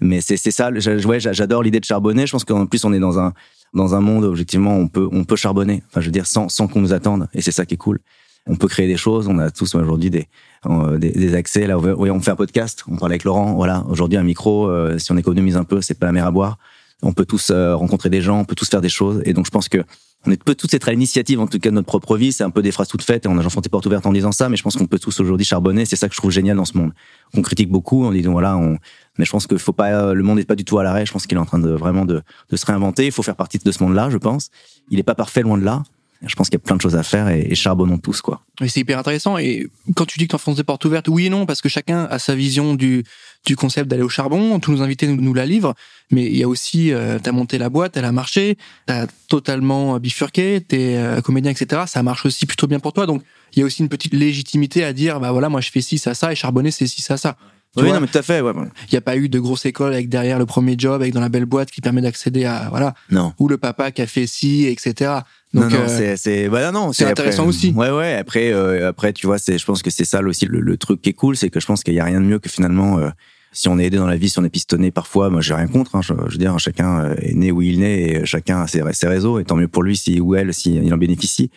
mais 0.00 0.20
c'est 0.20 0.36
c'est 0.36 0.50
ça. 0.50 0.70
Ouais, 0.70 1.18
j'a- 1.20 1.32
j'adore 1.32 1.62
l'idée 1.62 1.80
de 1.80 1.84
charbonner. 1.84 2.26
Je 2.26 2.32
pense 2.32 2.44
qu'en 2.44 2.66
plus, 2.66 2.84
on 2.84 2.92
est 2.92 2.98
dans 2.98 3.18
un 3.18 3.32
dans 3.72 3.94
un 3.94 4.00
monde 4.00 4.24
où, 4.24 4.28
objectivement, 4.28 4.76
on 4.76 4.86
peut 4.88 5.08
on 5.12 5.24
peut 5.24 5.36
charbonner. 5.36 5.82
Enfin, 5.88 6.00
je 6.00 6.06
veux 6.06 6.12
dire, 6.12 6.26
sans 6.26 6.48
sans 6.48 6.66
qu'on 6.68 6.80
nous 6.80 6.92
attende. 6.92 7.28
Et 7.34 7.40
c'est 7.42 7.52
ça 7.52 7.64
qui 7.64 7.74
est 7.74 7.78
cool. 7.78 8.00
On 8.46 8.56
peut 8.56 8.68
créer 8.68 8.86
des 8.86 8.96
choses. 8.98 9.26
On 9.28 9.38
a 9.38 9.50
tous 9.50 9.74
aujourd'hui 9.74 10.10
des, 10.10 10.26
euh, 10.66 10.98
des 10.98 11.10
des 11.10 11.34
accès. 11.34 11.66
Là, 11.66 11.78
oui, 11.78 12.10
on 12.10 12.20
fait 12.20 12.32
un 12.32 12.36
podcast. 12.36 12.84
On 12.88 12.96
parle 12.96 13.12
avec 13.12 13.24
Laurent. 13.24 13.54
Voilà. 13.54 13.84
Aujourd'hui, 13.88 14.18
un 14.18 14.22
micro. 14.24 14.68
euh, 14.68 14.98
si 14.98 15.10
on 15.12 15.16
économise 15.16 15.56
un 15.56 15.64
peu, 15.64 15.80
c'est 15.80 15.98
pas 15.98 16.06
la 16.06 16.12
mer 16.12 16.26
à 16.26 16.30
boire. 16.30 16.58
On 17.04 17.12
peut 17.12 17.26
tous 17.26 17.50
euh, 17.50 17.76
rencontrer 17.76 18.10
des 18.10 18.22
gens. 18.22 18.40
On 18.40 18.44
peut 18.44 18.54
tous 18.54 18.68
faire 18.68 18.80
des 18.80 18.88
choses. 18.88 19.22
Et 19.24 19.32
donc, 19.32 19.46
je 19.46 19.50
pense 19.50 19.68
que 19.68 19.84
on 20.26 20.30
est 20.30 20.42
peut 20.42 20.54
tous 20.54 20.72
être 20.72 20.88
à 20.88 20.92
l'initiative, 20.92 21.38
en 21.38 21.46
tout 21.46 21.58
cas, 21.58 21.68
de 21.68 21.74
notre 21.74 21.86
propre 21.86 22.16
vie. 22.16 22.32
C'est 22.32 22.44
un 22.44 22.50
peu 22.50 22.62
des 22.62 22.72
phrases 22.72 22.88
toutes 22.88 23.02
faites 23.02 23.26
et 23.26 23.28
on 23.28 23.36
a 23.36 23.42
j'enfonce 23.42 23.62
des 23.62 23.68
portes 23.68 23.84
ouvertes 23.84 24.06
en 24.06 24.12
disant 24.12 24.32
ça, 24.32 24.48
mais 24.48 24.56
je 24.56 24.62
pense 24.62 24.74
qu'on 24.74 24.86
peut 24.86 24.98
tous 24.98 25.20
aujourd'hui 25.20 25.44
charbonner. 25.44 25.84
C'est 25.84 25.96
ça 25.96 26.08
que 26.08 26.14
je 26.14 26.20
trouve 26.20 26.30
génial 26.30 26.56
dans 26.56 26.64
ce 26.64 26.78
monde. 26.78 26.92
On 27.36 27.42
critique 27.42 27.68
beaucoup, 27.68 28.04
on 28.04 28.10
dit 28.10 28.22
voilà, 28.22 28.56
on... 28.56 28.78
mais 29.18 29.26
je 29.26 29.30
pense 29.30 29.46
que 29.46 29.58
faut 29.58 29.74
pas, 29.74 30.14
le 30.14 30.22
monde 30.22 30.38
n'est 30.38 30.44
pas 30.44 30.54
du 30.54 30.64
tout 30.64 30.78
à 30.78 30.82
l'arrêt. 30.82 31.04
Je 31.04 31.12
pense 31.12 31.26
qu'il 31.26 31.36
est 31.36 31.40
en 31.40 31.44
train 31.44 31.58
de 31.58 31.70
vraiment 31.70 32.06
de, 32.06 32.22
se 32.54 32.64
réinventer. 32.64 33.04
Il 33.04 33.12
faut 33.12 33.22
faire 33.22 33.36
partie 33.36 33.58
de 33.58 33.70
ce 33.70 33.82
monde-là, 33.82 34.08
je 34.08 34.16
pense. 34.16 34.50
Il 34.90 34.98
est 34.98 35.02
pas 35.02 35.14
parfait, 35.14 35.42
loin 35.42 35.58
de 35.58 35.64
là. 35.64 35.82
Je 36.26 36.34
pense 36.36 36.48
qu'il 36.48 36.58
y 36.58 36.62
a 36.62 36.64
plein 36.64 36.76
de 36.76 36.80
choses 36.80 36.96
à 36.96 37.02
faire 37.02 37.28
et, 37.28 37.54
charbonnons 37.54 37.98
tous, 37.98 38.22
quoi. 38.22 38.40
C'est 38.66 38.80
hyper 38.80 38.98
intéressant. 38.98 39.36
Et 39.36 39.68
quand 39.94 40.06
tu 40.06 40.18
dis 40.18 40.24
que 40.24 40.30
tu 40.30 40.36
enfonces 40.36 40.56
des 40.56 40.64
portes 40.64 40.84
ouvertes, 40.86 41.08
oui 41.08 41.26
et 41.26 41.28
non, 41.28 41.44
parce 41.44 41.60
que 41.60 41.68
chacun 41.68 42.04
a 42.04 42.18
sa 42.18 42.34
vision 42.34 42.72
du, 42.74 43.04
du 43.44 43.56
concept 43.56 43.88
d'aller 43.90 44.02
au 44.02 44.08
charbon. 44.08 44.58
Tous 44.60 44.72
nos 44.72 44.82
invités 44.82 45.06
nous, 45.06 45.20
nous 45.20 45.34
la 45.34 45.46
livrent. 45.46 45.74
Mais 46.10 46.24
il 46.26 46.36
y 46.36 46.42
a 46.42 46.48
aussi, 46.48 46.92
euh, 46.92 47.18
t'as 47.22 47.32
monté 47.32 47.58
la 47.58 47.68
boîte, 47.70 47.96
elle 47.96 48.04
a 48.04 48.12
marché, 48.12 48.56
t'as 48.86 49.06
totalement 49.28 49.98
bifurqué, 49.98 50.60
t'es 50.66 50.96
euh, 50.96 51.20
comédien, 51.20 51.50
etc. 51.50 51.82
Ça 51.86 52.02
marche 52.02 52.24
aussi 52.26 52.46
plutôt 52.46 52.66
bien 52.66 52.80
pour 52.80 52.92
toi. 52.92 53.06
Donc, 53.06 53.22
il 53.54 53.60
y 53.60 53.62
a 53.62 53.66
aussi 53.66 53.82
une 53.82 53.88
petite 53.88 54.14
légitimité 54.14 54.84
à 54.84 54.92
dire, 54.92 55.20
bah 55.20 55.32
voilà, 55.32 55.48
moi 55.48 55.60
je 55.60 55.70
fais 55.70 55.80
ci, 55.80 55.98
ça, 55.98 56.14
ça, 56.14 56.32
et 56.32 56.34
charbonner, 56.36 56.70
c'est 56.70 56.86
ci, 56.86 57.02
ça, 57.02 57.16
ça. 57.16 57.36
Tu 57.76 57.80
oui, 57.82 57.88
vois, 57.88 57.96
non, 57.96 58.02
mais 58.02 58.06
tout 58.06 58.18
à 58.18 58.22
fait, 58.22 58.40
ouais. 58.40 58.52
il 58.54 58.88
n'y 58.92 58.98
a 58.98 59.00
pas 59.00 59.16
eu 59.16 59.28
de 59.28 59.40
grosse 59.40 59.66
école 59.66 59.92
avec 59.94 60.08
derrière 60.08 60.38
le 60.38 60.46
premier 60.46 60.76
job, 60.78 61.02
avec 61.02 61.12
dans 61.12 61.20
la 61.20 61.28
belle 61.28 61.44
boîte 61.44 61.72
qui 61.72 61.80
permet 61.80 62.00
d'accéder 62.02 62.44
à, 62.44 62.68
voilà, 62.70 62.94
Non. 63.10 63.32
ou 63.40 63.48
le 63.48 63.58
papa 63.58 63.90
qui 63.90 64.00
a 64.00 64.06
fait 64.06 64.28
ci, 64.28 64.66
etc. 64.66 65.10
Donc, 65.52 65.64
non, 65.64 65.70
non, 65.70 65.76
euh, 65.80 65.88
c'est, 65.88 66.16
c'est, 66.16 66.46
voilà, 66.46 66.70
non, 66.70 66.92
c'est 66.92 67.04
intéressant 67.04 67.42
après- 67.42 67.48
aussi. 67.48 67.72
Ouais, 67.72 67.90
ouais. 67.90 68.14
Après, 68.14 68.52
euh, 68.52 68.88
après, 68.88 69.12
tu 69.12 69.26
vois, 69.26 69.38
c'est, 69.38 69.58
je 69.58 69.64
pense 69.64 69.82
que 69.82 69.90
c'est 69.90 70.04
ça 70.04 70.20
aussi 70.22 70.46
le, 70.46 70.60
le 70.60 70.76
truc 70.76 71.02
qui 71.02 71.10
est 71.10 71.14
cool, 71.14 71.36
c'est 71.36 71.50
que 71.50 71.58
je 71.58 71.66
pense 71.66 71.82
qu'il 71.82 71.94
y 71.94 72.00
a 72.00 72.04
rien 72.04 72.20
de 72.20 72.26
mieux 72.26 72.38
que 72.38 72.48
finalement 72.48 72.98
euh, 72.98 73.10
si 73.54 73.68
on 73.68 73.78
est 73.78 73.84
aidé 73.84 73.96
dans 73.96 74.06
la 74.06 74.16
vie, 74.16 74.28
si 74.28 74.38
on 74.38 74.44
est 74.44 74.50
pistonné 74.50 74.90
parfois, 74.90 75.30
moi 75.30 75.40
j'ai 75.40 75.54
rien 75.54 75.68
contre. 75.68 75.94
Hein, 75.94 76.02
je, 76.02 76.12
veux 76.12 76.36
dire, 76.36 76.58
chacun 76.58 77.04
euh, 77.04 77.14
est 77.22 77.34
né 77.34 77.52
où 77.52 77.62
il 77.62 77.80
naît 77.80 78.00
et 78.02 78.26
chacun 78.26 78.60
a 78.62 78.66
ses, 78.66 79.06
réseaux. 79.06 79.38
Et 79.38 79.44
tant 79.44 79.54
mieux 79.54 79.68
pour 79.68 79.84
lui 79.84 79.96
si 79.96 80.20
ou 80.20 80.34
elle, 80.34 80.52
si 80.52 80.74
il 80.74 80.92
en 80.92 80.98
bénéficie. 80.98 81.50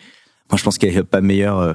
Moi, 0.50 0.56
je 0.56 0.62
pense 0.62 0.78
qu'il 0.78 0.90
n'y 0.90 0.96
a 0.96 1.04
pas 1.04 1.20
meilleur 1.20 1.58
euh, 1.58 1.72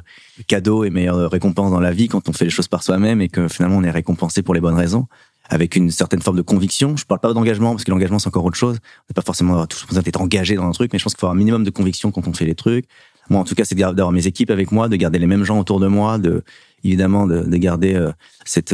cadeau 0.47 0.85
et 0.85 0.89
meilleure 0.89 1.29
récompense 1.29 1.71
dans 1.71 1.81
la 1.81 1.91
vie 1.91 2.07
quand 2.07 2.29
on 2.29 2.33
fait 2.33 2.45
les 2.45 2.51
choses 2.51 2.69
par 2.69 2.83
soi-même 2.83 3.21
et 3.21 3.27
que 3.27 3.47
finalement 3.49 3.77
on 3.77 3.83
est 3.83 3.91
récompensé 3.91 4.41
pour 4.41 4.53
les 4.53 4.61
bonnes 4.61 4.77
raisons, 4.77 5.07
avec 5.49 5.75
une 5.75 5.91
certaine 5.91 6.21
forme 6.21 6.37
de 6.37 6.41
conviction. 6.41 6.95
Je 6.95 7.05
parle 7.05 7.19
pas 7.19 7.33
d'engagement 7.33 7.71
parce 7.71 7.83
que 7.83 7.91
l'engagement 7.91 8.17
c'est 8.17 8.29
encore 8.29 8.45
autre 8.45 8.57
chose. 8.57 8.77
On 8.81 9.05
n'est 9.09 9.15
pas 9.15 9.21
forcément 9.21 9.67
toujours 9.67 9.89
besoin 9.89 10.03
d'être 10.03 10.21
engagé 10.21 10.55
dans 10.55 10.65
un 10.65 10.71
truc, 10.71 10.91
mais 10.93 10.99
je 10.99 11.03
pense 11.03 11.13
qu'il 11.13 11.19
faut 11.19 11.27
avoir 11.27 11.35
un 11.35 11.37
minimum 11.37 11.65
de 11.65 11.69
conviction 11.69 12.11
quand 12.11 12.27
on 12.29 12.33
fait 12.33 12.45
les 12.45 12.55
trucs. 12.55 12.85
Moi, 13.29 13.39
en 13.39 13.43
tout 13.43 13.55
cas, 13.55 13.65
c'est 13.65 13.75
d'avoir 13.75 14.11
mes 14.11 14.25
équipes 14.27 14.51
avec 14.51 14.71
moi, 14.71 14.87
de 14.89 14.95
garder 14.95 15.19
les 15.19 15.27
mêmes 15.27 15.43
gens 15.43 15.59
autour 15.59 15.79
de 15.79 15.87
moi, 15.87 16.17
de 16.17 16.43
évidemment 16.83 17.27
de, 17.27 17.41
de 17.41 17.57
garder 17.57 17.93
euh, 17.93 18.11
cette 18.45 18.73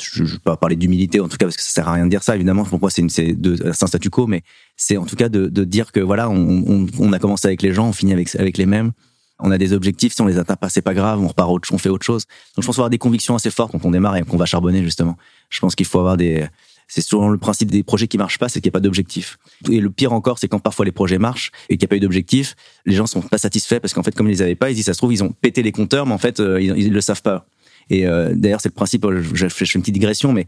je 0.00 0.22
ne 0.22 0.28
vais 0.28 0.38
pas 0.38 0.56
parler 0.56 0.76
d'humilité 0.76 1.20
en 1.20 1.28
tout 1.28 1.36
cas 1.36 1.46
parce 1.46 1.56
que 1.56 1.62
ça 1.62 1.70
sert 1.70 1.88
à 1.88 1.92
rien 1.92 2.04
de 2.04 2.10
dire 2.10 2.22
ça 2.22 2.34
évidemment 2.34 2.64
pour 2.64 2.80
moi 2.80 2.90
c'est 2.90 3.02
un 3.02 3.86
statu 3.86 4.10
quo 4.10 4.26
mais 4.26 4.42
c'est 4.76 4.96
en 4.96 5.04
tout 5.04 5.16
cas 5.16 5.28
de, 5.28 5.48
de 5.48 5.64
dire 5.64 5.92
que 5.92 6.00
voilà 6.00 6.30
on, 6.30 6.64
on, 6.66 6.86
on, 6.98 7.12
a 7.12 7.18
commencé 7.18 7.46
avec 7.46 7.62
les 7.62 7.72
gens 7.72 7.88
on 7.88 7.92
finit 7.92 8.12
avec 8.12 8.34
avec 8.36 8.56
les 8.56 8.66
mêmes 8.66 8.92
on 9.38 9.50
a 9.50 9.58
des 9.58 9.72
objectifs 9.72 10.14
si 10.14 10.22
on 10.22 10.26
les 10.26 10.38
atteint 10.38 10.56
pas 10.56 10.68
c'est 10.68 10.82
pas 10.82 10.94
grave 10.94 11.20
on 11.20 11.28
repart 11.28 11.50
autre 11.50 11.68
on 11.72 11.78
fait 11.78 11.88
autre 11.88 12.06
chose 12.06 12.24
donc 12.56 12.62
je 12.62 12.66
pense 12.66 12.76
avoir 12.76 12.90
des 12.90 12.98
convictions 12.98 13.34
assez 13.34 13.50
fortes 13.50 13.72
quand 13.72 13.84
on 13.84 13.90
démarre 13.90 14.16
et 14.16 14.22
qu'on 14.22 14.36
va 14.36 14.46
charbonner 14.46 14.82
justement 14.82 15.16
je 15.50 15.60
pense 15.60 15.74
qu'il 15.74 15.86
faut 15.86 15.98
avoir 15.98 16.16
des 16.16 16.46
c'est 16.88 17.00
souvent 17.00 17.30
le 17.30 17.38
principe 17.38 17.70
des 17.70 17.82
projets 17.82 18.06
qui 18.06 18.18
marchent 18.18 18.38
pas, 18.38 18.50
c'est 18.50 18.60
qu'il 18.60 18.68
n'y 18.68 18.72
a 18.72 18.78
pas 18.78 18.80
d'objectif. 18.80 19.38
Et 19.70 19.80
le 19.80 19.88
pire 19.88 20.12
encore, 20.12 20.38
c'est 20.38 20.46
quand 20.48 20.58
parfois 20.58 20.84
les 20.84 20.92
projets 20.92 21.16
marchent 21.16 21.50
et 21.70 21.78
qu'il 21.78 21.86
n'y 21.86 21.88
a 21.88 21.88
pas 21.88 21.96
eu 21.96 22.00
d'objectif, 22.00 22.54
les 22.84 22.94
gens 22.94 23.06
sont 23.06 23.22
pas 23.22 23.38
satisfaits 23.38 23.80
parce 23.80 23.94
qu'en 23.94 24.02
fait, 24.02 24.14
comme 24.14 24.28
ils 24.28 24.32
les 24.32 24.42
avaient 24.42 24.54
pas, 24.56 24.70
ils 24.70 24.74
disent 24.74 24.84
ça 24.84 24.92
se 24.92 24.98
trouve 24.98 25.10
ils 25.10 25.24
ont 25.24 25.32
pété 25.32 25.62
les 25.62 25.72
compteurs, 25.72 26.04
mais 26.04 26.12
en 26.12 26.18
fait 26.18 26.38
ils, 26.40 26.76
ils 26.76 26.92
le 26.92 27.00
savent 27.00 27.22
pas. 27.22 27.46
Et 27.92 28.06
euh, 28.06 28.32
d'ailleurs, 28.34 28.62
c'est 28.62 28.70
le 28.70 28.74
principe, 28.74 29.06
je, 29.10 29.48
fais 29.48 29.66
une 29.66 29.82
petite 29.82 29.94
digression, 29.94 30.32
mais 30.32 30.46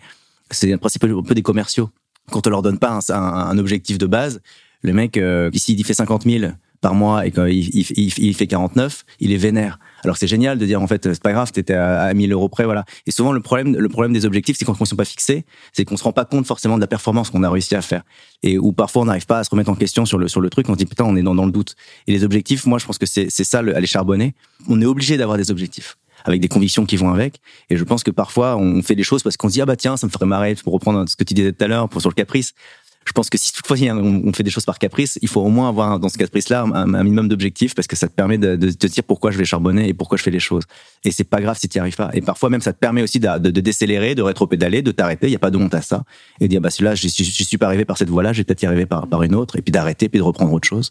c'est 0.50 0.72
un 0.72 0.78
principe 0.78 1.04
un 1.04 1.22
peu 1.22 1.34
des 1.34 1.42
commerciaux. 1.42 1.90
Quand 2.30 2.46
on 2.46 2.50
leur 2.50 2.62
donne 2.62 2.78
pas 2.78 2.98
un, 3.10 3.58
objectif 3.58 3.98
de 3.98 4.06
base, 4.06 4.40
le 4.80 4.94
mec, 4.94 5.18
euh, 5.18 5.50
ici, 5.52 5.74
il 5.74 5.84
fait 5.84 5.92
50 5.92 6.22
000 6.22 6.52
par 6.80 6.94
mois 6.94 7.26
et 7.26 7.30
qu'il 7.30 7.48
il, 7.48 8.34
fait 8.34 8.46
49, 8.46 9.04
il 9.20 9.32
est 9.32 9.36
vénère. 9.36 9.78
Alors 10.04 10.16
c'est 10.16 10.26
génial 10.26 10.58
de 10.58 10.66
dire 10.66 10.82
en 10.82 10.86
fait 10.86 11.14
c'est 11.14 11.22
pas 11.22 11.32
grave, 11.32 11.50
t'étais 11.50 11.72
à, 11.72 12.02
à 12.02 12.12
1000 12.12 12.30
euros 12.32 12.50
près, 12.50 12.64
voilà. 12.64 12.84
Et 13.06 13.10
souvent 13.10 13.32
le 13.32 13.40
problème, 13.40 13.74
le 13.74 13.88
problème 13.88 14.12
des 14.12 14.26
objectifs, 14.26 14.56
c'est 14.58 14.66
quand 14.66 14.78
ils 14.78 14.86
sont 14.86 14.96
pas 14.96 15.06
fixés, 15.06 15.46
c'est 15.72 15.86
qu'on 15.86 15.96
se 15.96 16.04
rend 16.04 16.12
pas 16.12 16.26
compte 16.26 16.46
forcément 16.46 16.76
de 16.76 16.82
la 16.82 16.86
performance 16.86 17.30
qu'on 17.30 17.42
a 17.42 17.50
réussi 17.50 17.74
à 17.74 17.80
faire. 17.80 18.02
Et 18.42 18.58
où 18.58 18.72
parfois 18.72 19.02
on 19.02 19.04
n'arrive 19.06 19.24
pas 19.24 19.38
à 19.38 19.44
se 19.44 19.50
remettre 19.50 19.70
en 19.70 19.74
question 19.74 20.04
sur 20.04 20.18
le 20.18 20.28
sur 20.28 20.42
le 20.42 20.50
truc, 20.50 20.68
on 20.68 20.76
dit 20.76 20.84
putain 20.84 21.04
on 21.04 21.16
est 21.16 21.22
dans, 21.22 21.34
dans 21.34 21.46
le 21.46 21.52
doute. 21.52 21.74
Et 22.06 22.12
les 22.12 22.22
objectifs, 22.22 22.66
moi 22.66 22.78
je 22.78 22.84
pense 22.84 22.98
que 22.98 23.06
c'est 23.06 23.30
ça 23.30 23.62
le, 23.62 23.86
charbonner. 23.86 24.34
On 24.68 24.80
est 24.80 24.86
obligé 24.86 25.16
d'avoir 25.16 25.38
des 25.38 25.50
objectifs 25.50 25.96
avec 26.24 26.40
des 26.40 26.48
convictions 26.48 26.86
qui 26.86 26.96
vont 26.96 27.12
avec. 27.12 27.40
Et 27.70 27.76
je 27.76 27.84
pense 27.84 28.02
que 28.02 28.10
parfois, 28.10 28.56
on 28.56 28.82
fait 28.82 28.96
des 28.96 29.02
choses 29.02 29.22
parce 29.22 29.36
qu'on 29.36 29.48
se 29.48 29.54
dit, 29.54 29.60
ah 29.60 29.66
bah 29.66 29.76
tiens, 29.76 29.96
ça 29.96 30.06
me 30.06 30.12
ferait 30.12 30.26
marrer, 30.26 30.54
pour 30.56 30.72
reprendre 30.72 31.08
ce 31.08 31.16
que 31.16 31.24
tu 31.24 31.34
disais 31.34 31.52
tout 31.52 31.64
à 31.64 31.68
l'heure, 31.68 31.88
sur 31.98 32.10
le 32.10 32.14
caprice. 32.14 32.54
Je 33.06 33.12
pense 33.12 33.28
que 33.28 33.36
si 33.36 33.52
toutefois 33.52 33.76
on 33.92 34.32
fait 34.32 34.42
des 34.42 34.50
choses 34.50 34.64
par 34.64 34.78
caprice, 34.78 35.18
il 35.20 35.28
faut 35.28 35.42
au 35.42 35.48
moins 35.48 35.68
avoir 35.68 36.00
dans 36.00 36.08
ce 36.08 36.16
caprice-là 36.16 36.62
un, 36.62 36.86
minimum 36.86 37.28
d'objectifs 37.28 37.74
parce 37.74 37.86
que 37.86 37.96
ça 37.96 38.08
te 38.08 38.14
permet 38.14 38.38
de, 38.38 38.56
de, 38.56 38.70
te 38.70 38.86
dire 38.86 39.04
pourquoi 39.04 39.30
je 39.30 39.38
vais 39.38 39.44
charbonner 39.44 39.88
et 39.88 39.94
pourquoi 39.94 40.16
je 40.16 40.22
fais 40.22 40.30
les 40.30 40.40
choses. 40.40 40.64
Et 41.04 41.10
c'est 41.10 41.24
pas 41.24 41.40
grave 41.40 41.58
si 41.58 41.68
tu 41.68 41.76
n'y 41.76 41.80
arrives 41.80 41.96
pas. 41.96 42.10
Et 42.14 42.22
parfois 42.22 42.48
même 42.48 42.62
ça 42.62 42.72
te 42.72 42.78
permet 42.78 43.02
aussi 43.02 43.20
de, 43.20 43.38
de, 43.38 43.50
de 43.50 43.60
décélérer, 43.60 44.14
de 44.14 44.22
rétropédaler, 44.22 44.80
de 44.80 44.90
t'arrêter. 44.90 45.26
Il 45.26 45.32
y 45.32 45.36
a 45.36 45.38
pas 45.38 45.50
de 45.50 45.58
honte 45.58 45.74
à 45.74 45.82
ça 45.82 46.04
et 46.40 46.48
dire 46.48 46.60
bah 46.60 46.70
si 46.70 46.82
là 46.82 46.94
je, 46.94 47.06
suis 47.06 47.58
pas 47.58 47.66
arrivé 47.66 47.84
par 47.84 47.98
cette 47.98 48.08
voie-là, 48.08 48.32
je 48.32 48.38
vais 48.38 48.44
peut-être 48.44 48.62
y 48.62 48.66
arriver 48.66 48.86
par, 48.86 49.06
par 49.06 49.22
une 49.22 49.34
autre 49.34 49.56
et 49.56 49.62
puis 49.62 49.72
d'arrêter 49.72 50.08
puis 50.08 50.18
de 50.18 50.24
reprendre 50.24 50.52
autre 50.52 50.66
chose. 50.66 50.90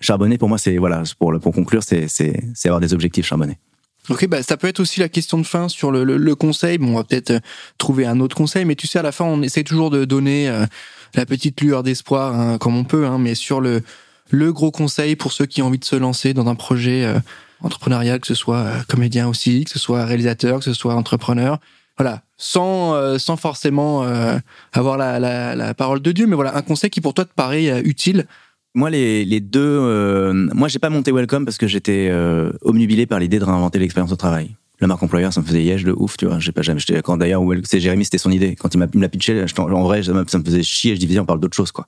Charbonner 0.00 0.36
pour 0.36 0.48
moi 0.48 0.58
c'est 0.58 0.76
voilà 0.76 1.02
pour 1.18 1.32
pour 1.40 1.52
conclure 1.54 1.82
c'est 1.82 2.08
c'est 2.08 2.44
c'est 2.54 2.68
avoir 2.68 2.80
des 2.80 2.92
objectifs 2.92 3.24
charbonner. 3.24 3.58
Ok, 4.10 4.26
bah 4.26 4.42
ça 4.42 4.58
peut 4.58 4.66
être 4.66 4.80
aussi 4.80 5.00
la 5.00 5.08
question 5.08 5.38
de 5.38 5.46
fin 5.46 5.68
sur 5.70 5.90
le, 5.90 6.04
le, 6.04 6.34
conseil. 6.34 6.76
Bon, 6.76 6.88
on 6.88 6.96
va 6.96 7.04
peut-être 7.04 7.30
euh, 7.30 7.40
trouver 7.78 8.04
un 8.04 8.20
autre 8.20 8.36
conseil, 8.36 8.66
mais 8.66 8.74
tu 8.74 8.86
sais, 8.86 8.98
à 8.98 9.02
la 9.02 9.12
fin, 9.12 9.24
on 9.24 9.40
essaie 9.40 9.64
toujours 9.64 9.88
de 9.88 10.04
donner 10.04 10.46
euh, 10.48 10.66
la 11.14 11.24
petite 11.24 11.58
lueur 11.62 11.82
d'espoir, 11.82 12.38
hein, 12.38 12.58
comme 12.58 12.76
on 12.76 12.84
peut, 12.84 13.06
hein, 13.06 13.16
mais 13.18 13.34
sur 13.34 13.62
le, 13.62 13.82
le 14.28 14.52
gros 14.52 14.70
conseil 14.70 15.16
pour 15.16 15.32
ceux 15.32 15.46
qui 15.46 15.62
ont 15.62 15.68
envie 15.68 15.78
de 15.78 15.86
se 15.86 15.96
lancer 15.96 16.34
dans 16.34 16.48
un 16.48 16.54
projet 16.54 17.06
euh, 17.06 17.18
entrepreneurial, 17.60 18.20
que 18.20 18.26
ce 18.26 18.34
soit 18.34 18.66
comédien 18.88 19.26
aussi, 19.26 19.64
que 19.64 19.70
ce 19.70 19.78
soit 19.78 20.04
réalisateur, 20.04 20.58
que 20.58 20.66
ce 20.66 20.74
soit 20.74 20.94
entrepreneur. 20.94 21.58
Voilà, 21.96 22.22
sans, 22.36 23.18
sans 23.20 23.36
forcément 23.36 24.04
avoir 24.72 24.98
la, 24.98 25.20
la, 25.20 25.54
la, 25.54 25.74
parole 25.74 26.02
de 26.02 26.10
Dieu, 26.10 26.26
mais 26.26 26.34
voilà, 26.34 26.56
un 26.56 26.62
conseil 26.62 26.90
qui 26.90 27.00
pour 27.00 27.14
toi 27.14 27.24
te 27.24 27.32
paraît 27.32 27.82
utile 27.82 28.26
moi, 28.74 28.90
les, 28.90 29.24
les 29.24 29.40
deux, 29.40 29.60
euh, 29.60 30.32
moi, 30.52 30.66
j'ai 30.66 30.80
pas 30.80 30.90
monté 30.90 31.12
Welcome 31.12 31.44
parce 31.44 31.58
que 31.58 31.68
j'étais 31.68 32.08
euh, 32.10 32.50
omnubilé 32.62 33.06
par 33.06 33.20
l'idée 33.20 33.38
de 33.38 33.44
réinventer 33.44 33.78
l'expérience 33.78 34.12
au 34.12 34.16
travail. 34.16 34.56
La 34.80 34.88
marque 34.88 35.02
employeur, 35.02 35.32
ça 35.32 35.40
me 35.40 35.46
faisait 35.46 35.62
yèche 35.62 35.84
de 35.84 35.92
ouf, 35.92 36.16
tu 36.16 36.26
vois. 36.26 36.40
J'ai 36.40 36.50
pas 36.50 36.62
jamais. 36.62 36.80
Quand 37.04 37.16
d'ailleurs, 37.16 37.42
c'est 37.62 37.78
Jérémy, 37.78 38.04
c'était 38.04 38.18
son 38.18 38.32
idée. 38.32 38.56
Quand 38.56 38.74
il 38.74 38.78
m'a, 38.78 38.86
me 38.92 39.06
pitché, 39.06 39.44
en 39.56 39.82
vrai, 39.84 40.02
ça 40.02 40.12
me, 40.12 40.24
faisait 40.24 40.62
chier. 40.64 40.96
Je 40.96 41.00
disais, 41.00 41.20
on 41.20 41.24
parle 41.24 41.38
d'autre 41.38 41.54
chose, 41.54 41.70
quoi. 41.70 41.86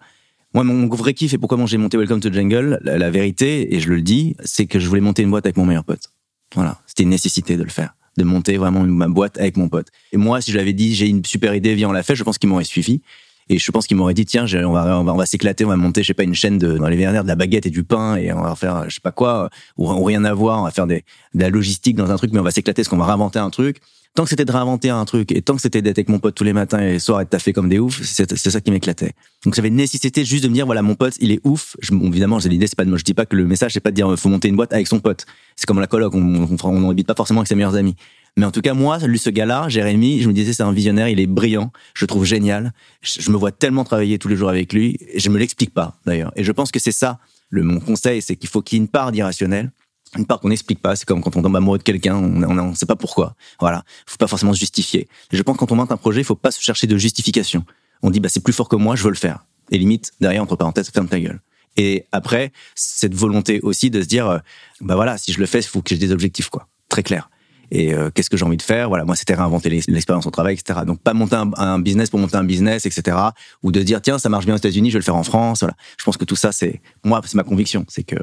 Moi, 0.55 0.63
mon 0.63 0.87
vrai 0.87 1.13
kiff 1.13 1.35
et 1.35 1.39
pourquoi 1.39 1.59
j'ai 1.67 1.77
monté 1.77 1.99
Welcome 1.99 2.21
to 2.21 2.33
Jungle, 2.33 2.79
la, 2.83 2.97
la, 2.97 3.11
vérité, 3.11 3.75
et 3.75 3.81
je 3.81 3.89
le 3.91 4.01
dis, 4.01 4.37
c'est 4.45 4.67
que 4.67 4.79
je 4.79 4.89
voulais 4.89 5.01
monter 5.01 5.23
une 5.23 5.31
boîte 5.31 5.45
avec 5.45 5.57
mon 5.57 5.67
meilleur 5.67 5.85
pote. 5.85 6.13
Voilà, 6.55 6.81
c'était 6.87 7.03
une 7.03 7.11
nécessité 7.11 7.57
de 7.57 7.65
le 7.65 7.69
faire, 7.69 7.95
de 8.17 8.23
monter 8.23 8.57
vraiment 8.57 8.83
ma 8.85 9.09
boîte 9.09 9.39
avec 9.39 9.57
mon 9.57 9.69
pote. 9.69 9.89
Et 10.13 10.17
moi, 10.17 10.41
si 10.41 10.53
je 10.53 10.57
l'avais 10.57 10.73
dit, 10.73 10.95
j'ai 10.95 11.09
une 11.09 11.25
super 11.25 11.55
idée, 11.55 11.75
viens 11.75 11.89
on 11.89 11.93
l'a 11.93 12.05
fait, 12.05 12.15
je 12.15 12.23
pense 12.23 12.39
qu'il 12.39 12.49
m'aurait 12.49 12.65
suivi. 12.65 13.03
Et 13.49 13.59
je 13.59 13.71
pense 13.71 13.87
qu'il 13.87 13.97
m'aurait 13.97 14.15
dit, 14.15 14.27
tiens, 14.27 14.45
on 14.65 14.73
va, 14.73 14.99
on 14.99 15.05
va, 15.05 15.15
on 15.15 15.17
va 15.17 15.27
s'éclater, 15.27 15.65
on 15.65 15.69
va 15.69 15.77
monter, 15.77 16.03
je 16.03 16.09
sais 16.09 16.15
pas, 16.15 16.25
une 16.25 16.35
chaîne 16.35 16.59
de, 16.59 16.79
dans 16.79 16.89
les 16.89 16.97
verrières 16.97 17.23
de 17.23 17.29
la 17.29 17.37
baguette 17.37 17.67
et 17.67 17.71
du 17.71 17.85
pain 17.85 18.17
et 18.17 18.33
on 18.33 18.43
va 18.43 18.57
faire, 18.57 18.89
je 18.89 18.95
sais 18.97 19.01
pas 19.01 19.13
quoi, 19.13 19.51
ou, 19.77 19.87
rien 20.05 20.25
à 20.25 20.35
voir, 20.35 20.61
on 20.61 20.65
va 20.65 20.73
faire 20.73 20.89
des, 20.89 21.05
de 21.35 21.41
la 21.41 21.49
logistique 21.49 21.97
dans 21.97 22.11
un 22.11 22.17
truc, 22.17 22.33
mais 22.33 22.41
on 22.41 22.45
va 22.45 22.51
s'éclater 22.51 22.83
parce 22.83 22.89
qu'on 22.89 22.97
va 22.97 23.07
réinventer 23.07 23.39
un 23.39 23.51
truc. 23.51 23.79
Tant 24.17 24.25
que 24.25 24.31
c'était 24.31 24.47
de 24.47 24.51
réinventer 24.51 24.89
un 24.89 25.05
truc 25.05 25.31
et 25.31 25.43
tant 25.43 25.55
que 25.55 25.61
c'était 25.61 25.83
d'être 25.83 25.99
avec 25.99 26.09
mon 26.09 26.19
pote 26.19 26.35
tous 26.35 26.43
les 26.43 26.55
matins 26.55 26.79
et 26.79 26.93
les 26.93 26.99
soirs 26.99 27.21
et 27.21 27.25
de 27.25 27.29
taffer 27.29 27.53
comme 27.53 27.69
des 27.69 27.79
oufs, 27.79 28.01
c'est 28.03 28.51
ça 28.51 28.61
qui 28.63 28.71
m'éclatait. 28.71 29.13
Donc 29.45 29.55
j'avais 29.55 29.69
nécessité 29.69 30.25
juste 30.25 30.43
de 30.43 30.49
me 30.49 30.55
dire, 30.55 30.65
voilà, 30.65 30.81
mon 30.81 30.95
pote, 30.95 31.15
il 31.21 31.31
est 31.33 31.41
ouf. 31.45 31.77
Je, 31.81 31.93
bon, 31.93 32.09
évidemment, 32.09 32.39
l'idée, 32.39 32.67
c'est 32.67 32.77
pas 32.77 32.87
de 32.87 32.89
moi, 32.89 32.99
je 32.99 33.05
dis 33.05 33.13
pas 33.13 33.27
que 33.27 33.37
le 33.37 33.45
message, 33.45 33.75
c'est 33.75 33.81
pas 33.81 33.91
de 33.91 33.97
dire, 33.97 34.13
faut 34.19 34.31
monter 34.31 34.49
une 34.49 34.57
boîte 34.57 34.73
avec 34.73 34.87
son 34.87 35.01
pote. 35.01 35.27
C'est 35.55 35.67
comme 35.67 35.81
la 35.81 35.87
coloc, 35.87 36.15
on, 36.15 36.49
on 36.51 36.95
pas 37.05 37.15
forcément 37.15 37.41
avec 37.41 37.49
ses 37.49 37.55
meilleurs 37.57 37.77
amis. 37.77 37.95
Mais 38.39 38.45
en 38.45 38.51
tout 38.51 38.61
cas, 38.61 38.75
moi, 38.75 38.99
lui, 38.99 39.19
ce 39.19 39.31
gars-là, 39.31 39.69
Jérémy, 39.69 40.21
je 40.21 40.29
me 40.29 40.35
disais, 40.35 40.53
c'est 40.53 40.63
un 40.63 40.73
visionnaire, 40.73 41.09
il 41.09 41.21
est 41.21 41.27
brillant, 41.27 41.73
je 41.95 42.05
le 42.05 42.07
trouve 42.07 42.27
génial. 42.27 42.75
Je, 43.01 43.31
me 43.31 43.37
vois 43.37 43.51
tellement 43.51 43.83
travailler 43.83 44.19
tous 44.19 44.29
les 44.29 44.37
jours 44.37 44.51
avec 44.51 44.75
lui, 44.75 44.99
et 45.11 45.19
je 45.19 45.31
me 45.31 45.39
l'explique 45.39 45.73
pas, 45.73 45.97
d'ailleurs. 46.05 46.33
Et 46.37 46.45
je 46.45 46.53
pense 46.53 46.71
que 46.71 46.79
c'est 46.79 46.93
ça, 46.93 47.19
le, 47.49 47.63
mon 47.63 47.81
conseil, 47.81 48.21
c'est 48.21 48.37
qu'il 48.37 48.51
faut 48.51 48.61
qu'il 48.61 48.77
y 48.77 48.81
ait 48.81 48.85
une 48.85 48.89
part 48.89 49.11
d'irrationnel, 49.11 49.71
une 50.19 50.27
part 50.27 50.41
qu'on 50.41 50.51
n'explique 50.51 50.83
pas. 50.83 50.97
C'est 50.97 51.07
comme 51.07 51.23
quand 51.23 51.35
on 51.37 51.43
tombe 51.43 51.57
amoureux 51.57 51.79
de 51.79 51.83
quelqu'un, 51.83 52.17
on 52.17 52.71
ne 52.71 52.75
sait 52.75 52.87
pas 52.87 52.97
pourquoi. 52.97 53.37
Voilà. 53.59 53.85
Faut 54.07 54.19
pas 54.19 54.27
forcément 54.27 54.53
se 54.53 54.61
justifier. 54.61 55.09
Je 55.33 55.43
pense 55.43 55.57
que 55.57 55.61
quand 55.61 55.73
on 55.73 55.77
monte 55.77 55.93
un 55.93 55.97
projet, 55.97 56.21
il 56.21 56.25
faut 56.25 56.35
pas 56.35 56.51
se 56.51 56.61
chercher 56.61 56.87
de 56.87 56.99
justification. 56.99 57.65
On 58.03 58.11
dit, 58.11 58.21
bah, 58.21 58.29
c'est 58.29 58.43
plus 58.43 58.53
fort 58.53 58.69
que 58.69 58.77
moi, 58.77 58.97
je 58.97 59.03
veux 59.03 59.11
le 59.11 59.17
faire. 59.17 59.47
Et 59.71 59.79
limite, 59.79 60.13
derrière, 60.21 60.43
entre 60.43 60.57
parenthèses, 60.57 60.91
ferme 60.91 61.09
ta 61.09 61.19
gueule. 61.19 61.41
Et 61.79 62.07
après, 62.13 62.53
cette 62.75 63.15
volonté 63.15 63.61
aussi 63.63 63.91
de 63.91 64.03
se 64.03 64.07
dire, 64.07 64.29
euh, 64.29 64.39
bah 64.81 64.95
voilà, 64.95 65.19
si 65.19 65.33
je 65.33 65.41
le 65.41 65.47
fais, 65.47 65.61
il 65.61 65.65
faut 65.65 65.83
que 65.83 65.91
j'ai 65.91 65.99
des 65.99 66.13
objectifs, 66.13 66.49
quoi. 66.51 66.69
Très 66.89 67.03
clair 67.03 67.29
et 67.71 67.95
euh, 67.95 68.11
qu'est-ce 68.15 68.31
que 68.31 68.37
j'ai 68.37 68.45
envie 68.45 68.57
de 68.57 68.63
faire? 68.63 68.89
Voilà 68.89 69.05
moi 69.05 69.17
c'était 69.17 69.35
réinventer 69.35 69.69
l'expérience 69.69 70.27
au 70.27 70.31
travail 70.31 70.55
etc 70.55 70.81
donc 70.87 71.01
pas 71.01 71.15
monter 71.15 71.37
un, 71.37 71.79
business 71.79 72.11
pour 72.11 72.19
monter 72.19 72.37
un 72.37 72.45
business 72.45 72.87
etc 72.87 73.17
ou 73.63 73.73
de 73.73 73.83
dire 73.83 74.01
tiens 74.01 74.19
ça 74.19 74.29
marche 74.29 74.47
bien 74.47 74.55
aux 74.55 74.59
États-Unis 74.59 74.91
je 74.91 74.95
vais 74.95 75.01
le 75.01 75.05
faire 75.05 75.17
en 75.17 75.25
France. 75.25 75.61
Voilà. 75.61 75.75
Je 75.99 76.05
pense 76.05 76.17
que 76.17 76.25
tout 76.25 76.37
ça 76.37 76.53
c'est 76.53 76.81
moi 77.05 77.21
c'est 77.25 77.35
ma 77.35 77.45
conviction. 77.45 77.85
C'est 77.89 78.05
que 78.05 78.17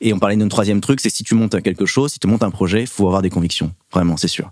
et 0.00 0.12
on 0.12 0.18
parlait 0.18 0.36
d'un 0.36 0.48
troisième 0.48 0.80
truc 0.80 1.00
c'est 1.00 1.10
si 1.10 1.22
tu 1.22 1.34
montes 1.34 1.60
quelque 1.62 1.86
chose 1.86 2.12
si 2.12 2.18
tu 2.18 2.26
montes 2.26 2.42
un 2.42 2.50
projet 2.50 2.86
faut 2.86 3.06
avoir 3.06 3.22
des 3.22 3.30
convictions. 3.30 3.72
Vraiment 3.92 4.16
c'est 4.16 4.28
sûr 4.28 4.50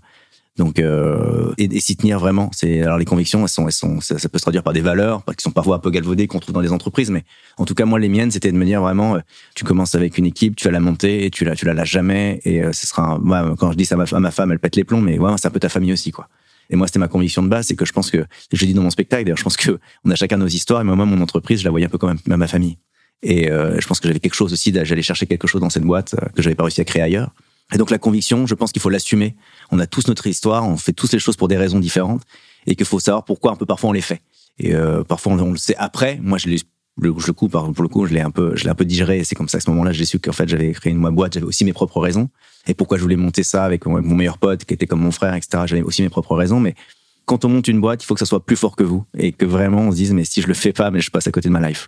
donc 0.57 0.79
euh, 0.79 1.53
et, 1.57 1.63
et 1.63 1.79
s'y 1.79 1.95
tenir 1.95 2.19
vraiment. 2.19 2.49
C'est 2.53 2.81
alors 2.81 2.97
les 2.97 3.05
convictions, 3.05 3.41
elles 3.43 3.49
sont, 3.49 3.67
elles 3.67 3.73
sont, 3.73 4.01
ça, 4.01 4.15
peut 4.29 4.37
se 4.37 4.43
traduire 4.43 4.63
par 4.63 4.73
des 4.73 4.81
valeurs, 4.81 5.23
qui 5.25 5.41
sont 5.41 5.51
parfois 5.51 5.77
un 5.77 5.79
peu 5.79 5.89
galvaudées 5.89 6.27
qu'on 6.27 6.39
trouve 6.39 6.53
dans 6.53 6.61
des 6.61 6.71
entreprises, 6.71 7.09
mais 7.09 7.23
en 7.57 7.65
tout 7.65 7.73
cas 7.73 7.85
moi 7.85 7.99
les 7.99 8.09
miennes, 8.09 8.31
c'était 8.31 8.51
de 8.51 8.57
me 8.57 8.65
dire 8.65 8.81
vraiment, 8.81 9.15
euh, 9.15 9.19
tu 9.55 9.63
commences 9.63 9.95
avec 9.95 10.17
une 10.17 10.25
équipe, 10.25 10.55
tu 10.55 10.65
vas 10.65 10.71
la 10.71 10.79
monter 10.79 11.25
et 11.25 11.29
tu 11.29 11.45
la, 11.45 11.55
tu 11.55 11.65
la 11.65 11.73
lâches 11.73 11.91
jamais. 11.91 12.41
Et 12.43 12.63
euh, 12.63 12.73
ce 12.73 12.85
sera, 12.85 13.17
moi, 13.19 13.55
quand 13.57 13.71
je 13.71 13.77
dis 13.77 13.85
ça 13.85 13.95
à 13.95 14.19
ma, 14.19 14.31
femme, 14.31 14.51
elle 14.51 14.59
pète 14.59 14.75
les 14.75 14.83
plombs, 14.83 15.01
mais 15.01 15.17
ouais, 15.17 15.31
c'est 15.37 15.47
un 15.47 15.51
peu 15.51 15.59
ta 15.59 15.69
famille 15.69 15.93
aussi, 15.93 16.11
quoi. 16.11 16.27
Et 16.69 16.75
moi, 16.77 16.87
c'était 16.87 16.99
ma 16.99 17.09
conviction 17.09 17.43
de 17.43 17.49
base, 17.49 17.67
c'est 17.67 17.75
que 17.75 17.85
je 17.85 17.91
pense 17.91 18.09
que, 18.11 18.25
je 18.51 18.65
dis 18.65 18.73
dans 18.73 18.83
mon 18.83 18.89
spectacle, 18.89 19.25
d'ailleurs, 19.25 19.37
je 19.37 19.43
pense 19.43 19.57
que 19.57 19.79
on 20.05 20.11
a 20.11 20.15
chacun 20.15 20.37
nos 20.37 20.47
histoires, 20.47 20.81
et 20.81 20.83
moi, 20.83 20.95
mon 20.95 21.21
entreprise, 21.21 21.59
je 21.59 21.65
la 21.65 21.71
voyais 21.71 21.85
un 21.85 21.89
peu 21.89 21.97
comme 21.97 22.17
ma, 22.27 22.37
ma 22.37 22.47
famille. 22.47 22.77
Et 23.23 23.51
euh, 23.51 23.79
je 23.79 23.87
pense 23.87 23.99
que 23.99 24.07
j'avais 24.07 24.19
quelque 24.19 24.33
chose 24.33 24.51
aussi, 24.53 24.73
j'allais 24.73 25.01
chercher 25.01 25.27
quelque 25.27 25.47
chose 25.47 25.61
dans 25.61 25.69
cette 25.69 25.83
boîte 25.83 26.15
que 26.35 26.41
j'avais 26.41 26.55
pas 26.55 26.63
réussi 26.63 26.81
à 26.81 26.85
créer 26.85 27.03
ailleurs. 27.03 27.31
Et 27.73 27.77
donc 27.77 27.89
la 27.89 27.97
conviction, 27.97 28.47
je 28.47 28.55
pense 28.55 28.71
qu'il 28.71 28.81
faut 28.81 28.89
l'assumer. 28.89 29.35
On 29.71 29.79
a 29.79 29.87
tous 29.87 30.07
notre 30.07 30.27
histoire, 30.27 30.67
on 30.67 30.77
fait 30.77 30.93
tous 30.93 31.11
les 31.11 31.19
choses 31.19 31.37
pour 31.37 31.47
des 31.47 31.57
raisons 31.57 31.79
différentes, 31.79 32.23
et 32.67 32.75
qu'il 32.75 32.85
faut 32.85 32.99
savoir 32.99 33.23
pourquoi 33.23 33.51
un 33.51 33.55
peu 33.55 33.65
parfois 33.65 33.89
on 33.89 33.93
les 33.93 34.01
fait. 34.01 34.21
Et 34.59 34.75
euh, 34.75 35.03
parfois 35.03 35.33
on, 35.33 35.51
le 35.51 35.57
sait 35.57 35.75
après. 35.77 36.19
Moi, 36.21 36.37
je 36.37 36.47
le, 36.49 36.57
le 36.97 37.33
coup, 37.33 37.47
pour 37.47 37.81
le 37.81 37.87
coup, 37.87 38.05
je 38.05 38.13
l'ai 38.13 38.21
un 38.21 38.31
peu, 38.31 38.55
je 38.55 38.65
l'ai 38.65 38.69
un 38.69 38.75
peu 38.75 38.85
digéré. 38.85 39.23
C'est 39.23 39.35
comme 39.35 39.47
ça, 39.47 39.57
à 39.57 39.61
ce 39.61 39.69
moment-là, 39.69 39.91
j'ai 39.91 40.05
su 40.05 40.19
qu'en 40.19 40.33
fait, 40.33 40.47
j'avais 40.47 40.71
créé 40.71 40.91
une 40.91 40.99
boîte, 40.99 41.33
j'avais 41.33 41.45
aussi 41.45 41.65
mes 41.65 41.73
propres 41.73 41.99
raisons. 41.99 42.29
Et 42.67 42.73
pourquoi 42.73 42.97
je 42.97 43.03
voulais 43.03 43.15
monter 43.15 43.43
ça 43.43 43.63
avec 43.63 43.85
mon, 43.85 44.01
meilleur 44.01 44.37
pote, 44.37 44.65
qui 44.65 44.73
était 44.73 44.87
comme 44.87 45.01
mon 45.01 45.11
frère, 45.11 45.33
etc. 45.33 45.63
J'avais 45.65 45.81
aussi 45.81 46.01
mes 46.01 46.09
propres 46.09 46.35
raisons. 46.35 46.59
Mais 46.59 46.75
quand 47.25 47.45
on 47.45 47.49
monte 47.49 47.67
une 47.67 47.79
boîte, 47.79 48.03
il 48.03 48.05
faut 48.05 48.13
que 48.13 48.19
ça 48.19 48.25
soit 48.25 48.45
plus 48.45 48.57
fort 48.57 48.75
que 48.75 48.83
vous 48.83 49.05
et 49.17 49.31
que 49.31 49.45
vraiment 49.45 49.81
on 49.81 49.91
se 49.91 49.95
dise, 49.95 50.13
mais 50.13 50.25
si 50.25 50.41
je 50.41 50.47
le 50.47 50.53
fais 50.53 50.73
pas, 50.73 50.91
mais 50.91 51.01
je 51.01 51.09
passe 51.09 51.27
à 51.27 51.31
côté 51.31 51.47
de 51.49 51.53
ma 51.53 51.67
life. 51.67 51.87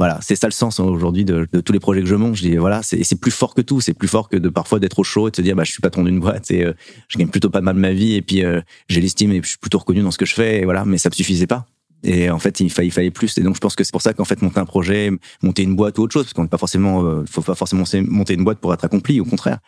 Voilà, 0.00 0.18
c'est 0.22 0.34
ça 0.34 0.46
le 0.46 0.52
sens 0.52 0.80
hein, 0.80 0.84
aujourd'hui 0.84 1.26
de, 1.26 1.44
tous 1.44 1.74
les 1.74 1.78
projets 1.78 2.00
que 2.00 2.06
je 2.06 2.14
monte. 2.14 2.34
Je 2.34 2.40
dis 2.40 2.56
voilà, 2.56 2.82
c'est 2.82 3.04
c'est 3.04 3.20
plus 3.20 3.30
fort 3.30 3.52
que 3.52 3.60
tout. 3.60 3.82
C'est 3.82 3.92
plus 3.92 4.08
fort 4.08 4.30
que 4.30 4.38
de 4.38 4.48
parfois 4.48 4.78
d'être 4.78 4.98
au 4.98 5.04
chaud 5.04 5.28
et 5.28 5.30
de 5.30 5.36
se 5.36 5.42
dire 5.42 5.54
bah 5.54 5.62
je 5.62 5.72
suis 5.72 5.82
patron 5.82 6.04
d'une 6.04 6.20
boîte 6.20 6.50
et 6.50 6.64
euh, 6.64 6.72
je 7.08 7.18
gagne 7.18 7.28
plutôt 7.28 7.50
pas 7.50 7.60
mal 7.60 7.76
ma 7.76 7.92
vie 7.92 8.14
et 8.14 8.22
puis 8.22 8.42
euh, 8.42 8.62
j'ai 8.88 9.02
l'estime 9.02 9.30
et 9.30 9.42
je 9.42 9.48
suis 9.48 9.58
plutôt 9.58 9.76
reconnu 9.76 10.00
dans 10.00 10.10
ce 10.10 10.16
que 10.16 10.24
je 10.24 10.32
fais. 10.32 10.62
Et 10.62 10.64
voilà, 10.64 10.86
mais 10.86 10.96
ça 10.96 11.10
me 11.10 11.14
suffisait 11.14 11.46
pas. 11.46 11.66
Et 12.02 12.30
en 12.30 12.38
fait, 12.38 12.60
il 12.60 12.70
fallait, 12.70 12.88
il 12.88 12.92
fallait 12.92 13.10
plus. 13.10 13.36
Et 13.36 13.42
donc, 13.42 13.56
je 13.56 13.60
pense 13.60 13.76
que 13.76 13.84
c'est 13.84 13.92
pour 13.92 14.00
ça 14.00 14.14
qu'en 14.14 14.24
fait, 14.24 14.40
monter 14.40 14.58
un 14.58 14.64
projet, 14.64 15.10
monter 15.42 15.64
une 15.64 15.76
boîte 15.76 15.98
ou 15.98 16.02
autre 16.04 16.14
chose, 16.14 16.24
parce 16.24 16.32
qu'on 16.32 16.44
n'est 16.44 16.48
pas 16.48 16.56
forcément, 16.56 17.04
euh, 17.04 17.24
faut 17.30 17.42
pas 17.42 17.54
forcément 17.54 17.84
monter 18.08 18.32
une 18.32 18.44
boîte 18.44 18.58
pour 18.58 18.72
être 18.72 18.86
accompli. 18.86 19.20
Au 19.20 19.26
contraire, 19.26 19.58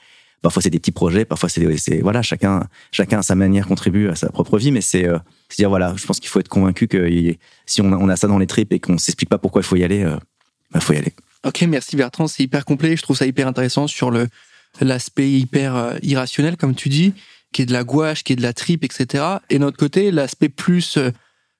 parfois 0.42 0.62
c'est 0.62 0.70
des 0.70 0.78
petits 0.78 0.92
projets, 0.92 1.24
parfois 1.24 1.48
c'est, 1.48 1.76
c'est 1.78 2.00
voilà, 2.00 2.22
chacun, 2.22 2.68
chacun 2.90 3.20
à 3.20 3.22
sa 3.22 3.34
manière 3.34 3.66
contribue 3.66 4.08
à 4.08 4.14
sa 4.14 4.28
propre 4.28 4.58
vie. 4.58 4.72
Mais 4.72 4.80
c'est, 4.80 5.06
euh, 5.06 5.18
c'est 5.48 5.56
dire 5.58 5.68
voilà, 5.68 5.94
je 5.96 6.04
pense 6.04 6.20
qu'il 6.20 6.28
faut 6.28 6.40
être 6.40 6.48
convaincu 6.48 6.88
que 6.88 7.08
si 7.66 7.80
on 7.80 7.92
a, 7.92 7.96
on 7.96 8.08
a 8.08 8.16
ça 8.16 8.26
dans 8.26 8.38
les 8.38 8.46
tripes 8.46 8.72
et 8.72 8.80
qu'on 8.80 8.98
s'explique 8.98 9.30
pas 9.30 9.38
pourquoi 9.38 9.62
il 9.62 9.64
faut 9.64 9.76
y 9.76 9.84
aller, 9.84 10.00
il 10.00 10.18
bah, 10.72 10.80
faut 10.80 10.92
y 10.92 10.96
aller. 10.96 11.14
Ok, 11.44 11.62
merci 11.62 11.96
Bertrand, 11.96 12.28
c'est 12.28 12.42
hyper 12.42 12.64
complet. 12.64 12.96
Je 12.96 13.02
trouve 13.02 13.16
ça 13.16 13.26
hyper 13.26 13.48
intéressant 13.48 13.86
sur 13.86 14.10
le 14.10 14.28
l'aspect 14.80 15.30
hyper 15.30 15.76
euh, 15.76 15.94
irrationnel, 16.02 16.56
comme 16.56 16.74
tu 16.74 16.88
dis, 16.88 17.12
qui 17.52 17.62
est 17.62 17.66
de 17.66 17.72
la 17.72 17.84
gouache, 17.84 18.24
qui 18.24 18.32
est 18.32 18.36
de 18.36 18.42
la 18.42 18.52
tripe, 18.52 18.84
etc. 18.84 19.24
Et 19.50 19.54
de 19.54 19.60
notre 19.60 19.76
côté, 19.76 20.10
l'aspect 20.10 20.48
plus 20.48 20.96
euh, 20.96 21.10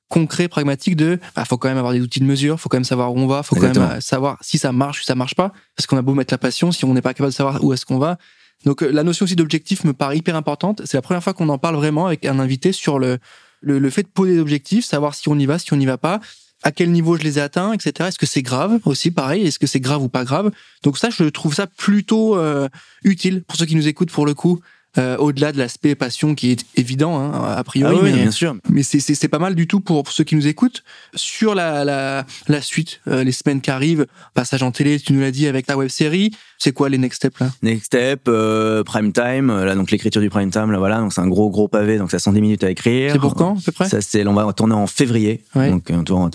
concret, 0.08 0.48
pragmatique 0.48 0.96
de, 0.96 1.18
bah, 1.36 1.44
faut 1.44 1.58
quand 1.58 1.68
même 1.68 1.78
avoir 1.78 1.92
des 1.92 2.00
outils 2.00 2.20
de 2.20 2.24
mesure, 2.24 2.58
faut 2.58 2.68
quand 2.68 2.78
même 2.78 2.84
savoir 2.84 3.12
où 3.12 3.18
on 3.18 3.26
va, 3.26 3.42
faut 3.42 3.56
quand 3.56 3.74
même 3.74 3.76
euh, 3.76 4.00
savoir 4.00 4.38
si 4.40 4.58
ça 4.58 4.72
marche 4.72 5.00
ou 5.00 5.04
ça 5.04 5.14
marche 5.14 5.34
pas, 5.34 5.52
parce 5.76 5.86
qu'on 5.86 5.96
a 5.96 6.02
beau 6.02 6.14
mettre 6.14 6.32
la 6.32 6.38
passion, 6.38 6.72
si 6.72 6.84
on 6.84 6.94
n'est 6.94 7.02
pas 7.02 7.14
capable 7.14 7.30
de 7.30 7.36
savoir 7.36 7.62
où 7.62 7.72
est-ce 7.72 7.86
qu'on 7.86 7.98
va. 7.98 8.18
Donc 8.64 8.80
la 8.82 9.02
notion 9.02 9.24
aussi 9.24 9.36
d'objectif 9.36 9.84
me 9.84 9.92
paraît 9.92 10.18
hyper 10.18 10.36
importante. 10.36 10.82
C'est 10.84 10.96
la 10.96 11.02
première 11.02 11.22
fois 11.22 11.34
qu'on 11.34 11.48
en 11.48 11.58
parle 11.58 11.76
vraiment 11.76 12.06
avec 12.06 12.24
un 12.24 12.38
invité 12.38 12.72
sur 12.72 12.98
le, 12.98 13.18
le, 13.60 13.78
le 13.78 13.90
fait 13.90 14.02
de 14.02 14.08
poser 14.08 14.34
des 14.34 14.40
objectifs, 14.40 14.84
savoir 14.84 15.14
si 15.14 15.28
on 15.28 15.38
y 15.38 15.46
va, 15.46 15.58
si 15.58 15.72
on 15.72 15.76
n'y 15.76 15.86
va 15.86 15.98
pas, 15.98 16.20
à 16.62 16.70
quel 16.70 16.92
niveau 16.92 17.16
je 17.16 17.22
les 17.22 17.38
ai 17.38 17.42
atteints, 17.42 17.72
etc. 17.72 18.08
Est-ce 18.08 18.18
que 18.18 18.26
c'est 18.26 18.42
grave 18.42 18.78
aussi, 18.84 19.10
pareil? 19.10 19.44
Est-ce 19.44 19.58
que 19.58 19.66
c'est 19.66 19.80
grave 19.80 20.02
ou 20.02 20.08
pas 20.08 20.24
grave? 20.24 20.50
Donc 20.82 20.96
ça, 20.98 21.10
je 21.10 21.24
trouve 21.24 21.54
ça 21.54 21.66
plutôt 21.66 22.36
euh, 22.36 22.68
utile 23.04 23.42
pour 23.42 23.56
ceux 23.56 23.66
qui 23.66 23.74
nous 23.74 23.88
écoutent 23.88 24.12
pour 24.12 24.26
le 24.26 24.34
coup. 24.34 24.60
Euh, 24.98 25.16
au-delà 25.16 25.52
de 25.52 25.58
l'aspect 25.58 25.94
passion 25.94 26.34
qui 26.34 26.50
est 26.50 26.66
évident 26.76 27.18
hein, 27.18 27.54
a 27.56 27.64
priori 27.64 27.96
ah 27.98 28.02
mais, 28.04 28.12
bien 28.12 28.30
sûr. 28.30 28.56
mais 28.68 28.82
c'est 28.82 29.28
pas 29.28 29.38
mal 29.38 29.54
du 29.54 29.66
tout 29.66 29.80
pour, 29.80 30.06
ceux 30.10 30.22
qui 30.22 30.36
nous 30.36 30.46
écoutent. 30.46 30.84
Sur 31.14 31.54
la 31.54 31.82
la, 31.82 32.26
la 32.46 32.60
suite 32.60 33.00
euh, 33.08 33.24
les 33.24 33.32
semaines 33.32 33.62
qui 33.62 33.70
arrivent 33.70 34.06
passage 34.34 34.62
en 34.62 34.70
télé 34.70 35.00
tu 35.00 35.14
nous 35.14 35.22
l'as 35.22 35.30
dit 35.30 35.46
avec 35.46 35.64
ta 35.64 35.78
web 35.78 35.88
série 35.88 36.30
c'est 36.58 36.72
quoi 36.72 36.90
les 36.90 36.98
next 36.98 37.16
steps 37.16 37.40
là? 37.40 37.50
Next 37.62 37.86
step 37.86 38.24
euh, 38.28 38.84
prime 38.84 39.14
time 39.14 39.64
là 39.64 39.74
donc 39.74 39.90
l'écriture 39.90 40.20
du 40.20 40.28
prime 40.28 40.50
time 40.50 40.70
là 40.70 40.78
voilà 40.78 40.98
donc 40.98 41.14
c'est 41.14 41.22
un 41.22 41.28
gros 41.28 41.48
gros 41.48 41.68
pavé 41.68 41.96
donc 41.96 42.10
ça 42.10 42.18
110 42.18 42.42
minutes 42.42 42.64
à 42.64 42.70
écrire. 42.70 43.12
C'est 43.12 43.18
pour 43.18 43.34
quand 43.34 43.56
à 43.58 43.62
peu 43.64 43.72
près? 43.72 43.88
Ça 43.88 44.02
c'est 44.02 44.26
on 44.26 44.34
va 44.34 44.52
tourner 44.52 44.74
en 44.74 44.86
février 44.86 45.42
donc 45.54 45.90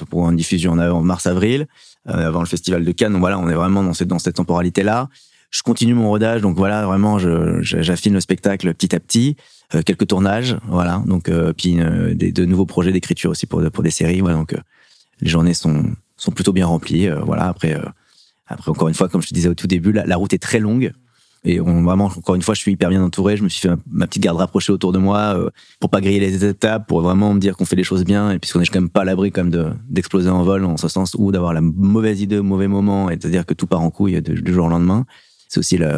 pour 0.10 0.32
une 0.32 0.36
diffusion 0.36 0.72
en 0.72 1.02
mars 1.04 1.28
avril 1.28 1.68
avant 2.08 2.40
le 2.40 2.48
festival 2.48 2.84
de 2.84 2.92
Cannes 2.92 3.12
donc 3.12 3.22
voilà 3.22 3.38
on 3.38 3.50
est 3.50 3.54
vraiment 3.54 3.84
dans 3.84 3.94
cette 3.94 4.08
dans 4.08 4.18
cette 4.18 4.38
temporalité 4.38 4.82
là 4.82 5.10
je 5.50 5.62
continue 5.64 5.94
mon 5.94 6.10
rodage, 6.10 6.42
donc 6.42 6.58
voilà, 6.58 6.86
vraiment, 6.86 7.18
j'affine 7.62 8.14
le 8.14 8.20
spectacle 8.20 8.74
petit 8.74 8.96
à 8.96 9.00
petit. 9.00 9.38
Euh, 9.76 9.82
quelques 9.82 10.08
tournages, 10.08 10.56
voilà. 10.68 11.04
Donc 11.06 11.28
euh, 11.28 11.52
puis 11.52 11.82
euh, 11.82 12.14
des, 12.14 12.32
de 12.32 12.46
nouveaux 12.46 12.66
projets 12.66 12.94
d'écriture 12.94 13.32
aussi 13.32 13.48
pour 13.48 13.62
pour 13.70 13.84
des 13.84 13.92
séries. 13.92 14.22
Voilà, 14.22 14.38
donc 14.38 14.56
les 15.20 15.30
journées 15.30 15.54
sont 15.54 15.84
sont 16.16 16.32
plutôt 16.32 16.54
bien 16.54 16.66
remplies. 16.66 17.10
voilà. 17.26 17.48
Après 17.50 17.78
après 18.48 18.72
encore 18.72 18.88
une 18.88 18.94
fois, 18.94 19.10
comme 19.10 19.22
je 19.22 19.28
te 19.28 19.34
disais 19.34 19.50
au 19.50 19.56
tout 19.56 19.68
début, 19.68 19.92
la, 19.92 20.06
la 20.06 20.16
route 20.16 20.34
est 20.34 20.42
très 20.42 20.60
longue. 20.60 20.94
Et 21.44 21.62
on, 21.62 21.84
vraiment, 21.84 22.06
encore 22.06 22.36
une 22.36 22.42
fois, 22.42 22.56
je 22.56 22.60
suis 22.60 22.72
hyper 22.72 22.90
bien 22.90 23.02
entouré. 23.02 23.38
Je 23.38 23.44
me 23.44 23.48
suis 23.48 23.62
fait 23.62 23.74
ma 23.90 24.08
petite 24.08 24.24
garde 24.24 24.38
rapprochée 24.38 24.74
autour 24.74 24.92
de 24.92 24.98
moi 24.98 25.38
pour 25.80 25.90
pas 25.90 26.02
griller 26.02 26.20
les 26.20 26.44
étapes, 26.44 26.88
pour 26.88 27.02
vraiment 27.02 27.34
me 27.34 27.40
dire 27.40 27.56
qu'on 27.56 27.66
fait 27.66 27.76
les 27.76 27.84
choses 27.84 28.04
bien. 28.06 28.32
Et 28.32 28.40
puisqu'on 28.40 28.62
est 28.62 28.68
quand 28.68 28.82
même 28.82 28.90
pas 28.90 29.02
à 29.02 29.06
l'abri 29.06 29.32
comme 29.32 29.50
de 29.50 29.68
d'exploser 29.90 30.30
en 30.30 30.44
vol, 30.44 30.64
en 30.66 30.78
ce 30.78 30.88
sens, 30.88 31.16
ou 31.18 31.32
d'avoir 31.32 31.54
la 31.54 31.62
mauvaise 31.62 32.22
idée 32.22 32.38
au 32.38 32.44
mauvais 32.44 32.68
moment 32.68 33.10
et 33.10 33.18
de 33.18 33.30
dire 33.30 33.46
que 33.46 33.54
tout 33.54 33.68
part 33.68 33.82
en 33.82 33.92
couille 33.92 34.22
du 34.22 34.54
jour 34.54 34.66
au 34.66 34.70
lendemain 34.70 35.06
c'est 35.48 35.60
aussi 35.60 35.78
le, 35.78 35.90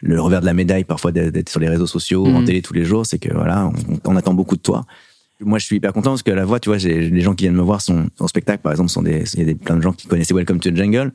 le, 0.00 0.20
revers 0.20 0.40
de 0.40 0.46
la 0.46 0.54
médaille 0.54 0.84
parfois 0.84 1.12
d'être 1.12 1.48
sur 1.48 1.60
les 1.60 1.68
réseaux 1.68 1.86
sociaux, 1.86 2.26
en 2.26 2.40
mhm. 2.40 2.44
télé 2.44 2.62
tous 2.62 2.74
les 2.74 2.84
jours, 2.84 3.06
c'est 3.06 3.18
que 3.18 3.32
voilà, 3.32 3.70
on, 4.04 4.16
attend 4.16 4.34
beaucoup 4.34 4.56
de 4.56 4.62
toi. 4.62 4.84
Moi, 5.40 5.58
je 5.58 5.66
suis 5.66 5.76
hyper 5.76 5.92
content 5.92 6.10
parce 6.10 6.22
que 6.22 6.30
la 6.30 6.44
voix, 6.44 6.60
tu 6.60 6.68
vois, 6.68 6.78
les 6.78 7.20
gens 7.20 7.34
qui 7.34 7.44
viennent 7.44 7.56
me 7.56 7.62
voir 7.62 7.80
sont 7.80 8.06
en 8.18 8.28
spectacle, 8.28 8.62
par 8.62 8.72
exemple, 8.72 8.90
sont 8.90 9.02
des, 9.02 9.24
il 9.34 9.40
y 9.40 9.42
a 9.42 9.46
des, 9.46 9.54
plein 9.54 9.76
de 9.76 9.82
gens 9.82 9.92
qui 9.92 10.06
connaissaient 10.06 10.34
Welcome 10.34 10.60
to 10.60 10.70
the 10.70 10.76
Jungle, 10.76 11.12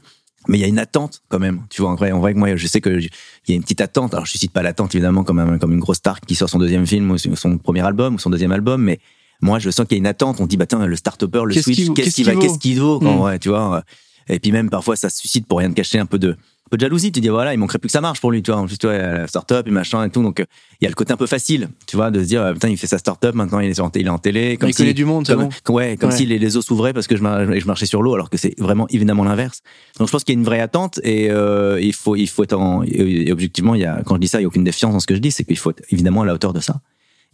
mais 0.48 0.58
il 0.58 0.62
y 0.62 0.66
a 0.66 0.68
une 0.68 0.80
attente 0.80 1.22
quand 1.30 1.40
même. 1.40 1.62
Tu 1.70 1.82
vois, 1.82 1.92
en 1.92 1.96
vrai, 1.96 2.12
en 2.12 2.20
vrai, 2.20 2.34
moi, 2.34 2.56
je 2.56 2.68
sais 2.68 2.82
que 2.82 3.00
il 3.00 3.10
y 3.48 3.52
a 3.54 3.56
une 3.56 3.64
petite 3.64 3.82
attente. 3.82 4.14
Alors, 4.14 4.26
je 4.26 4.38
cite 4.38 4.52
pas 4.52 4.62
l'attente 4.62 4.94
évidemment 4.94 5.24
comme 5.24 5.58
comme 5.60 5.72
une 5.72 5.80
grosse 5.80 5.98
star 5.98 6.20
qui 6.22 6.36
sort 6.36 6.50
son 6.50 6.60
deuxième 6.60 6.86
film 6.86 7.12
ou 7.12 7.18
son 7.18 7.58
premier 7.58 7.82
album 7.82 8.16
ou 8.16 8.20
son 8.20 8.30
deuxième 8.30 8.52
album, 8.52 8.82
mais 8.84 9.00
moi, 9.42 9.60
je 9.60 9.70
sens 9.70 9.86
qu'il 9.88 9.98
y 9.98 10.00
a 10.00 10.02
une 10.02 10.08
attente. 10.08 10.42
On 10.42 10.48
dit, 10.48 10.58
bah 10.58 10.66
tiens, 10.66 10.86
le 10.86 10.96
start-upper, 10.96 11.44
le 11.46 11.54
switch, 11.54 11.94
qu'est-ce 11.94 12.16
qu'il 12.16 12.26
va, 12.26 12.36
qu'est-ce 12.36 12.60
qu'il 12.60 12.80
vaut, 12.80 13.00
quand, 13.00 13.24
ouais, 13.24 13.40
tu 13.40 13.50
vois. 13.50 13.84
Et 14.28 14.40
puis 14.40 14.52
même 14.52 14.70
parfois, 14.70 14.96
ça 14.96 15.10
suscite 15.10 15.48
pour 15.48 15.60
rien 15.60 15.70
de 15.70 15.74
cacher 15.74 15.98
un 15.98 16.06
peu 16.06 16.20
de 16.20 16.36
peu 16.70 16.78
de 16.78 16.82
jalousie. 16.82 17.12
Tu 17.12 17.20
dis, 17.22 17.30
voilà, 17.30 17.54
il 17.54 17.58
manquerait 17.58 17.80
plus 17.80 17.88
que 17.88 17.92
ça 17.92 18.02
marche 18.02 18.22
pour 18.22 18.32
lui, 18.32 18.42
tu 18.42 18.52
vois. 18.52 18.60
En 18.60 18.66
plus, 18.66 18.78
tu 18.78 18.88
vois, 18.88 18.98
la 18.98 19.28
start-up 19.28 19.68
et 19.68 19.72
machin 19.72 20.04
et 20.06 20.10
tout. 20.10 20.22
Donc, 20.22 20.40
il 20.82 20.84
y 20.84 20.88
a 20.88 20.90
le 20.90 20.96
côté 20.96 21.14
un 21.14 21.18
peu 21.18 21.28
facile, 21.28 21.70
tu 21.88 21.96
vois, 21.96 22.12
de 22.12 22.22
se 22.22 22.28
dire, 22.28 22.52
putain, 22.54 22.70
il 22.70 22.78
fait 22.78 22.88
sa 22.88 22.98
start-up, 22.98 23.36
maintenant 23.36 23.60
il 23.60 23.70
est, 23.70 23.80
en, 23.80 23.92
il 23.96 24.06
est 24.06 24.10
en 24.10 24.18
télé. 24.18 24.58
Comme 24.58 24.70
il 24.70 24.76
connaît 24.76 24.94
du 24.94 25.06
monde, 25.06 25.28
comme, 25.28 25.76
Ouais, 25.76 25.98
comme 25.98 26.12
si 26.12 26.26
les, 26.26 26.58
eaux 26.58 26.62
s'ouvraient 26.62 26.94
parce 26.94 27.08
que 27.08 27.16
je, 27.16 27.22
je 27.22 27.66
marchais 27.66 27.86
sur 27.86 28.02
l'eau, 28.02 28.14
alors 28.14 28.30
que 28.30 28.38
c'est 28.38 28.60
vraiment 28.60 28.88
évidemment 28.90 29.24
l'inverse. 29.24 29.62
Donc, 29.98 30.08
je 30.08 30.12
pense 30.12 30.24
qu'il 30.24 30.36
y 30.36 30.38
a 30.38 30.40
une 30.40 30.46
vraie 30.46 30.62
attente 30.62 31.00
et 31.04 31.30
euh, 31.30 31.80
il 31.82 31.94
faut, 31.94 32.16
il 32.16 32.28
faut 32.28 32.44
être 32.44 32.54
en, 32.54 32.84
et 32.84 33.32
objectivement, 33.32 33.76
il 33.76 33.82
y 33.82 33.86
a, 33.86 34.02
quand 34.06 34.16
je 34.16 34.22
dis 34.22 34.28
ça, 34.28 34.40
il 34.40 34.42
n'y 34.42 34.46
a 34.46 34.48
aucune 34.48 34.64
défiance 34.64 34.94
dans 34.94 35.00
ce 35.00 35.08
que 35.08 35.16
je 35.16 35.20
dis, 35.20 35.32
c'est 35.32 35.44
qu'il 35.44 35.58
faut 35.58 35.72
être 35.72 35.84
évidemment 35.90 36.22
à 36.22 36.26
la 36.26 36.34
hauteur 36.34 36.54
de 36.54 36.60
ça. 36.60 36.82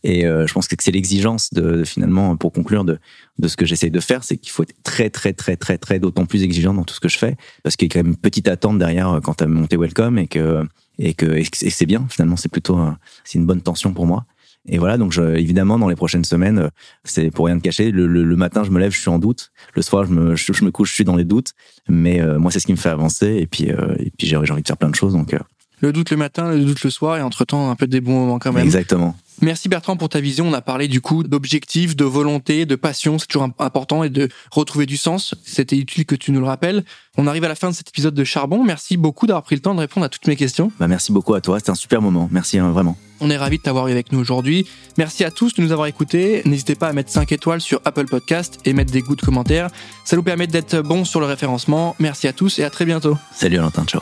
Et 0.07 0.27
euh, 0.27 0.45
je 0.45 0.53
pense 0.53 0.67
que 0.67 0.75
c'est 0.79 0.91
l'exigence 0.91 1.51
de, 1.51 1.83
finalement, 1.83 2.37
pour 2.37 2.53
conclure, 2.53 2.85
de, 2.85 2.99
de 3.39 3.47
ce 3.47 3.57
que 3.57 3.65
j'essaie 3.65 3.89
de 3.89 3.99
faire, 3.99 4.23
c'est 4.23 4.37
qu'il 4.37 4.51
faut 4.51 4.61
être 4.61 4.75
très, 4.83 5.09
très, 5.09 5.33
très, 5.33 5.57
très, 5.57 5.79
très, 5.79 5.97
d'autant 5.97 6.27
plus 6.27 6.43
exigeant 6.43 6.75
dans 6.75 6.83
tout 6.83 6.93
ce 6.93 6.99
que 6.99 7.09
je 7.09 7.17
fais, 7.17 7.35
parce 7.63 7.75
qu'il 7.75 7.87
y 7.87 7.91
a 7.91 7.93
quand 7.93 8.03
même 8.03 8.13
une 8.13 8.15
petite 8.15 8.47
attente 8.47 8.77
derrière 8.77 9.09
euh, 9.09 9.19
quand 9.19 9.41
as 9.41 9.47
monté 9.47 9.77
Welcome 9.77 10.19
et 10.19 10.27
que 10.27 10.63
et 10.99 11.15
que 11.15 11.25
et 11.25 11.43
c'est 11.51 11.87
bien 11.87 12.05
finalement, 12.07 12.37
c'est 12.37 12.51
plutôt 12.51 12.77
euh, 12.77 12.91
c'est 13.23 13.39
une 13.39 13.47
bonne 13.47 13.61
tension 13.61 13.93
pour 13.93 14.05
moi. 14.05 14.25
Et 14.67 14.77
voilà, 14.77 14.99
donc 14.99 15.11
je, 15.11 15.23
évidemment, 15.23 15.79
dans 15.79 15.89
les 15.89 15.95
prochaines 15.95 16.23
semaines, 16.23 16.69
c'est 17.03 17.31
pour 17.31 17.47
rien 17.47 17.55
de 17.55 17.61
cacher. 17.61 17.89
Le, 17.89 18.05
le, 18.05 18.35
matin, 18.35 18.63
je 18.63 18.69
me 18.69 18.79
lève, 18.79 18.91
je 18.91 18.99
suis 18.99 19.09
en 19.09 19.19
doute. 19.19 19.51
Le 19.73 19.81
soir, 19.81 20.05
je 20.05 20.11
me, 20.11 20.35
je, 20.35 20.65
me 20.65 20.71
couche, 20.71 20.89
je 20.89 20.95
suis 20.95 21.03
dans 21.03 21.15
les 21.15 21.23
doutes. 21.23 21.53
Mais 21.87 22.19
moi, 22.39 22.49
c'est 22.49 22.59
ce 22.59 22.65
qui 22.65 22.71
me 22.71 22.77
fait 22.77 22.89
avancer. 22.89 23.35
Et 23.35 23.45
puis, 23.45 23.65
et 23.65 24.11
puis 24.17 24.25
j'ai 24.25 24.35
envie 24.37 24.63
de 24.63 24.67
faire 24.67 24.77
plein 24.77 24.89
de 24.89 24.95
choses. 24.95 25.13
Donc, 25.13 25.35
le 25.81 25.93
doute 25.93 26.09
le 26.09 26.17
matin, 26.17 26.49
le 26.49 26.65
doute 26.65 26.83
le 26.83 26.89
soir, 26.89 27.17
et 27.17 27.21
entre-temps, 27.21 27.69
un 27.69 27.75
peu 27.75 27.85
des 27.85 28.01
bons 28.01 28.19
moments 28.19 28.39
quand 28.39 28.53
même. 28.53 28.65
Exactement. 28.65 29.15
Merci 29.41 29.69
Bertrand 29.69 29.97
pour 29.97 30.09
ta 30.09 30.19
vision. 30.19 30.47
On 30.47 30.53
a 30.53 30.61
parlé 30.61 30.87
du 30.87 31.01
coup 31.01 31.23
d'objectifs, 31.23 31.95
de 31.95 32.05
volonté, 32.05 32.65
de 32.65 32.75
passion. 32.75 33.19
C'est 33.19 33.27
toujours 33.27 33.49
important 33.59 34.03
et 34.03 34.09
de 34.09 34.29
retrouver 34.51 34.85
du 34.85 34.97
sens. 34.97 35.35
C'était 35.43 35.77
utile 35.77 36.05
que 36.05 36.15
tu 36.15 36.31
nous 36.31 36.39
le 36.39 36.45
rappelles. 36.45 36.83
On 37.17 37.27
arrive 37.27 37.43
à 37.43 37.47
la 37.47 37.55
fin 37.55 37.69
de 37.69 37.75
cet 37.75 37.89
épisode 37.89 38.13
de 38.13 38.23
Charbon. 38.23 38.63
Merci 38.63 38.97
beaucoup 38.97 39.27
d'avoir 39.27 39.43
pris 39.43 39.55
le 39.55 39.61
temps 39.61 39.75
de 39.75 39.79
répondre 39.79 40.05
à 40.05 40.09
toutes 40.09 40.27
mes 40.27 40.35
questions. 40.35 40.71
Bah 40.79 40.87
merci 40.87 41.11
beaucoup 41.11 41.33
à 41.33 41.41
toi. 41.41 41.59
C'était 41.59 41.71
un 41.71 41.75
super 41.75 42.01
moment. 42.01 42.29
Merci 42.31 42.59
hein, 42.59 42.71
vraiment. 42.71 42.97
On 43.21 43.29
est 43.29 43.37
ravis 43.37 43.57
de 43.57 43.63
t'avoir 43.63 43.87
eu 43.87 43.91
avec 43.91 44.11
nous 44.11 44.19
aujourd'hui. 44.19 44.67
Merci 44.97 45.23
à 45.23 45.31
tous 45.31 45.53
de 45.53 45.61
nous 45.61 45.71
avoir 45.71 45.87
écoutés. 45.87 46.41
N'hésitez 46.45 46.75
pas 46.75 46.89
à 46.89 46.93
mettre 46.93 47.09
5 47.09 47.31
étoiles 47.31 47.61
sur 47.61 47.81
Apple 47.85 48.05
Podcast 48.05 48.59
et 48.65 48.73
mettre 48.73 48.91
des 48.91 49.01
goûts 49.01 49.15
de 49.15 49.21
commentaires. 49.21 49.69
Ça 50.03 50.15
nous 50.15 50.23
permet 50.23 50.47
d'être 50.47 50.81
bons 50.81 51.05
sur 51.05 51.19
le 51.19 51.25
référencement. 51.25 51.95
Merci 51.99 52.27
à 52.27 52.33
tous 52.33 52.59
et 52.59 52.63
à 52.63 52.69
très 52.69 52.85
bientôt. 52.85 53.17
Salut 53.33 53.57
Valentin. 53.57 53.85
Ciao. 53.85 54.01